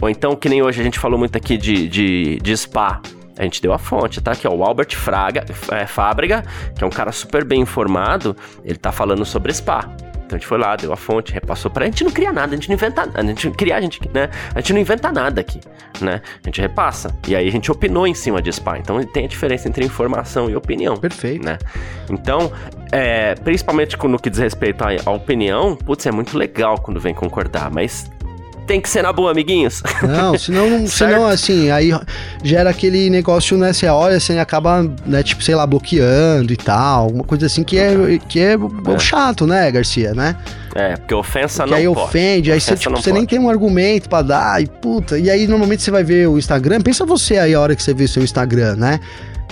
ou 0.00 0.08
então, 0.08 0.36
que 0.36 0.48
nem 0.48 0.62
hoje 0.62 0.80
a 0.80 0.84
gente 0.84 0.98
falou 0.98 1.18
muito 1.18 1.36
aqui 1.36 1.56
de, 1.56 1.88
de, 1.88 2.38
de 2.40 2.56
spa. 2.56 3.00
A 3.38 3.42
gente 3.42 3.60
deu 3.60 3.72
a 3.72 3.78
fonte, 3.78 4.20
tá? 4.20 4.34
Que 4.36 4.46
é 4.46 4.50
o 4.50 4.62
Albert 4.62 4.94
Fraga, 4.94 5.44
é, 5.72 5.86
Fábrega, 5.86 6.42
que 6.76 6.84
é 6.84 6.86
um 6.86 6.90
cara 6.90 7.10
super 7.10 7.44
bem 7.44 7.60
informado, 7.60 8.36
ele 8.64 8.78
tá 8.78 8.92
falando 8.92 9.24
sobre 9.24 9.52
spa. 9.52 9.90
Então 10.26 10.36
a 10.36 10.38
gente 10.38 10.46
foi 10.46 10.58
lá, 10.58 10.74
deu 10.74 10.92
a 10.92 10.96
fonte, 10.96 11.32
repassou 11.32 11.70
pra. 11.70 11.84
A 11.84 11.86
gente 11.86 12.02
não 12.04 12.10
cria 12.10 12.32
nada, 12.32 12.52
a 12.52 12.56
gente 12.56 12.68
não 12.68 12.74
inventa 12.74 13.06
nada. 13.06 13.20
A 13.20 13.24
gente 13.24 13.50
cria, 13.52 13.76
a 13.76 13.80
gente, 13.80 14.00
né? 14.12 14.28
A 14.54 14.60
gente 14.60 14.72
não 14.72 14.80
inventa 14.80 15.12
nada 15.12 15.40
aqui, 15.40 15.60
né? 16.00 16.20
A 16.42 16.46
gente 16.46 16.60
repassa. 16.60 17.16
E 17.28 17.36
aí 17.36 17.46
a 17.46 17.50
gente 17.50 17.70
opinou 17.70 18.06
em 18.06 18.14
cima 18.14 18.42
de 18.42 18.52
SPA. 18.52 18.78
Então 18.78 19.02
tem 19.04 19.24
a 19.24 19.28
diferença 19.28 19.68
entre 19.68 19.84
informação 19.84 20.50
e 20.50 20.56
opinião. 20.56 20.96
Perfeito. 20.96 21.44
Né? 21.44 21.58
Então, 22.10 22.52
é, 22.90 23.34
principalmente 23.36 23.96
no 23.96 24.18
que 24.18 24.28
diz 24.28 24.40
respeito 24.40 24.82
à, 24.82 24.88
à 25.04 25.10
opinião, 25.10 25.76
putz, 25.76 26.06
é 26.06 26.12
muito 26.12 26.36
legal 26.36 26.78
quando 26.80 27.00
vem 27.00 27.14
concordar, 27.14 27.70
mas 27.70 28.10
tem 28.66 28.80
que 28.80 28.88
ser 28.88 29.02
na 29.02 29.12
boa, 29.12 29.30
amiguinhos. 29.30 29.82
Não, 30.02 30.36
senão, 30.38 30.86
senão 30.86 31.26
assim, 31.26 31.70
aí 31.70 31.90
gera 32.42 32.70
aquele 32.70 33.08
negócio, 33.08 33.56
né? 33.56 33.72
Você 33.72 33.86
olha, 33.86 34.18
você 34.18 34.38
acaba, 34.38 34.82
né, 35.06 35.22
tipo, 35.22 35.42
sei 35.42 35.54
lá, 35.54 35.66
bloqueando 35.66 36.52
e 36.52 36.56
tal. 36.56 37.08
Uma 37.08 37.24
coisa 37.24 37.46
assim 37.46 37.62
que 37.62 37.78
é, 37.78 38.18
que 38.28 38.40
é, 38.40 38.54
é. 38.54 38.98
chato, 38.98 39.46
né, 39.46 39.70
Garcia, 39.70 40.14
né? 40.14 40.36
É, 40.74 40.96
porque 40.96 41.14
ofensa 41.14 41.62
porque 41.62 41.70
não 41.70 41.78
aí 41.78 41.94
pode. 41.94 42.06
ofende, 42.06 42.52
aí 42.52 42.60
você, 42.60 42.76
tipo, 42.76 42.94
você 42.94 43.12
nem 43.12 43.24
tem 43.24 43.38
um 43.38 43.48
argumento 43.48 44.08
para 44.10 44.22
dar, 44.22 44.62
e 44.62 44.66
puta. 44.66 45.18
E 45.18 45.30
aí, 45.30 45.46
normalmente, 45.46 45.82
você 45.82 45.90
vai 45.90 46.04
ver 46.04 46.28
o 46.28 46.36
Instagram. 46.36 46.82
Pensa 46.82 47.06
você 47.06 47.38
aí 47.38 47.54
a 47.54 47.60
hora 47.60 47.74
que 47.74 47.82
você 47.82 47.94
vê 47.94 48.04
o 48.04 48.08
seu 48.08 48.22
Instagram, 48.22 48.76
né? 48.76 49.00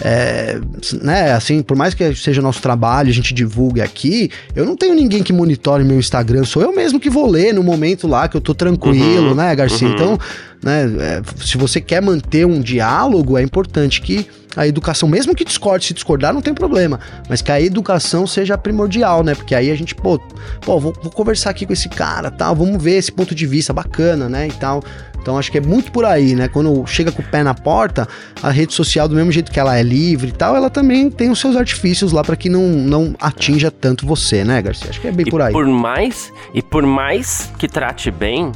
É, 0.03 0.59
né, 1.03 1.33
assim, 1.33 1.63
por 1.63 1.77
mais 1.77 1.95
que 1.95 2.15
seja 2.15 2.43
nosso 2.43 2.61
trabalho, 2.61 3.09
a 3.09 3.13
gente 3.13 3.33
divulgue 3.33 3.81
aqui, 3.81 4.31
eu 4.55 4.65
não 4.65 4.77
tenho 4.77 4.95
ninguém 4.95 5.23
que 5.23 5.33
monitore 5.33 5.85
meu 5.85 5.99
Instagram, 5.99 6.45
sou 6.45 6.63
eu 6.63 6.75
mesmo 6.75 6.99
que 6.99 7.09
vou 7.09 7.31
ler 7.31 7.55
no 7.55 7.63
momento 7.63 8.09
lá 8.09 8.27
que 8.27 8.37
eu 8.37 8.41
tô 8.41 8.55
tranquilo, 8.55 9.29
uhum, 9.29 9.35
né, 9.35 9.55
Garcia? 9.55 9.87
Uhum. 9.87 9.95
Então, 9.95 10.19
né, 10.63 10.85
é, 10.99 11.23
se 11.45 11.57
você 11.57 11.81
quer 11.81 12.03
manter 12.03 12.45
um 12.45 12.61
diálogo, 12.61 13.39
é 13.39 13.43
importante 13.43 14.01
que 14.01 14.27
a 14.57 14.67
educação, 14.67 15.09
mesmo 15.09 15.35
que 15.35 15.45
discorde, 15.45 15.87
se 15.87 15.95
discordar 15.95 16.33
não 16.33 16.41
tem 16.41 16.55
problema, 16.55 17.01
mas 17.29 17.43
que 17.43 17.51
a 17.51 17.61
educação 17.61 18.27
seja 18.27 18.57
primordial, 18.57 19.23
né? 19.23 19.35
Porque 19.35 19.55
aí 19.55 19.71
a 19.71 19.75
gente, 19.75 19.95
pô, 19.95 20.19
pô 20.61 20.79
vou, 20.79 20.93
vou 21.03 21.11
conversar 21.11 21.51
aqui 21.51 21.67
com 21.67 21.73
esse 21.73 21.89
cara, 21.89 22.31
tal, 22.31 22.55
vamos 22.55 22.83
ver 22.83 22.97
esse 22.97 23.13
ponto 23.13 23.35
de 23.35 23.47
vista 23.47 23.73
bacana, 23.73 24.29
né, 24.29 24.49
e 24.49 24.53
tal. 24.53 24.83
Então 25.25 25.39
acho 25.39 25.51
que 25.51 25.57
é 25.57 25.61
muito 25.61 25.91
por 25.91 26.05
aí, 26.05 26.35
né? 26.35 26.49
Quando 26.49 26.87
chega 26.87 27.11
com 27.11 27.23
o 27.23 27.25
pé 27.25 27.43
na 27.43 27.55
porta, 27.55 28.07
a 28.43 28.51
rede 28.51 28.75
social, 28.75 29.09
do 29.09 29.15
mesmo 29.15 29.33
jeito 29.33 29.51
que 29.51 29.59
ela 29.59 29.75
é 29.75 29.83
livre 29.83 30.29
e 30.29 30.33
tal, 30.33 30.55
ela 30.55 30.69
também 30.69 31.11
tem 31.11 31.31
os 31.31 31.41
seus 31.41 31.57
artifícios 31.57 32.13
lá 32.13 32.23
para 32.23 32.37
que 32.37 32.51
não, 32.51 32.61
não 32.61 33.15
atinja 33.19 33.71
tanto 33.71 34.07
você, 34.07 34.45
né, 34.45 34.61
Garcia? 34.61 34.91
Acho 34.91 35.01
que 35.01 35.09
é 35.09 35.13
bem 35.13 35.25
e 35.27 35.31
por 35.31 35.41
aí. 35.41 35.51
Por 35.51 35.67
mais, 35.67 36.31
e 36.53 36.61
por 36.61 36.85
mais 36.85 37.51
que 37.59 37.67
trate 37.67 38.11
bem, 38.11 38.53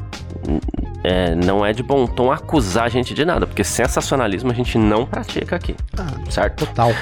é, 1.02 1.34
não 1.34 1.64
é 1.64 1.72
de 1.72 1.82
bom 1.82 2.06
tom 2.06 2.32
acusar 2.32 2.84
a 2.84 2.88
gente 2.88 3.14
de 3.14 3.24
nada, 3.24 3.46
porque 3.46 3.62
sensacionalismo 3.62 4.50
a 4.50 4.54
gente 4.54 4.76
não 4.78 5.06
pratica 5.06 5.56
aqui. 5.56 5.74
Ah, 5.96 6.06
certo? 6.30 6.66
Total. 6.66 6.92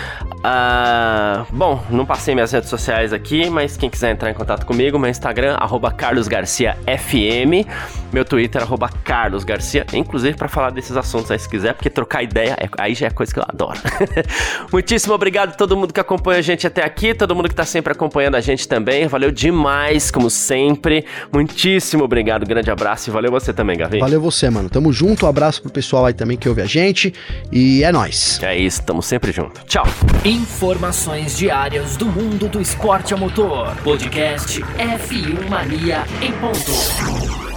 Ah, 0.45 1.45
bom, 1.51 1.83
não 1.91 2.05
passei 2.07 2.35
minhas 2.35 2.53
redes 2.53 2.69
sociais 2.69 3.13
aqui, 3.13 3.49
mas 3.51 3.77
quem 3.77 3.91
quiser 3.91 4.13
entrar 4.13 4.31
em 4.31 4.35
contato 4.35 4.65
comigo, 4.67 4.99
meu 4.99 5.11
Instagram, 5.11 5.57
carlosgarciafm, 5.97 7.67
meu 8.13 8.25
Twitter, 8.25 8.63
carlosgarcia, 9.03 9.87
inclusive 9.93 10.37
para 10.37 10.49
falar 10.49 10.71
desses 10.71 10.97
assuntos 10.97 11.31
aí 11.31 11.39
se 11.39 11.49
quiser, 11.49 11.75
porque 11.75 11.91
trocar 11.91 12.23
ideia, 12.23 12.57
é, 12.61 12.69
aí 12.79 12.95
já 12.95 13.07
é 13.07 13.11
coisa 13.11 13.33
que 13.33 13.41
eu 13.41 13.45
adoro. 13.49 13.79
Muitíssimo 14.71 15.15
obrigado 15.15 15.51
a 15.51 15.53
todo 15.53 15.77
mundo 15.77 15.93
que 15.93 16.01
acompanha 16.01 16.39
a 16.39 16.43
gente 16.43 16.67
até 16.67 16.85
aqui, 16.85 17.15
todo 17.15 17.35
mundo 17.35 17.49
que 17.49 17.55
tá 17.55 17.65
sempre 17.65 17.93
acompanhando 17.93 18.37
a 18.37 18.41
gente 18.41 18.69
também, 18.69 19.07
valeu 19.07 19.31
demais, 19.31 20.11
como 20.11 20.31
sempre. 20.31 21.05
Muitíssimo 21.33 22.05
obrigado, 22.05 22.47
grande 22.47 22.71
abraço 22.71 23.11
e 23.11 23.13
valeu 23.13 23.31
você 23.31 23.53
também, 23.53 23.77
Gavi. 23.87 24.01
Valeu 24.01 24.21
você, 24.21 24.51
mano. 24.51 24.69
Tamo 24.69 24.93
junto, 24.93 25.27
um 25.27 25.29
abraço 25.29 25.63
pro 25.63 25.71
pessoal 25.71 26.07
aí 26.07 26.15
também 26.15 26.37
que 26.37 26.49
ouve 26.49 26.63
a 26.63 26.67
gente 26.67 27.13
e 27.51 27.83
é 27.83 27.93
nós. 27.93 28.41
É 28.43 28.57
isso, 28.57 28.83
tamo 28.83 29.03
sempre 29.03 29.33
junto. 29.33 29.65
Tchau. 29.65 29.87
Informações 30.25 31.37
diárias 31.37 31.97
do 31.97 32.07
mundo 32.07 32.49
do 32.49 32.61
esporte 32.61 33.15
a 33.15 33.17
motor. 33.17 33.75
Podcast 33.83 34.61
F1 34.61 35.49
Mania 35.49 36.05
em 36.21 36.33
ponto. 36.33 37.56